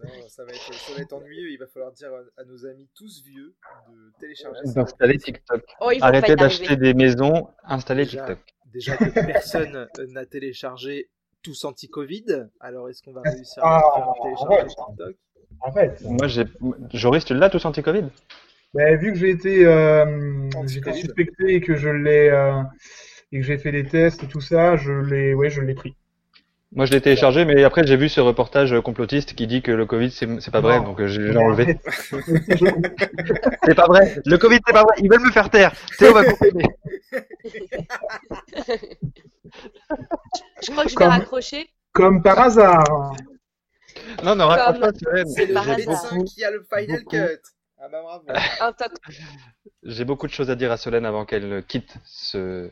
Non, 0.03 0.29
ça 0.29 0.44
va, 0.44 0.51
être, 0.53 0.75
ça 0.75 0.94
va 0.94 1.01
être 1.03 1.12
ennuyeux. 1.12 1.51
Il 1.51 1.59
va 1.59 1.66
falloir 1.66 1.92
dire 1.92 2.11
à, 2.12 2.40
à 2.40 2.44
nos 2.44 2.66
amis 2.66 2.88
tous 2.94 3.22
vieux 3.25 3.55
de 3.88 4.12
télécharger. 4.20 4.61
D'installer 4.75 5.18
TikTok. 5.18 5.62
Oh, 5.81 5.90
Arrêtez 6.01 6.37
d'acheter 6.37 6.77
des 6.77 6.94
maisons, 6.94 7.49
installez 7.64 8.05
Déjà. 8.05 8.27
TikTok. 8.27 8.38
Déjà 8.66 8.96
que 8.96 9.11
personne 9.11 9.88
n'a 10.09 10.27
téléchargé 10.27 11.09
tous 11.42 11.64
anti-Covid, 11.64 12.49
alors 12.61 12.88
est-ce 12.88 13.03
qu'on 13.03 13.12
va 13.12 13.22
réussir 13.22 13.62
Ah, 13.62 13.79
à 13.79 13.81
faire 13.94 14.22
télécharger 14.22 14.55
arrête. 14.57 14.68
TikTok? 14.68 15.16
Arrête. 15.62 16.03
Moi, 16.03 16.27
j'ai, 16.27 16.44
Joris, 16.92 17.25
tu 17.25 17.35
l'as 17.35 17.49
tous 17.49 17.64
anti-Covid 17.64 18.05
Bah, 18.75 18.96
vu 18.96 19.12
que 19.12 19.18
j'ai 19.18 19.31
été, 19.31 19.64
euh, 19.66 20.51
suspecté 20.66 21.55
et 21.55 21.61
que 21.61 21.77
je 21.77 21.88
l'ai 21.88 22.29
euh, 22.29 22.62
et 23.33 23.40
que 23.40 23.44
j'ai 23.44 23.59
fait 23.59 23.72
des 23.72 23.85
tests 23.85 24.22
et 24.22 24.29
tout 24.29 24.40
ça, 24.40 24.77
je 24.77 24.92
l'ai, 24.92 25.35
ouais, 25.35 25.51
je 25.51 25.61
l'ai 25.61 25.75
pris. 25.75 25.96
Moi, 26.72 26.85
je 26.85 26.92
l'ai 26.92 27.00
téléchargé, 27.00 27.44
mais 27.44 27.62
après, 27.64 27.87
j'ai 27.87 27.96
vu 27.96 28.09
ce 28.09 28.20
reportage 28.20 28.74
complotiste 28.81 29.35
qui 29.35 29.46
dit 29.46 29.62
que 29.62 29.70
le 29.70 29.87
Covid, 29.87 30.11
c'est, 30.11 30.50
pas 30.50 30.61
vrai, 30.61 30.79
Non. 30.79 30.87
donc 30.87 31.00
euh, 31.00 31.07
j'ai 31.07 31.35
enlevé. 31.37 31.79
C'est 33.64 33.74
pas 33.74 33.87
vrai. 33.87 34.16
Le 34.26 34.37
Covid, 34.37 34.59
c'est 34.66 34.72
pas 34.72 34.83
vrai. 34.83 34.94
Ils 34.98 35.09
veulent 35.11 35.24
me 35.24 35.31
faire 35.31 35.48
taire. 35.50 35.72
Théo 35.98 36.12
va 36.12 36.24
couper. 36.24 36.52
Je 40.62 40.70
crois 40.70 40.85
que 40.85 40.88
je 40.90 40.94
vais 40.94 41.05
Comme- 41.05 41.09
raccrocher. 41.09 41.68
Comme 41.92 42.22
par 42.22 42.38
hasard. 42.40 43.14
Non, 44.24 44.35
non, 44.37 44.48
Comme- 44.48 44.81
pas, 44.81 44.90
Solène. 44.92 45.26
C'est 45.29 45.46
le 45.46 45.55
médecin 45.55 46.09
beaucoup, 46.16 46.24
qui 46.24 46.44
a 46.44 46.50
le 46.50 46.66
final 46.70 46.98
beaucoup. 47.05 47.16
cut. 47.16 47.40
Ah 47.79 47.88
bah 47.88 48.02
bravo. 48.02 48.24
Toc. 48.79 48.92
j'ai 49.83 50.05
beaucoup 50.05 50.26
de 50.26 50.33
choses 50.33 50.50
à 50.50 50.55
dire 50.57 50.72
à 50.72 50.76
Solène 50.76 51.05
avant 51.07 51.24
qu'elle 51.24 51.62
quitte 51.66 51.94
ce, 52.05 52.70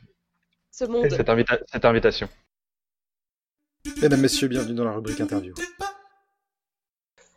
Ce 0.70 0.85
monde. 0.85 1.11
cette, 1.11 1.28
invita- 1.28 1.61
cette 1.70 1.85
invitation. 1.85 2.28
Mesdames, 4.01 4.20
Messieurs, 4.20 4.49
bienvenue 4.49 4.75
dans 4.75 4.85
la 4.85 4.92
rubrique 4.92 5.20
interview. 5.20 5.55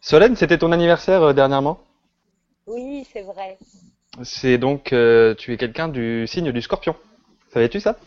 Solène, 0.02 0.36
c'était 0.36 0.58
ton 0.58 0.72
anniversaire 0.72 1.22
euh, 1.22 1.34
dernièrement? 1.34 1.80
Oui, 2.66 3.06
c'est 3.12 3.22
vrai. 3.22 3.58
C'est 4.24 4.58
donc, 4.58 4.94
euh, 4.94 5.36
tu 5.36 5.54
es 5.54 5.58
quelqu'un 5.58 5.90
du 5.90 6.26
signe 6.26 6.52
du 6.52 6.62
scorpion. 6.62 6.96
Savais-tu 7.54 7.80
ça? 7.80 7.98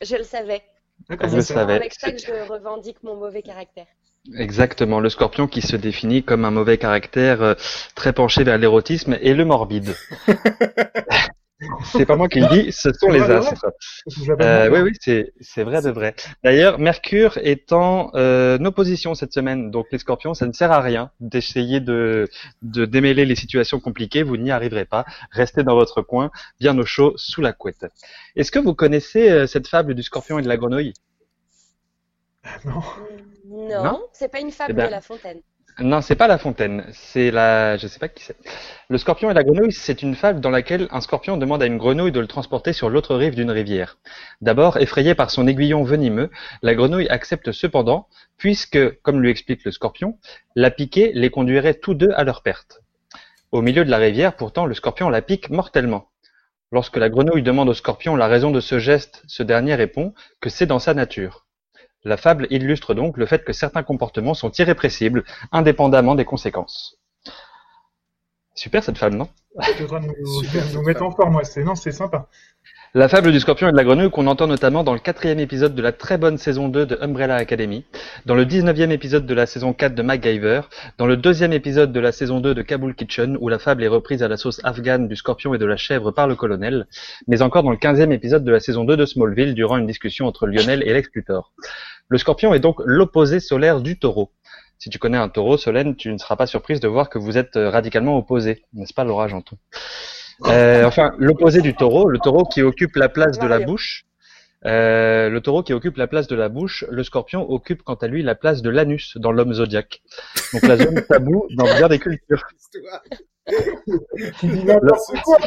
Je 0.00 0.16
le 0.16 0.24
savais. 0.24 0.62
Elle 1.08 1.34
le 1.34 1.40
savait. 1.40 1.74
avec 1.74 1.94
ça 1.94 2.12
que 2.12 2.18
je 2.18 2.48
revendique 2.48 3.02
mon 3.02 3.16
mauvais 3.16 3.42
caractère. 3.42 3.86
Exactement, 4.36 5.00
le 5.00 5.08
scorpion 5.08 5.46
qui 5.46 5.62
se 5.62 5.76
définit 5.76 6.22
comme 6.22 6.44
un 6.44 6.50
mauvais 6.50 6.78
caractère 6.78 7.42
euh, 7.42 7.54
très 7.94 8.12
penché 8.12 8.44
vers 8.44 8.58
l'érotisme 8.58 9.16
et 9.20 9.34
le 9.34 9.44
morbide. 9.44 9.94
c'est 11.84 12.04
pas 12.04 12.16
moi 12.16 12.28
qui 12.28 12.40
le 12.40 12.48
dis, 12.48 12.72
ce 12.72 12.92
sont 12.92 13.08
les 13.08 13.22
as. 13.22 13.50
Euh, 14.42 14.68
oui, 14.70 14.80
oui, 14.80 14.92
c'est 15.00 15.32
c'est 15.40 15.64
vrai 15.64 15.80
de 15.80 15.90
vrai. 15.90 16.14
D'ailleurs, 16.44 16.78
Mercure 16.78 17.38
est 17.38 17.72
en 17.72 18.10
euh, 18.14 18.58
opposition 18.58 19.14
cette 19.14 19.32
semaine, 19.32 19.70
donc 19.70 19.86
les 19.90 19.98
Scorpions, 19.98 20.34
ça 20.34 20.46
ne 20.46 20.52
sert 20.52 20.70
à 20.70 20.80
rien 20.80 21.10
d'essayer 21.20 21.80
de 21.80 22.28
de 22.62 22.84
démêler 22.84 23.24
les 23.24 23.36
situations 23.36 23.80
compliquées. 23.80 24.22
Vous 24.22 24.36
n'y 24.36 24.50
arriverez 24.50 24.84
pas. 24.84 25.06
Restez 25.30 25.62
dans 25.62 25.74
votre 25.74 26.02
coin, 26.02 26.30
bien 26.60 26.76
au 26.78 26.84
chaud, 26.84 27.14
sous 27.16 27.40
la 27.40 27.52
couette. 27.52 27.86
Est-ce 28.36 28.50
que 28.52 28.58
vous 28.58 28.74
connaissez 28.74 29.30
euh, 29.30 29.46
cette 29.46 29.68
fable 29.68 29.94
du 29.94 30.02
Scorpion 30.02 30.38
et 30.38 30.42
de 30.42 30.48
la 30.48 30.58
Grenouille? 30.58 30.92
Non. 32.64 32.82
Non, 33.48 34.02
c'est 34.12 34.30
pas 34.30 34.40
une 34.40 34.50
fable 34.50 34.72
Eh 34.72 34.74
ben, 34.74 34.86
de 34.86 34.90
La 34.90 35.00
Fontaine. 35.00 35.40
Non, 35.78 36.00
c'est 36.00 36.16
pas 36.16 36.26
La 36.26 36.38
Fontaine. 36.38 36.86
C'est 36.92 37.30
la, 37.30 37.76
je 37.76 37.86
sais 37.86 37.98
pas 37.98 38.08
qui 38.08 38.24
c'est. 38.24 38.36
Le 38.88 38.96
Scorpion 38.96 39.30
et 39.30 39.34
la 39.34 39.44
Grenouille, 39.44 39.72
c'est 39.72 40.00
une 40.00 40.14
fable 40.14 40.40
dans 40.40 40.48
laquelle 40.48 40.88
un 40.90 41.02
scorpion 41.02 41.36
demande 41.36 41.62
à 41.62 41.66
une 41.66 41.76
grenouille 41.76 42.12
de 42.12 42.20
le 42.20 42.26
transporter 42.26 42.72
sur 42.72 42.88
l'autre 42.88 43.14
rive 43.14 43.34
d'une 43.34 43.50
rivière. 43.50 43.98
D'abord, 44.40 44.78
effrayée 44.78 45.14
par 45.14 45.30
son 45.30 45.46
aiguillon 45.46 45.84
venimeux, 45.84 46.30
la 46.62 46.74
grenouille 46.74 47.08
accepte 47.08 47.52
cependant, 47.52 48.08
puisque, 48.38 49.00
comme 49.02 49.20
lui 49.20 49.30
explique 49.30 49.64
le 49.64 49.70
scorpion, 49.70 50.18
la 50.54 50.70
piquer 50.70 51.12
les 51.14 51.28
conduirait 51.28 51.74
tous 51.74 51.92
deux 51.94 52.12
à 52.16 52.24
leur 52.24 52.42
perte. 52.42 52.80
Au 53.52 53.60
milieu 53.60 53.84
de 53.84 53.90
la 53.90 53.98
rivière, 53.98 54.34
pourtant, 54.34 54.64
le 54.64 54.74
scorpion 54.74 55.10
la 55.10 55.20
pique 55.20 55.50
mortellement. 55.50 56.08
Lorsque 56.72 56.96
la 56.96 57.10
grenouille 57.10 57.42
demande 57.42 57.68
au 57.68 57.74
scorpion 57.74 58.16
la 58.16 58.28
raison 58.28 58.50
de 58.50 58.60
ce 58.60 58.78
geste, 58.78 59.22
ce 59.26 59.42
dernier 59.42 59.74
répond 59.74 60.14
que 60.40 60.48
c'est 60.48 60.66
dans 60.66 60.78
sa 60.78 60.94
nature. 60.94 61.45
La 62.06 62.16
fable 62.16 62.46
illustre 62.50 62.94
donc 62.94 63.16
le 63.16 63.26
fait 63.26 63.44
que 63.44 63.52
certains 63.52 63.82
comportements 63.82 64.34
sont 64.34 64.52
irrépressibles, 64.52 65.24
indépendamment 65.50 66.14
des 66.14 66.24
conséquences. 66.24 67.00
Super 68.54 68.84
cette 68.84 68.96
fable, 68.96 69.16
non? 69.16 69.28
Nous, 70.72 70.82
mettre 70.82 71.02
en 71.02 71.10
forme, 71.10 71.34
ouais. 71.34 71.44
C'est, 71.44 71.64
non, 71.64 71.74
c'est 71.74 71.90
sympa. 71.90 72.28
La 72.94 73.08
fable 73.08 73.32
du 73.32 73.40
scorpion 73.40 73.68
et 73.68 73.72
de 73.72 73.76
la 73.76 73.84
grenouille 73.84 74.10
qu'on 74.10 74.26
entend 74.26 74.46
notamment 74.46 74.84
dans 74.84 74.94
le 74.94 75.00
quatrième 75.00 75.38
épisode 75.38 75.74
de 75.74 75.82
la 75.82 75.92
très 75.92 76.16
bonne 76.16 76.38
saison 76.38 76.68
2 76.68 76.86
de 76.86 76.98
Umbrella 77.02 77.34
Academy, 77.34 77.84
dans 78.24 78.34
le 78.34 78.44
19e 78.44 78.90
épisode 78.90 79.26
de 79.26 79.34
la 79.34 79.44
saison 79.44 79.72
4 79.72 79.94
de 79.94 80.02
MacGyver, 80.02 80.62
dans 80.96 81.06
le 81.06 81.16
deuxième 81.16 81.52
épisode 81.52 81.92
de 81.92 82.00
la 82.00 82.12
saison 82.12 82.40
2 82.40 82.54
de 82.54 82.62
Kabul 82.62 82.94
Kitchen, 82.94 83.36
où 83.40 83.48
la 83.48 83.58
fable 83.58 83.82
est 83.84 83.88
reprise 83.88 84.22
à 84.22 84.28
la 84.28 84.36
sauce 84.36 84.60
afghane 84.64 85.08
du 85.08 85.16
scorpion 85.16 85.52
et 85.52 85.58
de 85.58 85.66
la 85.66 85.76
chèvre 85.76 86.10
par 86.12 86.26
le 86.26 86.36
colonel, 86.36 86.86
mais 87.26 87.42
encore 87.42 87.64
dans 87.64 87.70
le 87.70 87.76
15e 87.76 88.12
épisode 88.12 88.44
de 88.44 88.52
la 88.52 88.60
saison 88.60 88.84
2 88.84 88.96
de 88.96 89.04
Smallville, 89.04 89.54
durant 89.54 89.76
une 89.76 89.86
discussion 89.86 90.26
entre 90.26 90.46
Lionel 90.46 90.82
et 90.82 90.94
Lex 90.94 91.10
Luthor. 91.14 91.52
Le 92.08 92.18
scorpion 92.18 92.54
est 92.54 92.60
donc 92.60 92.80
l'opposé 92.84 93.40
solaire 93.40 93.80
du 93.80 93.98
taureau. 93.98 94.32
Si 94.78 94.90
tu 94.90 94.98
connais 94.98 95.16
un 95.16 95.28
taureau, 95.28 95.56
Solène, 95.56 95.96
tu 95.96 96.12
ne 96.12 96.18
seras 96.18 96.36
pas 96.36 96.46
surprise 96.46 96.80
de 96.80 96.88
voir 96.88 97.08
que 97.08 97.18
vous 97.18 97.38
êtes 97.38 97.56
euh, 97.56 97.70
radicalement 97.70 98.16
opposés, 98.16 98.64
n'est-ce 98.74 98.92
pas 98.92 99.04
Laura 99.04 99.26
Janton? 99.26 99.56
Euh, 100.44 100.84
Enfin, 100.84 101.14
l'opposé 101.18 101.62
du 101.62 101.74
taureau, 101.74 102.08
le 102.08 102.18
taureau 102.18 102.44
qui 102.44 102.62
occupe 102.62 102.96
la 102.96 103.08
place 103.08 103.38
de 103.38 103.46
la 103.46 103.58
bouche. 103.58 104.04
Euh, 104.64 105.28
le 105.28 105.40
taureau 105.40 105.62
qui 105.62 105.72
occupe 105.72 105.96
la 105.96 106.06
place 106.06 106.26
de 106.26 106.36
la 106.36 106.48
bouche, 106.48 106.84
le 106.90 107.02
scorpion 107.04 107.48
occupe 107.50 107.82
quant 107.82 107.94
à 107.94 108.06
lui 108.06 108.22
la 108.22 108.34
place 108.34 108.62
de 108.62 108.70
l'anus 108.70 109.16
dans 109.16 109.32
l'homme 109.32 109.54
zodiaque. 109.54 110.02
Donc 110.52 110.62
la 110.62 110.76
zone 110.76 111.02
taboue 111.08 111.46
dans 111.56 111.64
bien 111.64 111.88
des 111.88 111.98
cultures. 111.98 112.42
Tu 114.38 114.46
dis 114.46 114.64
n'importe 114.64 115.22
quoi. 115.24 115.38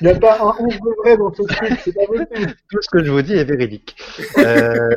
Il 0.00 0.06
n'y 0.06 0.08
a 0.08 0.14
pas 0.18 0.38
un 0.40 0.64
11 0.64 0.74
de 0.74 1.02
vrai 1.02 1.16
dans 1.16 1.32
ce 1.32 1.42
truc, 1.42 1.78
c'est 1.82 1.92
pas 1.94 2.06
possible. 2.06 2.54
Tout 2.70 2.82
ce 2.82 2.88
que 2.90 3.04
je 3.04 3.10
vous 3.10 3.22
dis 3.22 3.34
est 3.34 3.44
véridique. 3.44 3.96
Euh, 4.38 4.94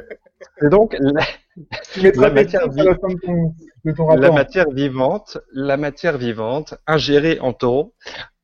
et 0.62 0.70
donc 0.70 0.96
la, 1.00 2.30
matière 2.30 2.68
la 2.68 2.96
fin 2.96 3.08
de 3.08 3.20
ton, 3.20 3.54
de 3.86 3.92
ton 3.92 4.08
la 4.08 4.16
rapport. 4.16 4.34
matière 4.34 4.70
vivante, 4.70 5.38
la 5.54 5.78
matière 5.78 6.18
vivante 6.18 6.76
ingérée 6.88 7.40
en 7.40 7.54
taureau, 7.54 7.94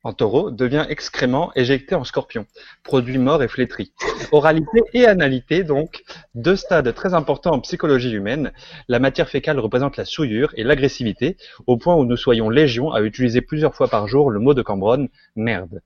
en 0.03 0.13
taureau 0.13 0.51
devient 0.51 0.85
excrément 0.89 1.51
éjecté 1.55 1.95
en 1.95 2.03
scorpion, 2.03 2.45
produit 2.83 3.17
mort 3.17 3.43
et 3.43 3.47
flétri. 3.47 3.93
Oralité 4.31 4.81
et 4.93 5.05
analité, 5.05 5.63
donc, 5.63 6.03
deux 6.35 6.55
stades 6.55 6.93
très 6.93 7.13
importants 7.13 7.53
en 7.53 7.59
psychologie 7.59 8.11
humaine. 8.11 8.51
La 8.87 8.99
matière 8.99 9.29
fécale 9.29 9.59
représente 9.59 9.97
la 9.97 10.05
souillure 10.05 10.51
et 10.55 10.63
l'agressivité, 10.63 11.37
au 11.67 11.77
point 11.77 11.95
où 11.95 12.05
nous 12.05 12.17
soyons 12.17 12.49
légion 12.49 12.91
à 12.91 13.01
utiliser 13.01 13.41
plusieurs 13.41 13.75
fois 13.75 13.87
par 13.87 14.07
jour 14.07 14.31
le 14.31 14.39
mot 14.39 14.53
de 14.53 14.61
Cambronne, 14.61 15.09
merde. 15.35 15.81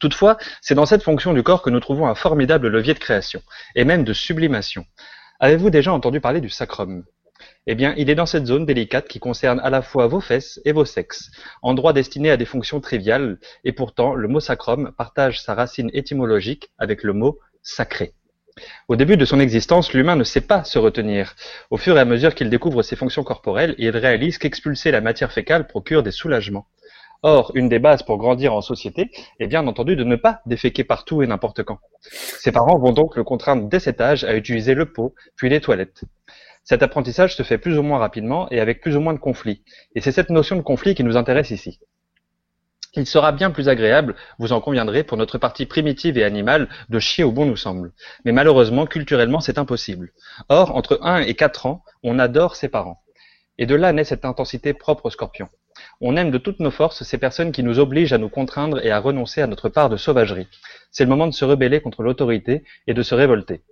Toutefois, 0.00 0.38
c'est 0.60 0.74
dans 0.74 0.86
cette 0.86 1.02
fonction 1.02 1.34
du 1.34 1.42
corps 1.42 1.62
que 1.62 1.70
nous 1.70 1.80
trouvons 1.80 2.06
un 2.06 2.14
formidable 2.14 2.68
levier 2.68 2.94
de 2.94 2.98
création, 2.98 3.42
et 3.74 3.84
même 3.84 4.04
de 4.04 4.12
sublimation. 4.12 4.86
Avez-vous 5.40 5.70
déjà 5.70 5.92
entendu 5.92 6.20
parler 6.20 6.40
du 6.40 6.48
sacrum? 6.48 7.04
Eh 7.66 7.74
bien, 7.74 7.94
il 7.96 8.08
est 8.08 8.14
dans 8.14 8.26
cette 8.26 8.46
zone 8.46 8.64
délicate 8.64 9.08
qui 9.08 9.18
concerne 9.18 9.60
à 9.60 9.70
la 9.70 9.82
fois 9.82 10.06
vos 10.06 10.20
fesses 10.20 10.60
et 10.64 10.72
vos 10.72 10.84
sexes, 10.84 11.30
endroit 11.62 11.92
destiné 11.92 12.30
à 12.30 12.36
des 12.36 12.46
fonctions 12.46 12.80
triviales, 12.80 13.38
et 13.64 13.72
pourtant 13.72 14.14
le 14.14 14.28
mot 14.28 14.40
sacrum 14.40 14.92
partage 14.96 15.42
sa 15.42 15.54
racine 15.54 15.90
étymologique 15.92 16.70
avec 16.78 17.02
le 17.02 17.12
mot 17.12 17.38
sacré. 17.62 18.14
Au 18.88 18.96
début 18.96 19.16
de 19.16 19.24
son 19.24 19.40
existence, 19.40 19.92
l'humain 19.92 20.16
ne 20.16 20.24
sait 20.24 20.40
pas 20.40 20.64
se 20.64 20.78
retenir. 20.78 21.34
Au 21.70 21.76
fur 21.76 21.96
et 21.96 22.00
à 22.00 22.04
mesure 22.04 22.34
qu'il 22.34 22.50
découvre 22.50 22.82
ses 22.82 22.96
fonctions 22.96 23.22
corporelles, 23.22 23.74
il 23.78 23.96
réalise 23.96 24.38
qu'expulser 24.38 24.90
la 24.90 25.00
matière 25.00 25.32
fécale 25.32 25.66
procure 25.66 26.02
des 26.02 26.10
soulagements. 26.10 26.66
Or, 27.22 27.50
une 27.54 27.68
des 27.68 27.80
bases 27.80 28.04
pour 28.04 28.16
grandir 28.16 28.54
en 28.54 28.60
société 28.60 29.10
est 29.40 29.48
bien 29.48 29.66
entendu 29.66 29.96
de 29.96 30.04
ne 30.04 30.14
pas 30.14 30.40
déféquer 30.46 30.84
partout 30.84 31.20
et 31.22 31.26
n'importe 31.26 31.64
quand. 31.64 31.78
Ses 32.00 32.52
parents 32.52 32.78
vont 32.78 32.92
donc 32.92 33.16
le 33.16 33.24
contraindre 33.24 33.68
dès 33.68 33.80
cet 33.80 34.00
âge 34.00 34.22
à 34.22 34.36
utiliser 34.36 34.74
le 34.74 34.86
pot, 34.92 35.14
puis 35.34 35.48
les 35.48 35.60
toilettes. 35.60 36.04
Cet 36.68 36.82
apprentissage 36.82 37.34
se 37.34 37.42
fait 37.42 37.56
plus 37.56 37.78
ou 37.78 37.82
moins 37.82 37.98
rapidement 37.98 38.46
et 38.50 38.60
avec 38.60 38.82
plus 38.82 38.94
ou 38.94 39.00
moins 39.00 39.14
de 39.14 39.18
conflits. 39.18 39.62
Et 39.94 40.02
c'est 40.02 40.12
cette 40.12 40.28
notion 40.28 40.54
de 40.54 40.60
conflit 40.60 40.94
qui 40.94 41.02
nous 41.02 41.16
intéresse 41.16 41.50
ici. 41.50 41.80
Il 42.92 43.06
sera 43.06 43.32
bien 43.32 43.50
plus 43.50 43.70
agréable, 43.70 44.16
vous 44.38 44.52
en 44.52 44.60
conviendrez, 44.60 45.02
pour 45.02 45.16
notre 45.16 45.38
partie 45.38 45.64
primitive 45.64 46.18
et 46.18 46.24
animale 46.24 46.68
de 46.90 46.98
chier 46.98 47.24
où 47.24 47.32
bon 47.32 47.46
nous 47.46 47.56
semble. 47.56 47.94
Mais 48.26 48.32
malheureusement, 48.32 48.84
culturellement, 48.84 49.40
c'est 49.40 49.56
impossible. 49.56 50.12
Or, 50.50 50.76
entre 50.76 50.98
1 51.00 51.20
et 51.22 51.32
4 51.32 51.64
ans, 51.64 51.84
on 52.02 52.18
adore 52.18 52.54
ses 52.54 52.68
parents. 52.68 53.00
Et 53.56 53.64
de 53.64 53.74
là 53.74 53.94
naît 53.94 54.04
cette 54.04 54.26
intensité 54.26 54.74
propre 54.74 55.06
au 55.06 55.10
scorpion. 55.10 55.48
On 56.00 56.16
aime 56.16 56.30
de 56.30 56.38
toutes 56.38 56.60
nos 56.60 56.70
forces 56.70 57.02
ces 57.02 57.18
personnes 57.18 57.50
qui 57.50 57.64
nous 57.64 57.80
obligent 57.80 58.12
à 58.12 58.18
nous 58.18 58.28
contraindre 58.28 58.84
et 58.84 58.90
à 58.92 59.00
renoncer 59.00 59.42
à 59.42 59.48
notre 59.48 59.68
part 59.68 59.88
de 59.88 59.96
sauvagerie. 59.96 60.46
C'est 60.92 61.02
le 61.04 61.10
moment 61.10 61.26
de 61.26 61.32
se 61.32 61.44
rebeller 61.44 61.80
contre 61.80 62.02
l'autorité 62.04 62.62
et 62.86 62.94
de 62.94 63.02
se 63.02 63.16
révolter. 63.16 63.62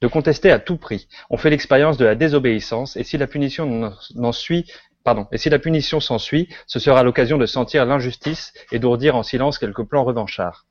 De 0.00 0.08
contester 0.08 0.50
à 0.50 0.58
tout 0.58 0.78
prix. 0.78 1.06
On 1.30 1.36
fait 1.36 1.50
l'expérience 1.50 1.96
de 1.96 2.04
la 2.04 2.16
désobéissance 2.16 2.96
et 2.96 3.04
si 3.04 3.18
la 3.18 3.28
punition 3.28 3.92
n'en- 4.14 4.32
suit 4.32 4.66
s'ensuit, 6.00 6.48
ce 6.66 6.80
sera 6.80 7.04
l'occasion 7.04 7.38
de 7.38 7.46
sentir 7.46 7.86
l'injustice 7.86 8.52
et 8.72 8.80
d'ourdir 8.80 9.14
en 9.14 9.22
silence 9.22 9.58
quelques 9.58 9.84
plans 9.84 10.02
revanchards. 10.02 10.66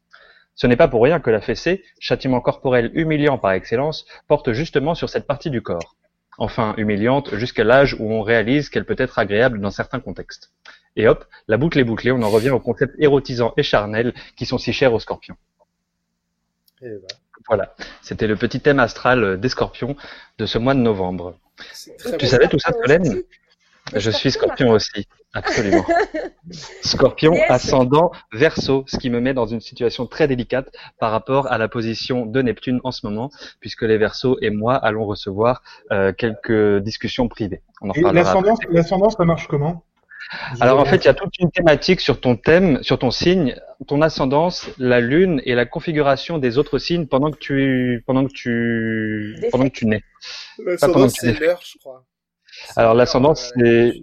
Ce 0.56 0.68
n'est 0.68 0.76
pas 0.76 0.90
pour 0.90 1.04
rien 1.04 1.22
que 1.22 1.30
la 1.30 1.40
fessée, 1.40 1.86
châtiment 2.00 2.42
corporel 2.42 2.92
humiliant 2.94 3.38
par 3.38 3.54
excellence, 3.54 4.06
porte 4.28 4.52
justement 4.52 4.96
sur 4.96 5.10
cette 5.10 5.28
partie 5.28 5.50
du 5.50 5.62
corps. 5.62 5.96
Enfin, 6.38 6.74
humiliante 6.76 7.36
jusqu'à 7.36 7.64
l'âge 7.64 7.96
où 7.98 8.12
on 8.12 8.22
réalise 8.22 8.68
qu'elle 8.68 8.84
peut 8.86 8.96
être 8.98 9.18
agréable 9.20 9.62
dans 9.62 9.72
certains 9.72 10.02
contextes. 10.02 10.52
Et 10.96 11.08
hop, 11.08 11.26
la 11.48 11.58
boucle 11.58 11.80
est 11.80 11.84
bouclée, 11.84 12.12
on 12.12 12.22
en 12.24 12.30
revient 12.32 12.52
aux 12.52 12.60
concepts 12.60 12.96
érotisants 13.00 13.54
et 13.58 13.64
charnels 13.64 14.14
qui 14.36 14.46
sont 14.46 14.58
si 14.58 14.74
chers 14.74 14.94
aux 14.94 15.00
scorpions. 15.00 15.36
Et 16.82 16.90
Voilà, 17.48 17.76
c'était 18.02 18.28
le 18.28 18.36
petit 18.36 18.60
thème 18.62 18.80
astral 18.80 19.40
des 19.40 19.50
scorpions 19.50 19.96
de 20.38 20.46
ce 20.46 20.58
mois 20.58 20.74
de 20.74 20.80
novembre. 20.80 21.38
Tu 22.18 22.28
bon. 22.28 22.28
savais 22.28 22.48
tout 22.48 22.60
ça, 22.60 22.72
Scorpion 22.72 22.82
Solène? 22.82 23.24
Je 23.96 24.10
suis 24.12 24.32
Scorpion, 24.32 24.72
aussi, 24.72 25.08
absolument. 25.34 25.86
Scorpion 26.82 27.34
Yes. 27.34 27.50
ascendant 27.50 28.12
verso, 28.34 28.84
ce 28.88 28.98
qui 28.98 29.10
me 29.10 29.20
met 29.20 29.34
dans 29.34 29.46
une 29.46 29.62
situation 29.62 30.08
très 30.08 30.28
délicate 30.28 30.72
par 31.00 31.12
rapport 31.12 31.52
à 31.52 31.58
la 31.58 31.68
position 31.68 32.26
de 32.26 32.42
Neptune 32.42 32.82
en 32.84 32.92
ce 32.92 33.06
moment, 33.06 33.30
puisque 33.60 33.84
les 33.84 33.98
versos 33.98 34.38
et 34.42 34.50
moi 34.50 34.76
allons 34.76 35.06
recevoir 35.06 35.62
euh, 35.92 36.14
quelques 36.14 36.80
discussions 36.84 37.28
privées. 37.28 37.62
On 37.82 37.90
en 37.90 37.94
Et 37.94 38.00
reparlera. 38.00 38.14
l'ascendance, 38.14 38.60
l'ascendance, 38.70 39.16
ça 39.18 39.26
marche 39.26 39.48
comment? 39.48 39.84
Alors 40.60 40.80
en 40.80 40.86
fait, 40.86 40.98
il 40.98 41.06
y 41.06 41.10
a 41.10 41.14
toute 41.14 41.38
une 41.40 41.52
thématique 41.52 42.00
sur 42.02 42.20
ton 42.20 42.36
thème, 42.36 42.82
sur 42.84 42.98
ton 42.98 43.12
signe, 43.12 43.56
ton 43.88 44.02
ascendance, 44.02 44.70
la 44.78 45.00
lune 45.00 45.42
et 45.46 45.54
la 45.56 45.66
configuration 45.66 46.38
des 46.38 46.58
autres 46.58 46.80
signes 46.80 47.06
pendant 47.08 47.32
que 47.32 47.38
tu 47.38 48.04
pendant 48.08 48.26
que 48.26 48.34
tu 48.34 49.36
pendant 49.52 49.66
que 49.70 49.74
tu 49.74 49.86
nais. 49.86 50.02
Tu 50.58 51.10
c'est 51.10 51.40
l'heure, 51.40 51.62
je 51.64 51.78
crois. 51.78 52.06
Alors, 52.76 52.92
l'heure, 52.94 52.98
l'ascendant, 52.98 53.32
euh, 53.32 53.92
c'est- 53.94 54.02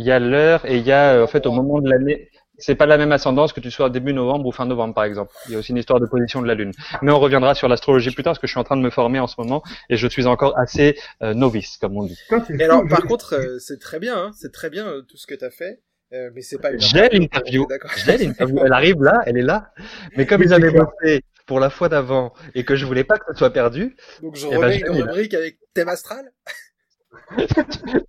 Il 0.00 0.04
y 0.06 0.12
a 0.12 0.20
l'heure 0.20 0.64
et 0.64 0.76
il 0.76 0.86
y 0.86 0.92
a 0.92 1.14
euh, 1.14 1.24
en 1.24 1.26
fait 1.26 1.44
au 1.46 1.50
moment 1.52 1.80
de 1.80 1.90
l'année. 1.90 2.28
C'est 2.58 2.74
pas 2.74 2.86
la 2.86 2.98
même 2.98 3.12
ascendance 3.12 3.52
que 3.52 3.60
tu 3.60 3.70
sois 3.70 3.88
début 3.88 4.12
novembre 4.12 4.46
ou 4.46 4.52
fin 4.52 4.66
novembre 4.66 4.94
par 4.94 5.04
exemple. 5.04 5.32
Il 5.46 5.52
y 5.52 5.56
a 5.56 5.58
aussi 5.60 5.70
une 5.70 5.78
histoire 5.78 6.00
de 6.00 6.06
position 6.06 6.42
de 6.42 6.46
la 6.48 6.54
lune. 6.54 6.72
Mais 7.02 7.12
on 7.12 7.20
reviendra 7.20 7.54
sur 7.54 7.68
l'astrologie 7.68 8.10
plus 8.10 8.22
tard 8.24 8.32
parce 8.32 8.40
que 8.40 8.46
je 8.46 8.52
suis 8.52 8.60
en 8.60 8.64
train 8.64 8.76
de 8.76 8.82
me 8.82 8.90
former 8.90 9.20
en 9.20 9.26
ce 9.28 9.36
moment 9.38 9.62
et 9.88 9.96
je 9.96 10.06
suis 10.08 10.26
encore 10.26 10.58
assez 10.58 10.98
euh, 11.22 11.34
novice 11.34 11.76
comme 11.78 11.96
on 11.96 12.04
dit. 12.04 12.18
Et 12.58 12.64
alors, 12.64 12.82
par 12.88 13.02
contre, 13.02 13.34
euh, 13.34 13.58
c'est 13.58 13.78
très 13.80 13.98
bien, 14.00 14.16
hein, 14.16 14.30
c'est 14.34 14.52
très 14.52 14.70
bien 14.70 14.86
euh, 14.88 15.02
tout 15.02 15.16
ce 15.16 15.26
que 15.26 15.34
t'as 15.34 15.50
fait, 15.50 15.82
euh, 16.12 16.30
mais 16.34 16.42
c'est 16.42 16.58
pas 16.58 16.72
une 16.72 16.80
J'ai 16.80 17.14
interview, 17.16 17.66
l'interview. 17.70 17.98
J'ai 18.04 18.18
l'interview. 18.18 18.58
Elle 18.64 18.72
arrive 18.72 19.02
là, 19.02 19.20
elle 19.26 19.36
est 19.36 19.42
là. 19.42 19.72
Mais 20.16 20.26
comme 20.26 20.42
ils 20.42 20.52
avaient 20.52 20.72
bossé 20.72 21.22
pour 21.46 21.60
la 21.60 21.70
fois 21.70 21.88
d'avant 21.88 22.32
et 22.54 22.64
que 22.64 22.76
je 22.76 22.84
voulais 22.84 23.04
pas 23.04 23.18
que 23.18 23.24
ça 23.28 23.34
soit 23.38 23.52
perdu, 23.52 23.96
Donc 24.22 24.36
je 24.36 24.46
Eh 24.46 24.50
ben, 24.50 24.56
remets 24.56 24.78
une 24.80 25.02
rubrique 25.02 25.34
avec 25.34 25.58
thème 25.74 25.88
astral. 25.88 26.24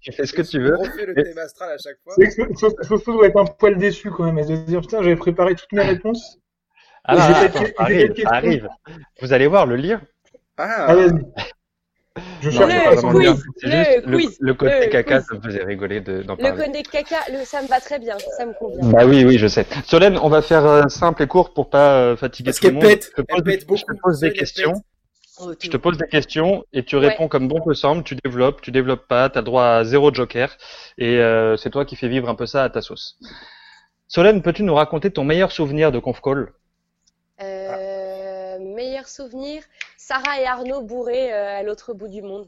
Tu 0.01 0.11
fais 0.11 0.25
ce 0.25 0.33
que 0.33 0.41
tu 0.41 0.59
veux. 0.59 0.75
On 0.77 0.81
refait 0.83 1.05
le 1.05 1.13
thème 1.15 1.37
astral 1.37 1.71
à 1.71 1.77
chaque 1.77 1.97
fois. 2.03 2.15
Soso 2.83 3.13
doit 3.13 3.27
être 3.27 3.39
un 3.39 3.45
poil 3.45 3.77
déçu 3.77 4.09
quand 4.11 4.23
même. 4.23 4.37
Elle 4.37 4.47
se 4.47 4.51
dire 4.53 4.81
putain, 4.81 5.01
j'avais 5.01 5.15
préparé 5.15 5.55
toutes 5.55 5.71
mes 5.73 5.83
réponses. 5.83 6.37
Ah, 7.05 7.15
pas 7.15 7.27
de- 7.27 7.45
attends, 7.45 7.63
de 7.63 7.73
arrive, 7.77 8.27
arrive. 8.27 8.69
Vous 9.21 9.33
allez 9.33 9.47
voir 9.47 9.65
le 9.65 9.75
lire. 9.75 10.01
Ah, 10.57 10.87
Ah. 10.89 10.95
Je 12.41 12.49
cherche 12.49 12.73
Le 12.73 12.83
pas 12.83 12.95
vraiment 12.95 13.11
quiz, 13.13 13.43
le 13.63 13.71
juste 13.71 14.05
le, 14.05 14.17
quiz, 14.17 14.37
le 14.41 14.53
côté 14.53 14.79
le 14.81 14.87
caca, 14.87 15.17
quiz. 15.19 15.27
ça 15.29 15.35
me 15.35 15.41
faisait 15.41 15.63
rigoler 15.63 16.01
de- 16.01 16.21
d'en 16.23 16.35
Le 16.35 16.41
parler. 16.41 16.65
connaît 16.65 16.83
caca, 16.83 17.15
le, 17.31 17.45
ça 17.45 17.61
me 17.61 17.67
va 17.67 17.79
très 17.79 17.97
bien, 17.97 18.17
ça 18.37 18.45
me 18.45 18.51
convient. 18.53 18.89
Bah 18.89 19.05
oui, 19.05 19.23
oui, 19.23 19.37
je 19.37 19.47
sais. 19.47 19.65
Solène, 19.85 20.17
on 20.21 20.27
va 20.27 20.41
faire 20.41 20.65
euh, 20.65 20.87
simple 20.89 21.23
et 21.23 21.27
court 21.27 21.53
pour 21.53 21.69
pas 21.69 21.93
euh, 21.93 22.17
fatiguer 22.17 22.47
Parce 22.49 22.59
tout 22.59 22.67
le 22.67 22.73
monde. 22.73 22.81
pète, 22.83 23.05
je 23.15 23.21
te 23.21 23.25
elle 23.29 23.35
pose, 23.35 23.43
pète 23.45 23.61
je 23.61 23.65
beaucoup. 23.67 23.93
te 23.93 23.99
pose 24.01 24.19
des 24.19 24.27
elle 24.27 24.33
questions. 24.33 24.73
Je 25.61 25.69
te 25.69 25.77
pose 25.77 25.97
des 25.97 26.07
questions 26.07 26.65
et 26.73 26.83
tu 26.83 26.97
Ouais. 26.97 27.07
réponds 27.09 27.27
comme 27.27 27.47
bon 27.47 27.61
te 27.61 27.73
semble. 27.73 28.03
Tu 28.03 28.15
développes, 28.15 28.61
tu 28.61 28.71
développes 28.71 29.07
pas. 29.07 29.29
T'as 29.29 29.39
le 29.39 29.45
droit 29.45 29.65
à 29.65 29.83
zéro 29.83 30.13
joker 30.13 30.55
et 30.97 31.17
euh, 31.17 31.55
c'est 31.57 31.69
toi 31.69 31.85
qui 31.85 31.95
fais 31.95 32.07
vivre 32.09 32.27
un 32.29 32.35
peu 32.35 32.45
ça 32.45 32.63
à 32.63 32.69
ta 32.69 32.81
sauce. 32.81 33.17
Solène, 34.07 34.41
peux-tu 34.41 34.63
nous 34.63 34.75
raconter 34.75 35.11
ton 35.11 35.23
meilleur 35.23 35.51
souvenir 35.51 35.91
de 35.91 35.99
Confcall 35.99 36.51
Euh, 37.41 38.57
meilleur 38.59 39.07
souvenir, 39.07 39.63
Sarah 39.97 40.41
et 40.41 40.45
Arnaud 40.45 40.81
bourrés 40.81 41.31
euh, 41.33 41.59
à 41.59 41.63
l'autre 41.63 41.93
bout 41.93 42.07
du 42.09 42.21
monde. 42.21 42.47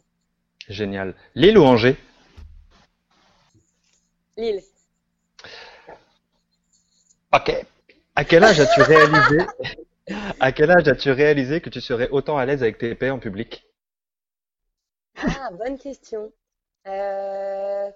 Génial. 0.68 1.16
Lille 1.36 1.58
ou 1.58 1.64
Angers? 1.64 1.96
Lille. 4.38 4.62
Ok. 7.34 7.56
À 8.16 8.26
quel 8.26 8.44
âge 8.44 8.60
as-tu 8.60 8.82
réalisé? 8.82 9.38
À 10.40 10.52
quel 10.52 10.72
âge 10.72 10.88
as-tu 10.88 11.12
réalisé 11.12 11.62
que 11.62 11.70
tu 11.70 11.80
serais 11.82 12.10
autant 12.10 12.38
à 12.38 12.46
l'aise 12.46 12.64
avec 12.64 12.78
tes 12.78 12.96
paies 12.96 13.12
en 13.12 13.20
public? 13.20 13.66
Ah, 15.16 15.50
bonne 15.52 15.78
question. 15.78 16.32
Euh, 16.88 17.92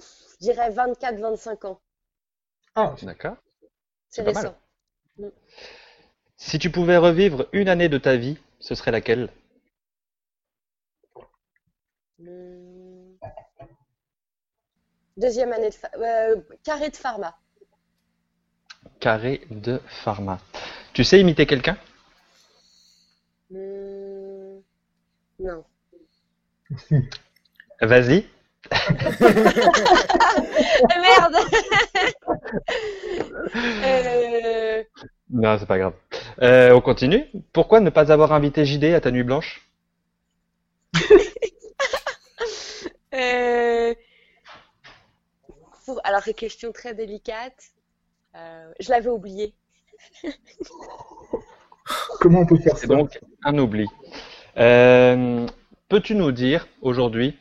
je 0.00 0.36
dirais 0.40 0.70
24-25 0.70 1.66
ans. 1.66 1.80
Ah, 2.74 2.94
D'accord. 3.02 3.36
C'est 4.08 4.22
récent. 4.22 4.56
Si 6.36 6.58
tu 6.58 6.70
pouvais 6.70 6.96
revivre 6.96 7.48
une 7.52 7.68
année 7.68 7.88
de 7.88 7.98
ta 7.98 8.16
vie, 8.16 8.38
ce 8.60 8.74
serait 8.74 8.92
laquelle? 8.92 9.28
Hmm. 12.18 13.14
Deuxième 15.16 15.52
année 15.52 15.70
de 15.70 15.76
euh, 16.00 16.40
carré 16.62 16.90
de 16.90 16.96
pharma. 16.96 17.36
Carré 19.00 19.42
de 19.50 19.80
pharma. 20.04 20.38
Tu 20.92 21.04
sais 21.04 21.20
imiter 21.20 21.46
quelqu'un? 21.46 21.76
Hmm. 23.50 24.60
Non. 25.38 25.64
Vas-y. 27.80 28.26
Ah, 30.90 31.00
merde 31.00 31.36
Euh, 33.84 34.82
Non, 35.30 35.58
c'est 35.58 35.66
pas 35.66 35.78
grave. 35.78 35.94
Euh, 36.42 36.72
on 36.72 36.80
continue. 36.80 37.24
Pourquoi 37.52 37.80
ne 37.80 37.90
pas 37.90 38.12
avoir 38.12 38.32
invité 38.32 38.64
JD 38.64 38.84
à 38.94 39.00
ta 39.00 39.10
nuit 39.10 39.22
blanche? 39.22 39.68
Euh, 43.14 43.94
pour- 45.86 46.00
Alors, 46.04 46.22
question 46.36 46.72
très 46.72 46.94
délicate. 46.94 47.70
Euh, 48.38 48.72
je 48.80 48.90
l'avais 48.90 49.10
oublié. 49.10 49.54
comment 52.20 52.40
on 52.40 52.46
peut 52.46 52.58
faire 52.58 52.76
C'est 52.76 52.86
ça 52.86 52.94
donc 52.94 53.18
un 53.44 53.58
oubli. 53.58 53.86
Euh, 54.56 55.46
Peux-tu 55.88 56.14
nous 56.14 56.32
dire 56.32 56.68
aujourd'hui 56.82 57.38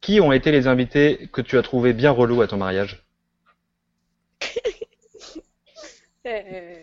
qui 0.00 0.20
ont 0.20 0.32
été 0.32 0.52
les 0.52 0.66
invités 0.66 1.28
que 1.32 1.40
tu 1.40 1.56
as 1.56 1.62
trouvé 1.62 1.94
bien 1.94 2.10
relous 2.10 2.42
à 2.42 2.46
ton 2.46 2.58
mariage? 2.58 3.04
Euh, 6.28 6.82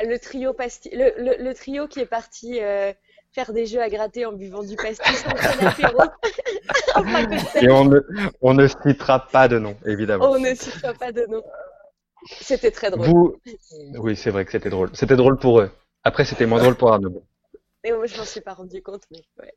le 0.00 0.18
trio 0.18 0.54
pasti 0.54 0.88
le, 0.88 1.12
le, 1.18 1.44
le 1.44 1.54
trio 1.54 1.86
qui 1.86 2.00
est 2.00 2.06
parti 2.06 2.60
euh, 2.62 2.94
faire 3.32 3.52
des 3.52 3.66
jeux 3.66 3.82
à 3.82 3.90
gratter 3.90 4.24
en 4.24 4.32
buvant 4.32 4.62
du 4.62 4.74
pastis. 4.74 5.22
Et 7.60 7.70
on 7.70 7.84
ne, 7.84 8.00
on 8.40 8.54
ne 8.54 8.66
citera 8.68 9.26
pas 9.26 9.48
de 9.48 9.58
nom, 9.58 9.76
évidemment. 9.84 10.30
On 10.30 10.38
ne 10.38 10.54
citera 10.54 10.94
pas 10.94 11.12
de 11.12 11.26
nom. 11.26 11.42
C'était 12.26 12.70
très 12.70 12.90
drôle. 12.90 13.06
Vous, 13.06 13.36
oui, 13.98 14.16
c'est 14.16 14.30
vrai 14.30 14.44
que 14.44 14.52
c'était 14.52 14.70
drôle. 14.70 14.90
C'était 14.94 15.16
drôle 15.16 15.38
pour 15.38 15.60
eux. 15.60 15.70
Après, 16.04 16.24
c'était 16.24 16.46
moins 16.46 16.60
drôle 16.60 16.74
pour 16.74 16.92
Arnaud. 16.92 17.22
Et 17.84 17.90
moi, 17.90 18.06
je 18.06 18.16
m'en 18.16 18.24
suis 18.24 18.40
pas 18.40 18.54
rendu 18.54 18.80
compte, 18.80 19.02
mais 19.10 19.24
ouais. 19.40 19.52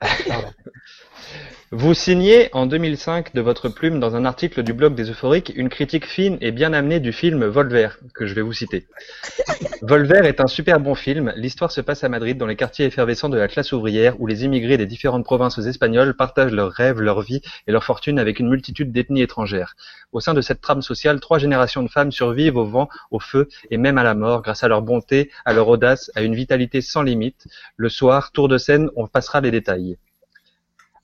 Vous 1.69 1.93
signez 1.93 2.49
en 2.53 2.65
2005 2.65 3.35
de 3.35 3.41
votre 3.41 3.69
plume 3.69 3.99
dans 3.99 4.15
un 4.15 4.25
article 4.25 4.63
du 4.63 4.73
blog 4.73 4.95
des 4.95 5.11
Euphoriques 5.11 5.53
une 5.55 5.69
critique 5.69 6.07
fine 6.07 6.39
et 6.41 6.51
bien 6.51 6.73
amenée 6.73 6.99
du 6.99 7.13
film 7.13 7.45
Volver, 7.45 7.89
que 8.15 8.25
je 8.25 8.33
vais 8.33 8.41
vous 8.41 8.53
citer. 8.53 8.87
Volver 9.83 10.21
est 10.23 10.41
un 10.41 10.47
super 10.47 10.79
bon 10.79 10.95
film. 10.95 11.33
L'histoire 11.35 11.71
se 11.71 11.81
passe 11.81 12.03
à 12.03 12.09
Madrid, 12.09 12.35
dans 12.35 12.47
les 12.47 12.55
quartiers 12.55 12.87
effervescents 12.87 13.29
de 13.29 13.37
la 13.37 13.47
classe 13.47 13.71
ouvrière, 13.73 14.19
où 14.19 14.25
les 14.25 14.43
immigrés 14.43 14.77
des 14.77 14.87
différentes 14.87 15.25
provinces 15.25 15.59
espagnoles 15.59 16.15
partagent 16.15 16.53
leurs 16.53 16.71
rêves, 16.71 17.01
leur 17.01 17.21
vie 17.21 17.41
et 17.67 17.71
leur 17.71 17.83
fortune 17.83 18.17
avec 18.17 18.39
une 18.39 18.49
multitude 18.49 18.91
d'ethnies 18.91 19.21
étrangères. 19.21 19.75
Au 20.13 20.19
sein 20.19 20.33
de 20.33 20.41
cette 20.41 20.61
trame 20.61 20.81
sociale, 20.81 21.19
trois 21.19 21.37
générations 21.37 21.83
de 21.83 21.89
femmes 21.89 22.11
survivent 22.11 22.57
au 22.57 22.65
vent, 22.65 22.89
au 23.11 23.19
feu 23.19 23.49
et 23.69 23.77
même 23.77 23.99
à 23.99 24.03
la 24.03 24.15
mort 24.15 24.41
grâce 24.41 24.63
à 24.63 24.67
leur 24.67 24.81
bonté, 24.81 25.29
à 25.45 25.53
leur 25.53 25.67
audace, 25.67 26.09
à 26.15 26.23
une 26.23 26.33
vitalité 26.33 26.81
sans 26.81 27.03
limite. 27.03 27.47
Le 27.75 27.89
soir, 27.89 28.14
tour 28.31 28.47
de 28.47 28.57
scène, 28.57 28.89
on 28.95 29.07
passera 29.07 29.41
les 29.41 29.51
détails. 29.51 29.97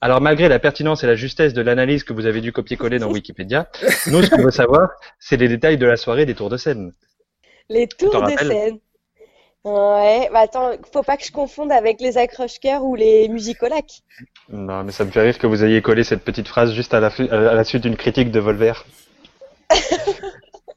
Alors 0.00 0.20
malgré 0.20 0.48
la 0.48 0.58
pertinence 0.58 1.04
et 1.04 1.06
la 1.06 1.14
justesse 1.14 1.52
de 1.54 1.62
l'analyse 1.62 2.02
que 2.02 2.12
vous 2.12 2.26
avez 2.26 2.40
dû 2.40 2.52
copier-coller 2.52 2.98
dans 2.98 3.10
Wikipédia, 3.10 3.68
nous 4.08 4.22
ce 4.22 4.30
qu'on 4.30 4.42
veut 4.42 4.50
savoir, 4.50 4.90
c'est 5.20 5.36
les 5.36 5.48
détails 5.48 5.78
de 5.78 5.86
la 5.86 5.96
soirée 5.96 6.26
des 6.26 6.34
tours 6.34 6.50
de 6.50 6.56
scène. 6.56 6.92
Les 7.68 7.86
tours 7.86 8.22
de 8.22 8.36
scène. 8.36 8.78
Ouais, 9.64 10.28
bah 10.32 10.40
attends, 10.40 10.72
faut 10.92 11.04
pas 11.04 11.16
que 11.16 11.24
je 11.24 11.30
confonde 11.30 11.70
avec 11.70 12.00
les 12.00 12.18
accroche-cœurs 12.18 12.82
ou 12.82 12.96
les 12.96 13.28
musicolacs. 13.28 14.02
Non, 14.48 14.82
mais 14.82 14.90
ça 14.90 15.04
me 15.04 15.12
fait 15.12 15.20
rire 15.22 15.38
que 15.38 15.46
vous 15.46 15.62
ayez 15.62 15.80
collé 15.82 16.02
cette 16.02 16.24
petite 16.24 16.48
phrase 16.48 16.72
juste 16.72 16.94
à 16.94 16.98
la, 17.00 17.10
fu- 17.10 17.28
à 17.30 17.54
la 17.54 17.62
suite 17.62 17.82
d'une 17.84 17.96
critique 17.96 18.32
de 18.32 18.40
Volver. 18.40 18.72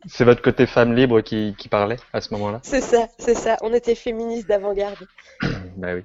c'est 0.08 0.24
votre 0.24 0.44
côté 0.44 0.68
femme 0.68 0.94
libre 0.94 1.22
qui, 1.22 1.56
qui 1.58 1.68
parlait 1.68 1.98
à 2.14 2.22
ce 2.22 2.32
moment-là 2.36 2.60
C'est 2.62 2.82
ça, 2.82 3.08
c'est 3.18 3.34
ça. 3.34 3.58
On 3.64 3.74
était 3.74 3.96
féministes 3.96 4.48
d'avant-garde. 4.48 5.08
Bah 5.78 5.96
oui. 5.96 6.04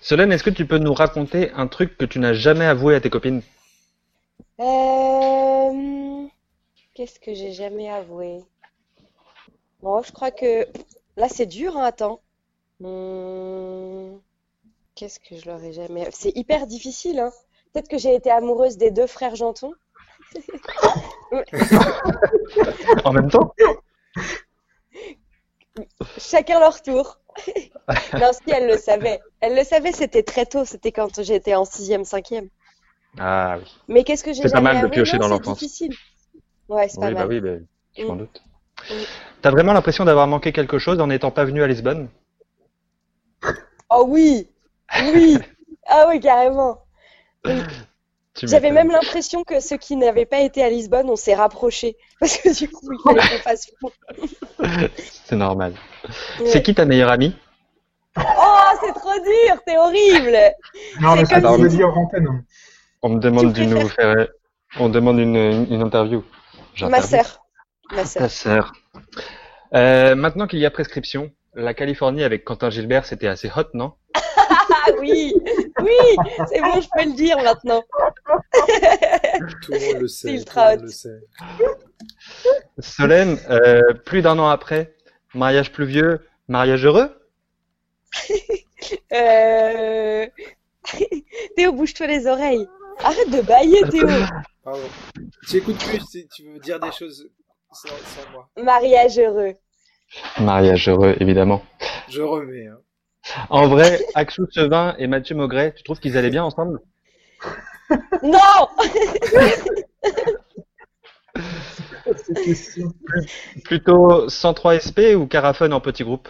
Solène, 0.00 0.32
est-ce 0.32 0.44
que 0.44 0.50
tu 0.50 0.66
peux 0.66 0.78
nous 0.78 0.94
raconter 0.94 1.50
un 1.52 1.66
truc 1.66 1.96
que 1.96 2.04
tu 2.04 2.18
n'as 2.18 2.32
jamais 2.32 2.64
avoué 2.64 2.94
à 2.94 3.00
tes 3.00 3.10
copines 3.10 3.42
Euh, 4.60 6.26
Qu'est-ce 6.94 7.20
que 7.20 7.34
j'ai 7.34 7.52
jamais 7.52 7.90
avoué? 7.90 8.40
Bon, 9.82 10.02
je 10.02 10.12
crois 10.12 10.30
que 10.30 10.66
là 11.16 11.28
c'est 11.28 11.46
dur, 11.46 11.76
hein, 11.76 11.84
attends. 11.84 12.20
Hmm, 12.80 14.16
Qu'est-ce 14.94 15.20
que 15.20 15.36
je 15.36 15.46
leur 15.46 15.62
ai 15.62 15.72
jamais. 15.72 16.08
C'est 16.12 16.36
hyper 16.36 16.66
difficile, 16.66 17.18
hein. 17.20 17.30
Peut-être 17.72 17.88
que 17.88 17.98
j'ai 17.98 18.14
été 18.14 18.30
amoureuse 18.30 18.76
des 18.76 18.90
deux 18.90 19.06
frères 19.06 19.36
Janton. 19.36 19.72
En 23.04 23.12
même 23.12 23.30
temps 23.30 23.52
Chacun 26.18 26.60
leur 26.60 26.82
tour. 26.82 27.18
Non, 28.18 28.30
si 28.32 28.52
elle 28.52 28.66
le 28.68 28.76
savait. 28.76 29.20
Elle 29.40 29.56
le 29.56 29.64
savait, 29.64 29.92
c'était 29.92 30.22
très 30.22 30.46
tôt, 30.46 30.64
c'était 30.64 30.92
quand 30.92 31.22
j'étais 31.22 31.54
en 31.54 31.64
sixième, 31.64 32.04
cinquième. 32.04 32.48
Ah 33.18 33.56
oui. 33.58 33.66
Mais 33.88 34.04
qu'est-ce 34.04 34.24
que 34.24 34.32
j'ai 34.32 34.42
C'est 34.42 34.52
pas 34.52 34.60
mal 34.60 34.80
de 34.80 34.86
piocher 34.88 35.16
Non, 35.16 35.18
dans 35.18 35.28
c'est 35.28 35.34
l'enfance. 35.34 35.58
difficile. 35.60 35.96
Ouais, 36.68 36.88
c'est 36.88 37.00
pas 37.00 37.10
Oui, 37.10 37.14
bah 37.14 37.26
mal. 37.26 37.28
oui, 37.28 37.40
bah, 37.40 37.50
je 37.98 38.04
m'en 38.08 38.16
Mm. 38.16 38.16
doute. 38.16 38.42
Mm. 38.90 39.04
T'as 39.42 39.50
vraiment 39.50 39.72
l'impression 39.74 40.04
d'avoir 40.06 40.26
manqué 40.26 40.52
quelque 40.52 40.78
chose 40.78 41.00
en 41.00 41.08
n'étant 41.08 41.30
pas 41.30 41.44
venu 41.44 41.62
à 41.62 41.66
Lisbonne? 41.66 42.08
Oh 43.90 44.06
oui, 44.08 44.48
oui, 44.96 45.46
ah 45.86 46.06
oui, 46.08 46.18
carrément. 46.20 46.84
J'avais 48.42 48.70
même 48.70 48.90
l'impression 48.90 49.44
que 49.44 49.60
ceux 49.60 49.76
qui 49.76 49.96
n'avaient 49.96 50.24
pas 50.26 50.40
été 50.40 50.62
à 50.64 50.70
Lisbonne, 50.70 51.10
on 51.10 51.16
s'est 51.16 51.34
rapprochés. 51.34 51.96
Parce 52.20 52.38
que 52.38 52.56
du 52.56 52.68
coup, 52.70 52.88
il 52.92 52.98
fallait 53.02 53.20
qu'on 53.20 53.42
fasse 53.42 53.70
fou. 53.78 53.90
C'est 55.24 55.36
normal. 55.36 55.74
Ouais. 56.40 56.46
C'est 56.46 56.62
qui 56.62 56.74
ta 56.74 56.84
meilleure 56.84 57.10
amie? 57.10 57.36
Oh, 58.16 58.22
c'est 58.80 58.92
trop 58.94 59.14
dur, 59.14 59.62
t'es 59.66 59.76
horrible. 59.78 60.36
Non, 61.00 61.14
mais 61.16 61.24
C'est 61.24 61.40
ça, 61.40 61.52
on 61.52 61.56
si- 61.56 61.62
le 61.62 61.68
dit 61.68 61.84
en 61.84 61.94
antenne. 61.94 62.44
On 63.02 63.08
me 63.10 63.20
demande 63.20 63.52
Tu 63.54 63.66
de 63.66 63.74
nous 63.74 63.88
faire. 63.88 64.28
On 64.78 64.88
demande 64.88 65.18
une, 65.18 65.36
une, 65.36 65.72
une 65.72 65.82
interview. 65.82 66.24
Ma 66.80 67.02
sœur. 67.02 67.40
Ma 67.92 68.04
Ta 68.04 68.28
sœur. 68.28 68.72
Euh, 69.74 70.14
maintenant 70.14 70.46
qu'il 70.46 70.58
y 70.58 70.66
a 70.66 70.70
prescription, 70.70 71.30
la 71.54 71.74
Californie 71.74 72.22
avec 72.24 72.44
Quentin 72.44 72.70
Gilbert, 72.70 73.04
c'était 73.06 73.26
assez 73.28 73.50
hot, 73.54 73.64
non? 73.74 73.92
Oui, 75.00 75.34
oui, 75.80 76.16
c'est 76.48 76.60
bon, 76.60 76.80
je 76.80 76.88
peux 76.96 77.04
le 77.08 77.14
dire 77.14 77.36
maintenant. 77.42 77.82
Tout 79.62 79.72
le 79.72 79.92
monde 79.92 80.02
le 80.02 80.08
sait. 80.08 80.28
Phil 80.28 80.44
Tout 80.44 80.58
le 80.58 80.62
monde 80.64 80.70
Trout. 80.76 80.82
le 80.82 80.88
sait. 80.88 81.20
Solène, 82.78 83.38
euh, 83.50 83.94
plus 84.04 84.22
d'un 84.22 84.38
an 84.38 84.48
après, 84.48 84.94
mariage 85.34 85.72
pluvieux, 85.72 86.20
mariage 86.48 86.84
heureux? 86.86 87.10
Euh... 89.12 90.26
Théo, 91.56 91.72
bouge-toi 91.72 92.08
les 92.08 92.26
oreilles. 92.26 92.66
Arrête 92.98 93.30
de 93.30 93.40
bailler, 93.40 93.80
Théo. 93.88 94.08
Pardon. 94.64 94.80
Tu 95.48 95.58
écoutes 95.58 95.78
plus, 95.78 95.98
tu- 96.10 96.26
tu 96.34 96.52
veux 96.52 96.58
dire 96.58 96.80
des 96.80 96.90
choses 96.90 97.30
sans, 97.72 97.88
sans 97.88 98.30
moi. 98.32 98.48
Mariage 98.56 99.18
heureux. 99.20 99.54
Mariage 100.40 100.88
heureux, 100.88 101.14
évidemment. 101.20 101.62
Je 102.08 102.22
remets. 102.22 102.66
Hein. 102.66 102.78
En 103.50 103.68
vrai, 103.68 104.00
Axou 104.14 104.46
Sevin 104.50 104.94
et 104.98 105.06
Mathieu 105.06 105.34
Maugret, 105.34 105.74
tu 105.76 105.82
trouves 105.82 106.00
qu'ils 106.00 106.16
allaient 106.16 106.30
bien 106.30 106.44
ensemble? 106.44 106.80
Non. 108.22 108.68
Plutôt 113.64 114.28
103 114.28 114.80
SP 114.80 115.14
ou 115.16 115.26
Carafun 115.26 115.72
en 115.72 115.80
petit 115.80 116.04
groupe? 116.04 116.28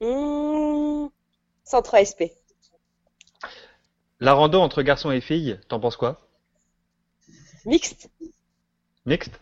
Mmh, 0.00 1.08
103 1.64 2.04
SP. 2.04 2.20
La 4.20 4.32
rando 4.32 4.60
entre 4.60 4.82
garçons 4.82 5.10
et 5.10 5.20
filles, 5.20 5.60
t'en 5.68 5.80
penses 5.80 5.96
quoi? 5.96 6.26
Mixte. 7.66 8.08
Mixte? 9.04 9.40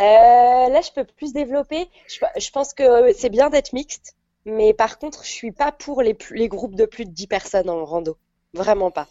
Euh, 0.00 0.68
là, 0.68 0.80
je 0.80 0.90
peux 0.92 1.04
plus 1.04 1.32
développer. 1.32 1.88
Je, 2.08 2.18
je 2.38 2.50
pense 2.50 2.74
que 2.74 3.12
c'est 3.14 3.30
bien 3.30 3.50
d'être 3.50 3.72
mixte, 3.72 4.16
mais 4.44 4.74
par 4.74 4.98
contre, 4.98 5.24
je 5.24 5.30
suis 5.30 5.52
pas 5.52 5.72
pour 5.72 6.02
les, 6.02 6.16
groupes 6.48 6.74
de 6.74 6.84
plus 6.84 7.04
de 7.04 7.10
10 7.10 7.26
personnes 7.26 7.70
en 7.70 7.84
rando. 7.84 8.16
Vraiment 8.54 8.90
pas. 8.90 9.06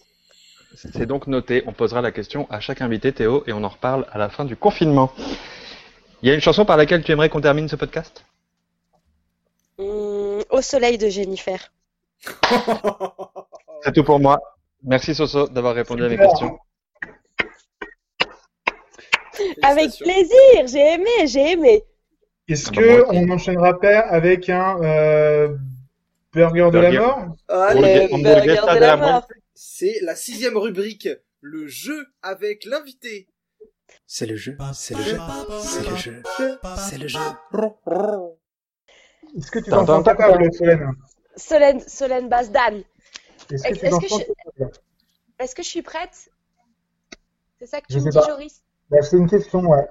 C'est 0.76 1.06
donc 1.06 1.28
noté, 1.28 1.64
on 1.68 1.74
posera 1.74 2.02
la 2.02 2.12
question 2.12 2.48
à 2.50 2.60
chaque 2.60 2.82
invité 2.82 3.12
Théo 3.12 3.44
et 3.46 3.54
on 3.54 3.64
en 3.64 3.70
reparle 3.70 4.08
à 4.12 4.18
la 4.18 4.30
fin 4.30 4.46
du 4.46 4.56
confinement. 4.56 5.12
Il 6.22 6.30
y 6.30 6.32
a 6.32 6.36
une 6.36 6.42
chanson 6.42 6.64
par 6.66 6.78
laquelle 6.78 7.04
tu 7.04 7.12
aimerais 7.12 7.30
qu'on 7.30 7.42
termine 7.42 7.68
ce 7.68 7.76
podcast? 7.76 8.26
Mmh, 9.78 10.42
au 10.50 10.62
soleil 10.62 10.98
de 10.98 11.10
Jennifer. 11.10 11.72
C'est 13.84 13.94
tout 13.94 14.04
pour 14.04 14.20
moi. 14.20 14.40
Merci 14.84 15.14
Soso 15.14 15.48
d'avoir 15.48 15.76
répondu 15.76 16.04
à 16.04 16.10
mes 16.10 16.18
questions. 16.18 16.58
Avec 19.64 19.92
plaisir, 19.98 20.68
j'ai 20.68 20.94
aimé, 20.94 21.28
j'ai 21.28 21.52
aimé. 21.52 21.84
Est-ce 22.48 22.70
Ah 22.70 22.72
bah, 22.74 22.82
que 22.82 22.88
moi 22.88 23.02
aussi. 23.02 23.18
on 23.18 23.30
enchaînera 23.32 23.80
pas 23.80 24.00
avec 24.00 24.50
un 24.50 24.80
euh, 24.84 25.56
burger 26.34 26.70
de 26.72 26.80
la 26.80 26.92
mort? 26.92 27.38
Hamburger, 27.50 28.10
burger 28.24 28.56
de 28.74 28.76
de 28.76 28.80
la 28.80 28.98
mort. 28.98 29.28
c'est 29.54 29.98
la 30.02 30.16
sixième 30.16 30.58
rubrique, 30.58 31.08
le 31.42 31.68
jeu 31.68 32.06
avec 32.22 32.66
l'invité. 32.66 33.28
C'est 34.06 34.28
le 34.28 34.36
jeu, 34.36 34.56
c'est 34.74 34.94
le 34.94 35.02
jeu, 35.02 35.18
c'est 35.64 35.90
le 35.90 35.96
jeu, 35.96 36.22
c'est 36.78 36.98
le 37.00 37.08
jeu. 37.08 37.20
Est-ce 39.38 39.52
que 39.52 39.60
tu 39.60 39.70
Tin, 39.70 39.78
t'en 39.78 39.86
sens 39.88 40.04
tin, 40.04 40.04
tin, 40.04 40.14
capable, 40.18 40.54
Solène? 40.54 40.94
Solène, 41.36 41.82
Solène 41.88 42.30
Basdan. 42.30 42.84
Est-ce 43.52 43.98
que 44.00 44.08
je- 44.08 44.24
capable 44.30 44.72
Est-ce 45.40 45.56
que 45.56 45.64
je 45.64 45.68
suis 45.68 45.82
prête? 45.82 46.30
C'est 47.60 47.68
ça 47.68 47.80
que 47.82 47.88
Je 47.90 47.94
tu 47.94 48.00
me 48.00 48.04
sais 48.04 48.12
dis, 48.12 48.18
pas. 48.20 48.28
Joris? 48.28 48.62
Bah, 48.90 49.02
C'est 49.04 49.18
une 49.18 49.30
question, 49.30 49.62
ouais. 49.62 49.86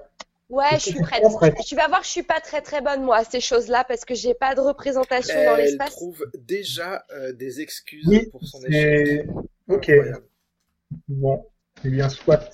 Ouais, 0.51 0.75
je 0.75 0.91
suis 0.91 1.01
prête. 1.01 1.23
Tu 1.65 1.77
vas 1.77 1.87
voir, 1.89 2.03
je 2.03 2.09
suis 2.09 2.23
pas 2.25 2.41
très 2.41 2.61
très 2.61 2.81
bonne 2.81 3.03
moi 3.05 3.19
à 3.19 3.25
ces 3.25 3.41
choses-là 3.41 3.85
parce 3.85 4.05
que 4.05 4.15
j'ai 4.15 4.35
pas 4.35 4.55
de 4.57 4.61
représentation 4.61 5.35
dans 5.45 5.55
Elle 5.57 5.63
l'espace. 5.65 5.91
trouve 5.93 6.25
déjà 6.35 7.05
euh, 7.13 7.33
des 7.33 7.61
excuses 7.61 8.07
Oui, 8.09 8.27
pour 8.27 8.45
son 8.45 8.61
échec. 8.65 9.27
Ok, 9.69 9.89
Incroyable. 9.89 10.25
bon. 11.09 11.47
Eh 11.85 11.89
bien, 11.89 12.09
soit. 12.09 12.51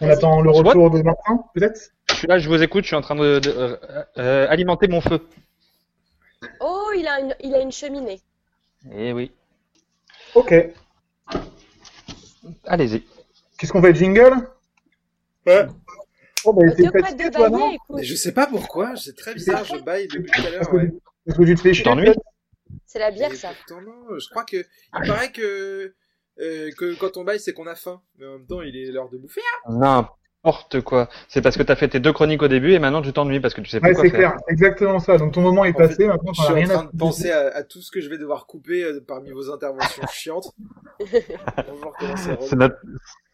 On 0.00 0.08
attend 0.08 0.40
le 0.40 0.50
retour 0.50 0.90
de 0.90 1.02
Martin, 1.02 1.44
peut-être? 1.54 1.90
Je 2.10 2.14
suis 2.16 2.26
là, 2.26 2.38
je 2.38 2.48
vous 2.48 2.62
écoute, 2.62 2.82
je 2.82 2.88
suis 2.88 2.96
en 2.96 3.00
train 3.00 3.14
de, 3.14 3.38
de- 3.38 3.50
euh, 3.50 3.76
euh, 4.18 4.46
alimenter 4.50 4.88
mon 4.88 5.00
feu. 5.00 5.20
Oh, 6.60 6.90
il 6.96 7.06
a 7.06 7.20
une, 7.20 7.34
il 7.40 7.54
a 7.54 7.60
une 7.60 7.72
cheminée. 7.72 8.20
Eh 8.92 9.12
oui. 9.12 9.30
Ok. 10.34 10.52
Allez-y. 12.66 13.02
Qu'est-ce 13.56 13.72
qu'on 13.72 13.80
fait, 13.82 13.94
jingle? 13.94 14.48
Ouais. 15.46 15.66
Oh, 16.44 16.52
te 16.54 16.82
de 16.82 17.30
toi, 17.32 17.48
non 17.50 17.58
bailler, 17.58 17.74
écoute. 17.74 17.96
Mais 17.96 18.04
je 18.04 18.14
sais 18.14 18.32
pas 18.32 18.46
pourquoi, 18.46 18.96
c'est 18.96 19.16
très 19.16 19.34
bizarre, 19.34 19.64
je 19.64 19.76
baille 19.82 20.08
depuis 20.08 20.30
tout 20.30 20.46
à 20.46 20.50
l'heure. 20.50 20.72
Ouais. 20.74 20.90
parce 21.26 21.38
que 21.38 21.44
tu 21.44 21.54
te 21.54 21.60
fais 21.60 21.74
chier, 21.74 22.12
C'est 22.86 22.98
la 22.98 23.10
bière, 23.10 23.32
ça. 23.34 23.50
non, 23.70 24.18
je 24.18 24.28
crois 24.30 24.44
que 24.44 24.56
il 24.56 25.06
paraît 25.08 25.32
que 25.32 25.94
euh, 26.40 26.70
que 26.76 26.94
quand 26.98 27.16
on 27.16 27.24
baille, 27.24 27.40
c'est 27.40 27.52
qu'on 27.52 27.66
a 27.66 27.74
faim. 27.74 28.00
Mais 28.18 28.26
en 28.26 28.32
même 28.38 28.46
temps, 28.46 28.60
il 28.62 28.76
est 28.76 28.90
l'heure 28.90 29.08
de 29.08 29.16
bouffer. 29.18 29.40
N'importe 29.68 30.80
quoi. 30.82 31.08
C'est 31.28 31.40
parce 31.42 31.56
que 31.56 31.62
t'as 31.62 31.76
fait 31.76 31.88
tes 31.88 32.00
deux 32.00 32.12
chroniques 32.12 32.42
au 32.42 32.48
début 32.48 32.72
et 32.72 32.78
maintenant 32.80 33.00
tu 33.02 33.12
t'ennuies 33.12 33.38
parce 33.40 33.54
que 33.54 33.60
tu 33.60 33.68
sais 33.70 33.80
pas 33.80 33.88
Ouais, 33.88 33.94
quoi 33.94 34.02
c'est 34.04 34.10
faire. 34.10 34.18
clair, 34.32 34.36
exactement 34.48 34.98
ça. 34.98 35.16
Donc 35.16 35.32
ton 35.32 35.40
moment 35.42 35.64
est 35.64 35.70
En 35.74 35.78
fait, 35.78 35.88
passé, 35.88 36.06
maintenant 36.08 36.32
Je 36.32 36.42
suis 36.42 36.50
en 36.50 36.54
rien 36.56 36.66
train 36.66 36.80
à 36.88 36.90
de 36.92 36.98
penser 36.98 37.30
à, 37.30 37.54
à 37.54 37.62
tout 37.62 37.80
ce 37.80 37.90
que 37.92 38.00
je 38.00 38.08
vais 38.10 38.18
devoir 38.18 38.46
couper 38.46 38.82
euh, 38.82 39.00
parmi 39.06 39.30
vos 39.30 39.50
interventions 39.52 40.06
chiantes. 40.12 40.50
Notre, 42.56 42.76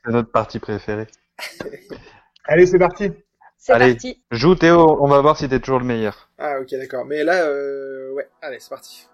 c'est 0.04 0.12
notre 0.12 0.30
partie 0.30 0.58
préférée. 0.58 1.06
Allez, 2.46 2.66
c'est 2.66 2.78
parti. 2.78 3.12
C'est 3.56 3.72
Allez. 3.72 3.92
parti. 3.92 4.22
Joue 4.30 4.54
Théo, 4.54 4.96
on 5.00 5.06
va 5.08 5.20
voir 5.20 5.36
si 5.36 5.48
t'es 5.48 5.60
toujours 5.60 5.80
le 5.80 5.84
meilleur. 5.86 6.30
Ah, 6.38 6.60
ok, 6.60 6.68
d'accord. 6.72 7.04
Mais 7.04 7.24
là, 7.24 7.44
euh, 7.44 8.12
ouais, 8.14 8.28
allez, 8.42 8.58
c'est 8.58 8.70
parti. 8.70 9.08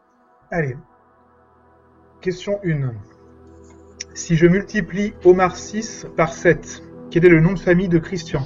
Allez. 0.51 0.77
Question 2.21 2.61
1. 2.65 2.93
Si 4.15 4.37
je 4.37 4.47
multiplie 4.47 5.15
Omar 5.25 5.57
6 5.57 6.07
par 6.17 6.33
7, 6.33 6.83
quel 7.11 7.25
est 7.27 7.29
le 7.29 7.41
nom 7.41 7.53
de 7.53 7.59
famille 7.59 7.89
de 7.89 7.99
Christian? 7.99 8.43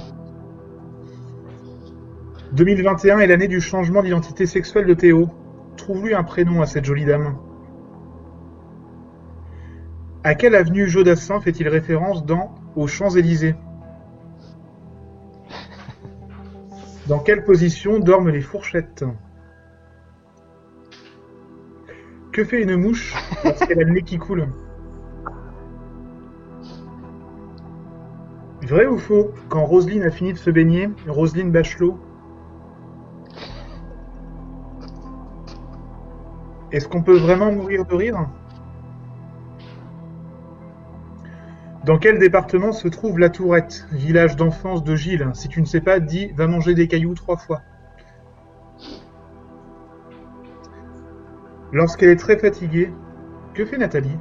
2021 2.53 3.20
est 3.20 3.26
l'année 3.26 3.47
du 3.47 3.61
changement 3.61 4.03
d'identité 4.03 4.47
sexuelle 4.47 4.87
de 4.87 4.95
Théo. 4.95 5.28
Trouve-lui 5.76 6.14
un 6.14 6.24
prénom 6.24 6.62
à 6.62 6.66
cette 6.66 6.85
jolie 6.85 7.05
dame. 7.05 7.37
À 10.24 10.35
quelle 10.35 10.55
avenue 10.55 10.89
Jodassin 10.89 11.41
fait-il 11.41 11.68
référence 11.68 12.26
dans 12.26 12.55
Aux 12.74 12.87
Champs-Élysées 12.87 13.55
Dans 17.11 17.18
quelle 17.18 17.42
position 17.42 17.98
dorment 17.98 18.28
les 18.28 18.40
fourchettes? 18.40 19.04
Que 22.30 22.44
fait 22.44 22.62
une 22.62 22.76
mouche 22.76 23.16
lorsqu'elle 23.44 23.80
a 23.80 23.82
le 23.82 23.90
nez 23.90 24.02
qui 24.02 24.16
coule? 24.16 24.46
Vrai 28.62 28.86
ou 28.86 28.96
faux 28.96 29.32
Quand 29.48 29.64
Roselyne 29.64 30.04
a 30.04 30.12
fini 30.12 30.34
de 30.34 30.38
se 30.38 30.50
baigner, 30.50 30.88
Roselyne 31.08 31.50
Bachelot? 31.50 31.98
Est-ce 36.70 36.86
qu'on 36.86 37.02
peut 37.02 37.18
vraiment 37.18 37.50
mourir 37.50 37.86
de 37.86 37.94
rire? 37.96 38.28
Dans 41.85 41.99
quel 41.99 42.18
département 42.18 42.72
se 42.72 42.89
trouve 42.89 43.18
la 43.18 43.31
Tourette, 43.31 43.87
village 43.91 44.37
d'enfance 44.37 44.85
de 44.85 44.95
Gilles? 44.95 45.31
Si 45.33 45.49
tu 45.49 45.61
ne 45.61 45.66
sais 45.66 45.81
pas, 45.81 45.99
dis 45.99 46.31
va 46.33 46.47
manger 46.47 46.74
des 46.74 46.89
cailloux 46.89 47.14
trois 47.14 47.39
fois. 47.39 47.62
Lorsqu'elle 51.72 52.11
est 52.11 52.20
très 52.20 52.37
fatiguée, 52.37 52.93
que 53.55 53.64
fait 53.64 53.78
Nathalie? 53.78 54.18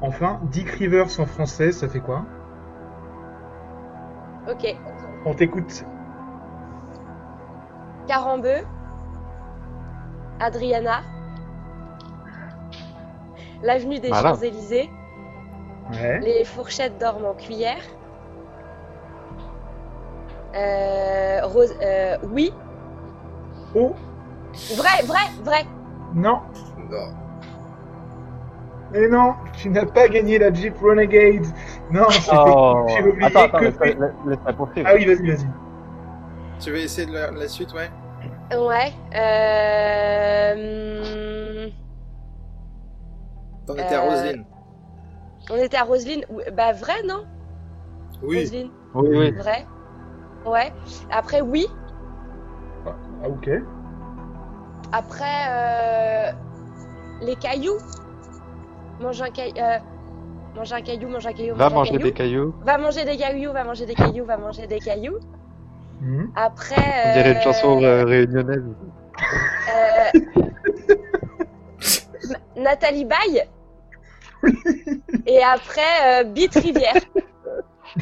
Enfin, 0.00 0.38
Dick 0.52 0.68
Rivers 0.68 1.18
en 1.18 1.26
français, 1.26 1.72
ça 1.72 1.88
fait 1.88 2.00
quoi? 2.00 2.24
Ok. 4.48 4.76
On 5.24 5.34
t'écoute. 5.34 5.84
Carambeu. 8.06 8.58
Adriana. 10.38 11.00
L'avenue 13.64 13.98
des 13.98 14.08
Voilà. 14.08 14.28
Champs-Élysées. 14.30 14.88
Ouais. 15.92 16.20
Les 16.20 16.44
fourchettes 16.44 16.98
dorment 16.98 17.24
en 17.26 17.34
cuillère. 17.34 17.82
Euh, 20.54 21.40
Rose, 21.44 21.74
euh, 21.82 22.16
oui. 22.30 22.52
Oh, 23.74 23.92
Vrai, 24.76 25.02
vrai, 25.04 25.24
vrai. 25.42 25.64
non. 26.14 26.40
Non. 26.90 27.08
Mais 28.92 29.08
non, 29.08 29.34
tu 29.56 29.68
n'as 29.70 29.84
pas 29.86 30.06
gagné 30.06 30.38
la 30.38 30.52
Jeep 30.52 30.78
Renegade. 30.80 31.44
Non, 31.90 32.08
c'était 32.10 32.36
Oh. 32.38 32.86
j'ai 32.88 33.02
oublié 33.02 33.26
Attends, 33.26 33.40
attends, 33.40 33.58
que 33.58 33.64
laisse, 33.64 33.80
laisse- 33.80 33.96
laisse-la 34.28 34.52
poursuivre. 34.52 34.88
Ah 34.88 34.94
oui, 34.94 35.04
vas-y, 35.06 35.26
vas-y. 35.26 35.46
Tu 36.60 36.70
veux 36.70 36.78
essayer 36.78 37.06
de 37.08 37.12
la, 37.14 37.30
la 37.32 37.48
suite, 37.48 37.72
ouais? 37.74 37.90
Ouais. 38.56 38.92
Euh, 40.46 40.54
hum, 43.68 43.76
T'en 43.76 43.82
étais 43.82 43.94
à 43.94 44.04
Euh, 44.04 44.10
Roselyne. 44.10 44.44
on 45.50 45.56
était 45.56 45.76
à 45.76 45.84
Roselyne. 45.84 46.24
Ou- 46.30 46.40
Bah 46.52 46.72
vrai, 46.72 47.02
non? 47.06 47.24
Oui. 48.22 48.40
Roselyne. 48.40 48.70
Oui, 48.94 49.08
oui. 49.10 49.30
Vrai. 49.32 49.66
Ouais. 50.46 50.72
Après, 51.10 51.40
oui. 51.40 51.66
Ah, 52.86 52.94
ok. 53.28 53.50
Après, 54.92 55.24
euh, 55.48 56.30
les 57.22 57.36
cailloux. 57.36 57.78
Mange 59.00 59.20
un 59.22 59.30
caillou. 59.30 59.54
Euh, 59.58 59.78
mange 60.54 60.72
un 60.72 60.80
caillou, 60.82 61.08
mange 61.08 61.26
un 61.26 61.32
caillou. 61.32 61.54
Va 61.56 61.64
mange 61.64 61.74
manger 61.74 61.90
caillou. 61.92 62.04
des 62.04 62.12
cailloux. 62.12 62.54
Va 62.64 62.78
manger 62.78 63.04
des 63.04 63.16
cailloux, 63.16 63.52
va 63.52 63.64
manger 63.64 63.86
des 63.86 63.94
cailloux, 63.94 64.24
va 64.24 64.36
manger 64.36 64.66
des 64.66 64.78
cailloux. 64.78 65.18
Mhm. 66.00 66.30
Après. 66.36 66.74
On 67.06 67.12
dirait 67.14 67.32
une 67.32 67.36
euh, 67.38 67.40
chanson 67.40 67.82
euh, 67.82 68.04
réunionnaise. 68.04 68.62
euh, 69.74 70.20
Nathalie 72.56 73.04
Baye. 73.04 73.42
Et 75.26 75.42
après, 75.42 76.20
euh, 76.20 76.24
Bite 76.24 76.54
Rivière. 76.54 77.00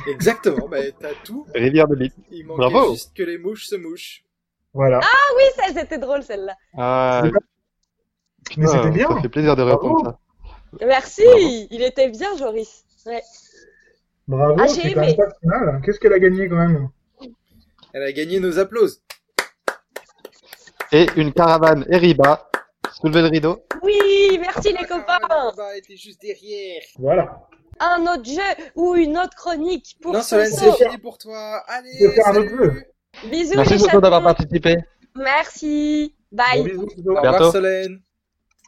Exactement, 0.08 0.68
bah 0.68 0.78
t'as 0.98 1.14
tout. 1.24 1.46
Rivière 1.54 1.86
de 1.88 1.96
Bite. 1.96 2.14
Il 2.30 2.46
manquait 2.46 2.58
Bravo. 2.70 2.92
juste 2.92 3.14
que 3.14 3.22
les 3.22 3.38
mouches 3.38 3.66
se 3.66 3.76
mouchent. 3.76 4.24
Voilà. 4.72 5.00
Ah 5.02 5.34
oui, 5.36 5.42
ça 5.56 5.64
c'était 5.80 5.98
drôle 5.98 6.22
celle-là. 6.22 6.54
Ah, 6.78 7.22
Mais 8.56 8.66
c'était 8.66 8.78
ah, 8.84 8.90
bien. 8.90 9.08
Ça 9.08 9.20
fait 9.20 9.28
plaisir 9.28 9.54
de 9.56 9.62
Bravo. 9.64 9.78
répondre 9.80 10.18
ça. 10.80 10.86
Merci, 10.86 11.22
Bravo. 11.24 11.38
il 11.70 11.82
était 11.82 12.08
bien, 12.08 12.34
Joris. 12.38 12.84
Ouais. 13.06 13.22
Bravo, 14.28 14.56
Ah, 14.58 14.68
c'est 14.68 14.94
même 14.94 15.14
pas. 15.16 15.80
Qu'est-ce 15.84 16.00
qu'elle 16.00 16.14
a 16.14 16.18
gagné 16.18 16.48
quand 16.48 16.56
même? 16.56 16.88
Elle 17.92 18.02
a 18.04 18.12
gagné 18.12 18.40
nos 18.40 18.58
applauses. 18.58 19.02
Et 20.92 21.06
une 21.16 21.32
caravane 21.32 21.84
Eriba. 21.90 22.48
Soulevez 23.02 23.22
le 23.22 23.28
rideau. 23.28 23.64
Oui, 23.82 24.38
merci 24.40 24.72
les 24.72 24.86
copains. 24.86 25.18
On 25.28 25.50
va 25.56 25.76
être 25.76 25.90
juste 25.96 26.22
derrière. 26.22 26.82
Voilà. 27.00 27.48
Un 27.80 28.02
autre 28.02 28.24
jeu 28.24 28.64
ou 28.76 28.94
une 28.94 29.18
autre 29.18 29.34
chronique 29.34 29.96
pour 30.00 30.12
non, 30.12 30.22
Solène, 30.22 30.52
c'est 30.52 30.72
fini 30.72 30.98
pour 30.98 31.18
toi. 31.18 31.64
Allez, 31.66 31.90
Je 31.98 32.06
vais 32.06 32.14
faire 32.14 32.28
un 32.28 32.36
autre 32.36 32.48
jeu. 32.48 32.84
Bisous 33.28 33.56
Merci 33.56 33.78
Soso 33.80 34.00
d'avoir 34.00 34.22
participé. 34.22 34.76
Merci. 35.16 36.14
Bon 36.30 36.36
Bye. 36.44 36.62
bisous, 36.62 36.86
bisous. 36.86 37.10
Au 37.10 37.14
revoir, 37.16 37.32
bientôt. 37.32 37.50
Solène. 37.50 38.02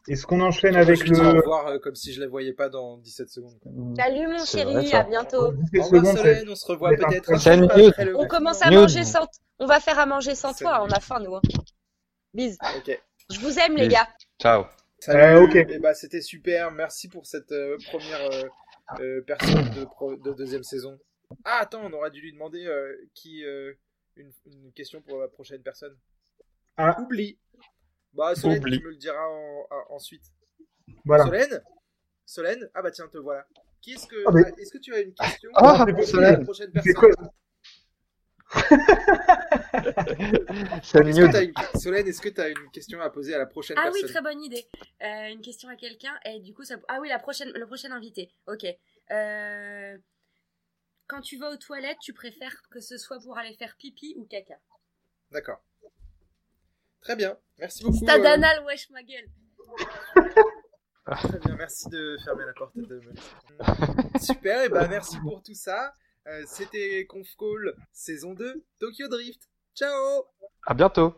Est-ce 0.09 0.26
qu'on 0.26 0.41
enchaîne 0.41 0.74
avec 0.74 0.99
je 0.99 1.05
dis 1.05 1.20
au 1.20 1.22
le... 1.22 1.39
revoir 1.39 1.68
euh, 1.68 1.78
comme 1.78 1.95
si 1.95 2.12
je 2.12 2.20
la 2.20 2.26
voyais 2.26 2.53
pas 2.53 2.68
dans 2.68 2.99
17 2.99 3.28
secondes. 3.30 3.55
Salut 3.97 4.26
mon 4.26 4.45
chéri, 4.45 4.93
à 4.93 5.05
bientôt. 5.05 5.53
17 5.53 5.80
Au 5.80 5.85
revoir, 5.85 6.16
Solène. 6.16 6.49
On 6.51 6.57
se 6.57 6.66
revoit 6.66 6.91
peut-être 6.91 7.30
le 7.30 8.16
On 8.16 8.26
commence 8.26 8.62
à 8.62 8.70
manger 8.72 9.05
sans. 9.05 9.26
On 9.61 9.66
va 9.66 9.78
faire 9.78 10.01
à 10.01 10.07
manger 10.07 10.35
sans 10.35 10.53
toi, 10.53 10.82
on 10.82 10.91
a 10.91 10.99
faim 10.99 11.20
nous. 11.20 11.37
hein. 11.37 11.43
Bis. 12.35 12.59
Ok. 12.78 13.01
Je 13.30 13.41
vous 13.41 13.59
aime 13.59 13.76
les 13.76 13.89
gars. 13.89 14.09
Ciao. 14.41 14.66
Salut. 15.01 15.20
Euh, 15.20 15.43
ok. 15.45 15.55
Et 15.57 15.78
bah, 15.78 15.95
c'était 15.95 16.20
super. 16.20 16.70
Merci 16.72 17.09
pour 17.09 17.26
cette 17.26 17.53
euh, 17.53 17.76
première 17.91 18.20
euh, 18.32 18.49
euh, 19.01 19.22
personne 19.26 19.64
de, 19.70 20.32
deuxième 20.32 20.62
saison. 20.62 20.99
Ah, 21.45 21.59
attends, 21.62 21.82
on 21.85 21.93
aurait 21.93 22.11
dû 22.11 22.20
lui 22.20 22.32
demander 22.32 22.64
euh, 22.66 22.95
qui 23.14 23.45
euh, 23.45 23.72
une, 24.16 24.30
une 24.47 24.72
question 24.72 25.01
pour 25.03 25.18
la 25.18 25.28
prochaine 25.28 25.62
personne. 25.62 25.97
Ah. 26.76 26.97
Oublie. 27.01 27.39
Bah, 28.12 28.35
Solène, 28.35 28.59
Oublie. 28.59 28.78
tu 28.78 28.85
me 28.85 28.91
le 28.91 28.97
diras 28.97 29.26
en- 29.26 29.66
en- 29.70 29.95
ensuite. 29.97 30.24
Voilà. 31.05 31.24
Solène? 31.24 31.62
Solène? 32.26 32.70
Ah 32.74 32.82
bah 32.82 32.91
tiens, 32.91 33.09
te 33.09 33.18
voilà. 33.18 33.47
Qui 33.82 33.93
est-ce 33.93 34.07
que 34.07 34.16
Ah, 34.26 34.30
mais- 34.32 34.62
Est-ce 34.62 34.72
que 34.72 34.78
tu 34.78 34.95
as 34.95 35.01
une 35.01 35.12
question 35.14 35.51
Ah, 35.55 35.85
pour 35.85 36.20
la 36.20 36.37
prochaine 36.39 36.70
personne? 36.72 37.14
que 40.92 41.44
une- 41.44 41.52
Solène, 41.80 42.07
est-ce 42.07 42.20
que 42.20 42.28
tu 42.28 42.40
as 42.40 42.48
une 42.48 42.70
question 42.72 43.00
à 43.00 43.11
poser 43.11 43.34
à 43.34 43.38
la 43.38 43.46
prochaine 43.46 43.76
Ah 43.78 43.90
oui, 43.92 44.00
personne 44.00 44.11
très 44.11 44.22
bonne 44.22 44.42
idée. 44.42 44.66
Euh, 45.02 45.28
une 45.28 45.40
question 45.40 45.68
à 45.68 45.76
quelqu'un 45.76 46.14
et 46.24 46.40
du 46.40 46.55
coup 46.55 46.64
ça. 46.64 46.76
Ah 46.88 46.98
oui, 47.00 47.09
la 47.09 47.18
prochaine, 47.18 47.50
le 47.55 47.66
prochain 47.66 47.90
invité. 47.92 48.30
Ok. 48.46 48.64
Euh, 49.11 49.98
Quand 51.07 51.20
tu 51.20 51.36
vas 51.38 51.50
aux 51.50 51.57
toilettes, 51.57 51.98
tu 52.00 52.12
préfères 52.12 52.57
que 52.70 52.80
ce 52.80 52.96
soit 52.96 53.18
pour 53.20 53.36
aller 53.36 53.55
faire 53.55 53.76
pipi 53.76 54.14
ou 54.16 54.24
caca? 54.24 54.55
D'accord. 55.30 55.62
Très 57.02 57.16
bien. 57.16 57.36
Merci 57.59 57.82
beaucoup. 57.84 57.98
Stade 57.98 58.22
euh, 58.22 58.32
anal, 58.34 58.64
wesh 58.64 58.88
ma 58.90 59.02
gueule. 59.02 59.26
Très 61.07 61.38
bien, 61.38 61.55
merci 61.57 61.88
de 61.90 62.16
fermer 62.24 62.46
la 62.46 62.55
porte 62.55 62.76
de. 62.76 63.02
Super, 64.18 64.62
et 64.62 64.68
bah 64.70 64.86
merci 64.88 65.18
pour 65.20 65.42
tout 65.42 65.55
ça. 65.55 65.92
Euh, 66.27 66.43
C'était 66.47 67.05
Conf 67.07 67.35
Call 67.37 67.75
saison 67.93 68.35
2, 68.35 68.64
Tokyo 68.79 69.09
Drift. 69.09 69.49
Ciao 69.75 70.25
À 70.66 70.75
bientôt. 70.75 71.14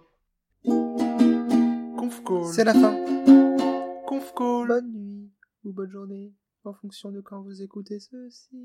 Conf 0.65 2.23
call. 2.25 2.45
C'est 2.53 2.65
la 2.65 2.73
fin. 2.75 2.93
Conf 4.07 4.33
call. 4.35 4.69
Bonne 4.69 4.93
nuit 4.93 5.31
ou 5.65 5.73
bonne 5.73 5.91
journée, 5.91 6.33
en 6.65 6.73
fonction 6.75 7.11
de 7.13 7.21
quand 7.21 7.41
vous 7.43 7.63
écoutez 7.63 8.01
ceci. 8.01 8.57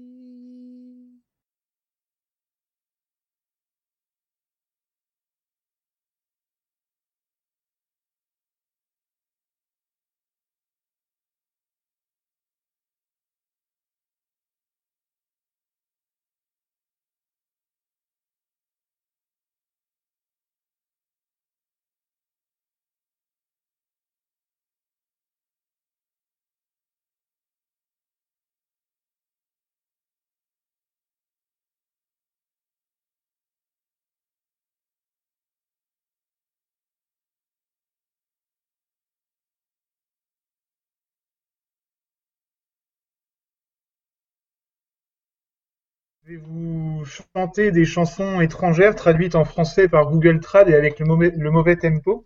Vais 46.32 46.38
vous 46.38 47.04
chanter 47.06 47.72
des 47.72 47.86
chansons 47.86 48.42
étrangères 48.42 48.96
traduites 48.96 49.36
en 49.36 49.46
français 49.46 49.88
par 49.88 50.10
Google 50.10 50.40
Trad 50.40 50.70
et 50.70 50.76
avec 50.76 51.00
le 51.00 51.06
mauvais, 51.06 51.32
le 51.36 51.52
mauvais 51.52 51.76
tempo. 51.76 52.26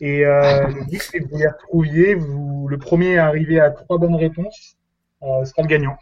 Et 0.00 0.26
euh, 0.26 0.66
le 0.68 0.84
but, 0.84 1.02
c'est 1.02 1.20
que 1.20 1.28
vous 1.28 1.38
les 1.38 1.48
retrouviez. 1.48 2.14
Vous, 2.14 2.66
le 2.68 2.78
premier 2.78 3.18
à 3.18 3.26
arriver 3.26 3.60
à 3.60 3.70
trois 3.70 3.98
bonnes 3.98 4.16
réponses 4.16 4.76
euh, 5.22 5.44
sera 5.44 5.62
le 5.62 5.68
gagnant. 5.68 5.96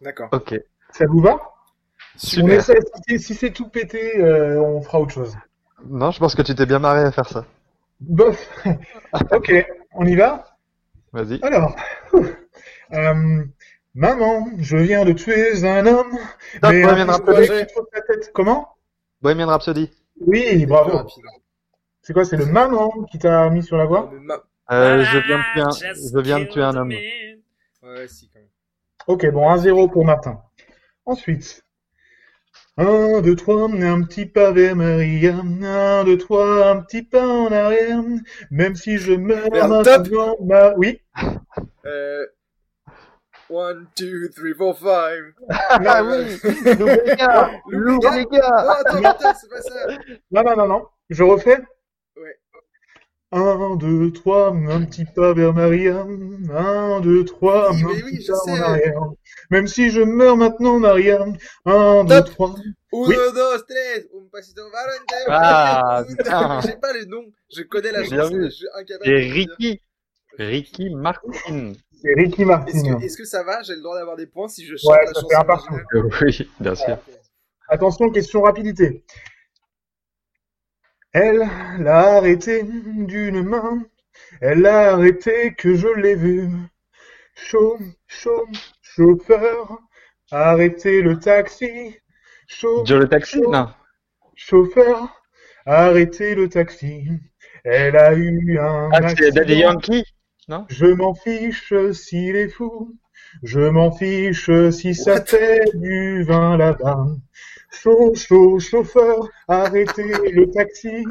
D'accord. 0.00 0.28
Ok. 0.32 0.54
Ça 0.90 1.06
vous 1.06 1.20
va? 1.20 1.34
On 1.34 2.18
Super. 2.18 2.54
essaie, 2.58 2.78
si 2.80 3.02
c'est- 3.08 3.18
si 3.18 3.34
c'est 3.34 3.50
tout 3.50 3.68
pété, 3.68 4.20
euh, 4.20 4.60
on 4.60 4.80
fera 4.80 5.00
autre 5.00 5.12
chose. 5.12 5.36
Non, 5.86 6.10
je 6.10 6.18
pense 6.18 6.34
que 6.34 6.42
tu 6.42 6.54
t'es 6.54 6.66
bien 6.66 6.78
marré 6.78 7.00
à 7.00 7.10
faire 7.10 7.28
ça. 7.28 7.44
Bof. 8.00 8.48
ok, 9.32 9.52
on 9.94 10.06
y 10.06 10.14
va? 10.14 10.44
Vas-y. 11.12 11.40
Alors, 11.42 11.76
euh, 12.92 13.44
maman, 13.94 14.46
je 14.58 14.76
viens 14.76 15.04
de 15.04 15.12
tuer 15.12 15.64
un 15.66 15.86
homme. 15.86 16.16
Mais 16.62 16.82
Bohemian 16.82 17.06
Rhapsody. 17.06 17.48
la 17.92 18.00
tête. 18.02 18.30
Comment? 18.32 18.68
Bohemian 19.22 19.46
Rhapsody. 19.48 19.90
Oui, 20.20 20.66
bravo. 20.66 21.08
C'est 22.02 22.12
quoi 22.12 22.24
C'est 22.24 22.36
le 22.36 22.46
maman 22.46 22.90
qui 23.10 23.18
t'a 23.18 23.48
mis 23.50 23.62
sur 23.62 23.76
la 23.76 23.86
voie? 23.86 24.12
Euh, 24.70 25.04
je 25.04 25.18
viens 25.18 25.38
de 25.38 25.42
tuer 25.52 25.60
un, 25.60 25.70
je 25.94 26.18
viens 26.20 26.38
de 26.40 26.44
tuer 26.44 26.62
un 26.62 26.76
homme. 26.76 26.90
Ouais, 26.90 28.08
si, 28.08 28.28
quand 28.28 28.38
même. 28.38 28.48
Ok, 29.06 29.26
bon, 29.30 29.48
1-0 29.54 29.90
pour 29.90 30.04
Martin. 30.04 30.40
Ensuite. 31.04 31.62
Un, 32.76 33.20
deux, 33.20 33.36
trois, 33.36 33.64
un 33.70 34.02
petit 34.02 34.26
pas 34.26 34.50
vers 34.50 34.74
Maria. 34.74 35.34
Un, 35.36 36.04
deux, 36.04 36.18
trois, 36.18 36.70
un 36.70 36.80
petit 36.80 37.02
pas 37.02 37.26
en 37.26 37.52
arrière. 37.52 38.00
Même 38.50 38.74
si 38.74 38.96
je 38.98 39.12
meurs 39.12 39.50
Merde, 39.52 39.70
maintenant. 39.70 40.36
ma- 40.42 40.72
Oui? 40.76 41.00
Euh... 41.86 42.26
1, 43.58 43.74
2, 43.98 44.30
3, 44.30 44.74
4, 44.74 44.78
5. 44.78 44.88
Ah 45.86 46.02
oui, 46.04 46.38
l'oublia, 46.78 47.50
l'oublia. 47.68 48.50
Non, 48.50 48.70
attends, 48.70 49.04
attends, 49.04 49.34
c'est 49.40 49.48
pas 49.50 49.60
ça. 49.62 49.86
Non, 50.30 50.42
non, 50.44 50.56
non, 50.56 50.66
non. 50.68 50.86
Je 51.10 51.22
refais. 51.22 51.58
Ouais. 52.16 52.38
Un, 53.32 53.76
deux, 53.76 54.12
trois, 54.12 54.48
un 54.52 54.84
petit 54.84 55.04
pas 55.04 55.34
vers 55.34 55.52
Maria. 55.52 56.06
Un, 56.52 57.00
deux, 57.00 57.24
trois, 57.24 57.72
Oui, 57.72 57.82
un 57.82 57.88
mais 57.88 57.94
petit 57.94 58.04
oui, 58.04 58.22
je 58.22 58.32
pas 58.32 58.52
en 58.52 58.70
arrière. 58.70 59.00
Même 59.50 59.66
si 59.66 59.90
je 59.90 60.00
meurs 60.00 60.36
maintenant, 60.36 60.78
Maria. 60.78 61.24
Un, 61.66 62.04
deux, 62.04 62.22
trois. 62.22 62.50
1, 62.50 62.52
Oui. 62.92 63.14
2, 63.14 63.32
3, 63.32 63.46
un 64.20 64.28
pasito 64.30 64.62
varante. 64.70 65.14
Ah. 65.28 66.04
J'ai 66.64 66.76
pas 66.76 66.92
les 66.92 67.06
noms. 67.06 67.24
Je 67.54 67.62
connais 67.62 67.92
la 67.92 68.04
chanson, 68.04 68.40
je 68.40 68.48
suis 68.50 68.66
incapable 68.74 69.10
Et. 69.10 69.30
Ricky, 69.30 69.80
Ricky 70.38 70.90
Martin. 70.94 71.72
C'est 72.04 72.14
Ricky 72.14 72.42
Est-ce 72.42 72.48
Martin. 72.48 72.98
que, 72.98 73.04
est-ce 73.04 73.16
que 73.16 73.24
ça 73.24 73.42
va? 73.42 73.62
J'ai 73.62 73.74
le 73.74 73.80
droit 73.82 73.96
d'avoir 73.96 74.16
des 74.16 74.26
points 74.26 74.48
si 74.48 74.64
je 74.66 74.76
chante 74.76 74.90
Ouais, 74.92 74.98
la 75.00 75.06
ça 75.06 75.12
chanson 75.14 75.28
fait 75.28 75.36
un 75.36 75.44
partout. 75.44 75.74
Oui, 76.20 76.50
bien 76.60 76.74
sûr. 76.74 76.98
Attention, 77.68 78.10
question 78.10 78.42
rapidité. 78.42 79.04
Elle 81.12 81.48
l'a 81.78 82.16
arrêté 82.16 82.62
d'une 82.62 83.42
main. 83.42 83.84
Elle 84.40 84.60
l'a 84.62 84.92
arrêté 84.92 85.54
que 85.54 85.74
je 85.76 85.88
l'ai 85.88 86.14
vu. 86.14 86.48
Chaud, 87.34 87.78
chaud, 88.06 88.46
chauffeur. 88.82 89.78
Arrêtez 90.30 91.00
le 91.02 91.18
taxi. 91.18 91.96
Chaud, 92.46 92.84
Joe 92.84 93.00
le 93.00 93.08
taxi, 93.08 93.40
non. 93.40 93.68
chauffeur. 94.34 95.22
Arrêtez 95.66 96.34
le 96.34 96.48
taxi. 96.48 97.08
Elle 97.64 97.96
a 97.96 98.12
eu 98.12 98.58
un 98.58 98.90
Ah, 98.92 99.08
c'est 99.16 99.30
Daddy 99.32 99.64
accident. 99.64 100.02
Je 100.68 100.86
m'en 100.86 101.14
fiche 101.14 101.72
s'il 101.92 102.36
est 102.36 102.48
fou. 102.48 102.94
Je 103.42 103.60
m'en 103.60 103.90
fiche 103.90 104.50
si 104.70 104.94
ça 104.94 105.24
fait 105.24 105.64
du 105.74 106.22
vin 106.24 106.56
là-bas. 106.56 107.06
Chaud, 107.70 108.14
chaud, 108.14 108.58
chauffeur, 108.60 109.28
arrêtez 109.48 110.12
le 110.32 110.50
taxi. 110.50 111.04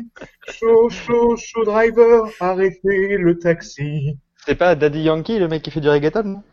Chaud, 0.50 0.90
chaud, 0.90 1.36
chaud 1.36 1.66
driver, 1.66 2.30
arrêtez 2.40 3.18
le 3.18 3.38
taxi. 3.38 4.18
C'est 4.46 4.56
pas 4.56 4.76
Daddy 4.76 5.02
Yankee, 5.04 5.40
le 5.40 5.48
mec 5.48 5.62
qui 5.62 5.72
fait 5.72 5.82
du 5.82 5.90
reggaeton 5.90 6.24
non? 6.24 6.44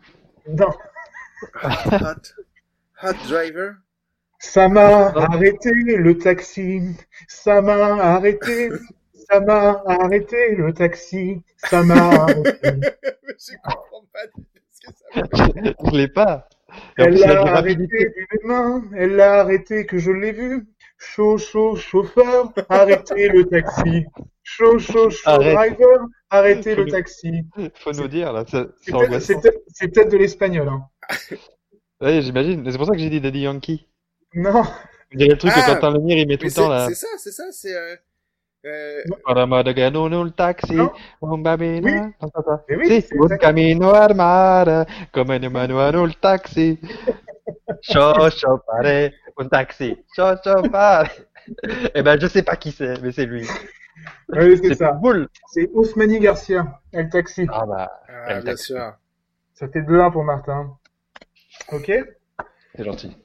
Non, 0.49 0.69
Hot, 1.63 2.33
hot 3.03 3.13
driver. 3.27 3.75
ça 4.39 4.67
m'a 4.67 5.07
arrêté 5.07 5.71
le 5.73 6.17
taxi. 6.17 6.81
Ça 7.27 7.61
m'a 7.61 7.95
arrêté. 8.15 8.69
Ça 9.31 9.39
m'a 9.39 9.81
arrêté 9.87 10.55
le 10.55 10.73
taxi. 10.73 11.41
Ça 11.57 11.83
m'a 11.83 11.95
arrêté. 12.23 12.51
je 12.63 13.53
comprends 13.63 14.05
pas 14.11 14.19
ce 14.71 14.81
que 14.81 14.93
ça 14.93 15.45
veut 15.45 15.61
dire. 15.61 15.73
Je 15.85 15.97
l'ai 15.97 16.07
pas. 16.09 16.49
Elle 16.97 17.17
il 17.17 17.23
a 17.23 17.33
l'a 17.33 17.41
arrêté 17.57 17.85
d'une 17.87 18.47
main, 18.47 18.83
elle 18.95 19.15
l'a 19.15 19.39
arrêté 19.41 19.85
que 19.85 19.97
je 19.97 20.11
l'ai 20.11 20.31
vu. 20.31 20.67
Chaud, 20.97 21.37
chaud, 21.37 21.75
chauffeur, 21.75 22.53
arrêtez 22.69 23.29
le 23.29 23.45
taxi. 23.45 24.05
Chaud, 24.43 24.79
chaud, 24.79 25.09
chaud, 25.09 25.37
driver, 25.37 25.99
arrêtez 26.29 26.75
le 26.75 26.85
taxi. 26.85 27.43
Faut 27.75 27.91
nous 27.93 28.07
dire, 28.07 28.31
là, 28.33 28.43
C'est 28.47 29.87
peut-être 29.91 30.11
de 30.11 30.17
l'espagnol. 30.17 30.67
Hein. 30.67 30.81
Ouais, 32.01 32.19
j'imagine. 32.23 32.63
Mais 32.63 32.71
C'est 32.71 32.77
pour 32.79 32.87
ça 32.87 32.93
que 32.93 32.97
j'ai 32.99 33.11
dit 33.11 33.21
Daddy 33.21 33.41
Yankee. 33.41 33.87
Non, 34.33 34.63
On 35.13 35.17
dirait 35.17 35.29
le 35.33 35.37
truc 35.37 35.51
Ah, 35.53 35.61
que 35.61 35.73
Quentin 35.73 35.91
Lemire, 35.91 36.17
il 36.17 36.27
met 36.27 36.37
tout 36.37 36.47
le 36.47 36.51
temps 36.51 36.67
là. 36.67 36.87
c'est 36.89 36.95
ça, 36.95 37.07
c'est 37.19 37.31
ça, 37.31 37.43
c'est. 37.51 37.75
Euh, 38.63 39.01
euh, 39.09 39.15
Para 39.25 39.47
Madagascar, 39.47 39.91
no, 39.91 40.23
le 40.23 40.31
taxi, 40.31 40.77
un. 40.77 40.91
Oui. 41.21 41.99
Ça. 42.19 42.63
mais 42.69 42.75
oui, 42.77 43.01
c'est 43.01 43.33
un 43.33 43.37
camino 43.37 43.91
al 43.91 44.13
mare, 44.13 44.85
come 45.11 45.35
un 45.35 45.49
manuano 45.49 46.05
il 46.05 46.19
taxi. 46.19 46.79
Ciao, 47.81 48.29
ciao, 48.29 48.59
pare, 48.59 49.13
un 49.37 49.47
taxi. 49.47 49.97
Ciao, 50.13 50.37
ciao, 50.43 50.61
pare. 50.69 51.09
Eh 51.95 52.03
ben, 52.03 52.19
je 52.19 52.27
sais 52.27 52.43
pas 52.43 52.55
qui 52.55 52.71
c'est, 52.71 53.01
mais 53.01 53.11
c'est 53.11 53.25
lui. 53.25 53.47
Oui, 54.29 54.59
c'est 54.61 54.75
ça. 54.75 54.99
C'est 55.47 55.67
Ousmani 55.73 56.19
Garcia, 56.19 56.79
El 56.91 57.09
Taxi. 57.09 57.47
Ah 57.51 57.65
bah, 57.65 57.91
ah, 58.07 58.13
Elle 58.27 58.43
bien 58.43 58.51
taxe. 58.51 58.65
sûr. 58.65 58.93
Ça 59.55 59.67
fait 59.69 59.81
2-1 59.81 60.11
pour 60.11 60.23
Martin. 60.23 60.77
Ok 61.71 61.91
c'est 62.75 62.85
gentil. 62.85 63.17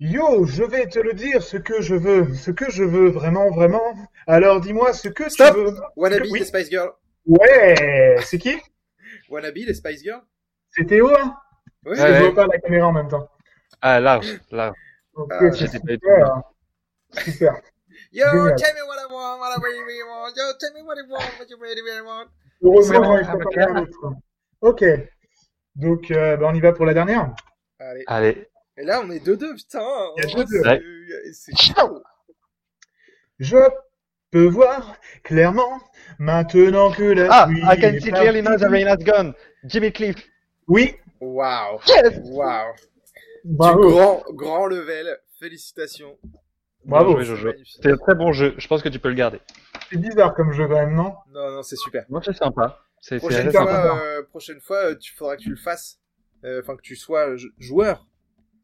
Yo, 0.00 0.46
je 0.46 0.64
vais 0.64 0.88
te 0.88 0.98
le 0.98 1.12
dire 1.12 1.42
ce 1.42 1.58
que 1.58 1.82
je 1.82 1.94
veux, 1.94 2.32
ce 2.34 2.50
que 2.50 2.70
je 2.70 2.82
veux 2.82 3.10
vraiment, 3.10 3.50
vraiment. 3.50 3.82
Alors 4.26 4.60
dis-moi 4.60 4.94
ce 4.94 5.08
que 5.08 5.28
Stop 5.28 5.54
tu 5.54 5.60
veux. 5.64 5.76
Wannabe, 5.96 6.22
Oui. 6.30 6.38
les 6.38 6.44
Spice 6.46 6.70
Girls. 6.70 6.92
Ouais, 7.26 8.16
c'est 8.24 8.38
qui? 8.38 8.56
Wannabe, 9.30 9.56
les 9.56 9.74
Spice 9.74 10.02
Girls. 10.02 10.22
C'est 10.70 10.86
Théo, 10.86 11.10
hein? 11.14 11.36
Ouais. 11.84 11.96
Je 11.96 12.02
Ouais. 12.02 12.20
vois 12.20 12.34
pas 12.34 12.46
la 12.46 12.58
caméra 12.58 12.88
en 12.88 12.92
même 12.92 13.08
temps. 13.08 13.28
Ah, 13.82 14.00
large, 14.00 14.40
large. 14.50 14.76
Ok, 15.14 15.30
Ah, 15.32 15.52
c'est 15.52 15.58
j'étais 15.58 15.78
pas 15.80 15.92
super. 15.92 16.42
Super. 17.24 17.54
Yo, 18.12 18.24
Génial. 18.26 18.54
tell 18.56 18.74
me 18.74 18.82
what 18.88 18.96
I 18.96 19.12
want, 19.12 19.38
what 19.40 19.50
I 19.56 19.60
really 19.60 20.02
want. 20.02 20.32
Yo, 20.34 20.42
tell 20.58 20.72
me 20.74 20.82
what 20.82 20.94
I 20.96 21.02
want, 21.10 21.38
what 21.38 21.46
you 21.50 21.56
really, 21.60 21.82
really 21.82 22.00
want. 22.00 22.26
Heureusement, 22.62 23.18
il 23.18 23.24
faut 23.26 23.38
pas 23.38 23.44
la- 23.44 23.66
faire 23.66 23.74
d'autre. 23.74 24.14
Ok. 24.62 24.84
Donc, 25.76 26.10
euh, 26.10 26.36
bah, 26.36 26.46
on 26.50 26.54
y 26.54 26.60
va 26.60 26.72
pour 26.72 26.86
la 26.86 26.94
dernière. 26.94 27.34
Allez. 27.78 28.04
Allez. 28.06 28.48
Et 28.80 28.84
là, 28.84 29.00
on 29.04 29.10
est 29.10 29.24
2-2, 29.24 29.54
putain. 29.56 29.80
Il 30.16 30.24
y 30.24 30.26
a 30.26 30.30
Oh, 30.34 30.40
2-2. 30.42 30.46
c'est- 30.48 30.68
Ouais. 30.68 30.82
C'est 31.32 31.56
chaud. 31.56 32.02
Je 33.38 33.56
peux 34.30 34.46
voir 34.46 34.96
clairement 35.24 35.80
maintenant 36.18 36.92
que 36.92 37.02
la 37.02 37.28
Ah, 37.30 37.46
pluie 37.46 37.60
I 37.62 37.80
can 37.80 38.00
see 38.00 38.10
clearly 38.12 38.42
now 38.42 38.56
the 38.56 38.68
rain 38.70 38.86
has 38.86 38.98
gone. 38.98 39.34
Jimmy 39.64 39.92
Cliff. 39.92 40.16
Oui, 40.68 40.94
Waouh. 41.20 41.78
Yes. 41.86 42.18
Waouh. 42.24 42.72
Du 43.44 43.56
bravo. 43.56 43.90
grand, 43.90 44.22
grand 44.32 44.66
level. 44.66 45.18
Félicitations. 45.38 46.16
Bravo. 46.84 47.20
Jojo. 47.22 47.52
C'est 47.80 47.90
un 47.92 47.96
très 47.96 48.14
bon 48.14 48.32
jeu. 48.32 48.54
Je 48.58 48.66
pense 48.68 48.82
que 48.82 48.88
tu 48.88 48.98
peux 48.98 49.08
le 49.08 49.14
garder. 49.14 49.40
C'est 49.90 49.98
bizarre 49.98 50.34
comme 50.34 50.52
jeu 50.52 50.66
quand 50.68 50.74
même, 50.74 50.94
non? 50.94 51.14
Non, 51.30 51.50
non, 51.50 51.62
c'est 51.62 51.76
super. 51.76 52.04
Moi, 52.08 52.20
c'est 52.24 52.34
sympa. 52.36 52.78
C'est 53.00 53.18
Prochaine 53.18 53.50
sympa. 53.50 53.98
euh, 54.02 54.22
prochaine 54.24 54.60
fois, 54.60 54.76
euh, 54.90 54.94
tu 54.94 55.14
faudra 55.14 55.36
que 55.36 55.42
tu 55.42 55.50
le 55.50 55.56
fasses. 55.56 55.98
Euh, 56.44 56.60
Enfin, 56.62 56.76
que 56.76 56.82
tu 56.82 56.96
sois 56.96 57.36
jou- 57.36 57.50
joueur. 57.58 58.06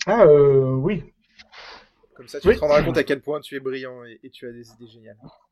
Ah, 0.06 0.24
euh, 0.24 0.74
oui. 0.76 1.04
Comme 2.14 2.28
ça, 2.28 2.40
tu 2.40 2.48
Oui. 2.48 2.54
te 2.54 2.60
rendras 2.60 2.82
compte 2.82 2.96
à 2.96 3.04
quel 3.04 3.20
point 3.20 3.40
tu 3.40 3.56
es 3.56 3.60
brillant 3.60 4.04
et, 4.04 4.18
et 4.22 4.30
tu 4.30 4.48
as 4.48 4.52
des 4.52 4.70
idées 4.72 4.86
géniales. 4.88 5.18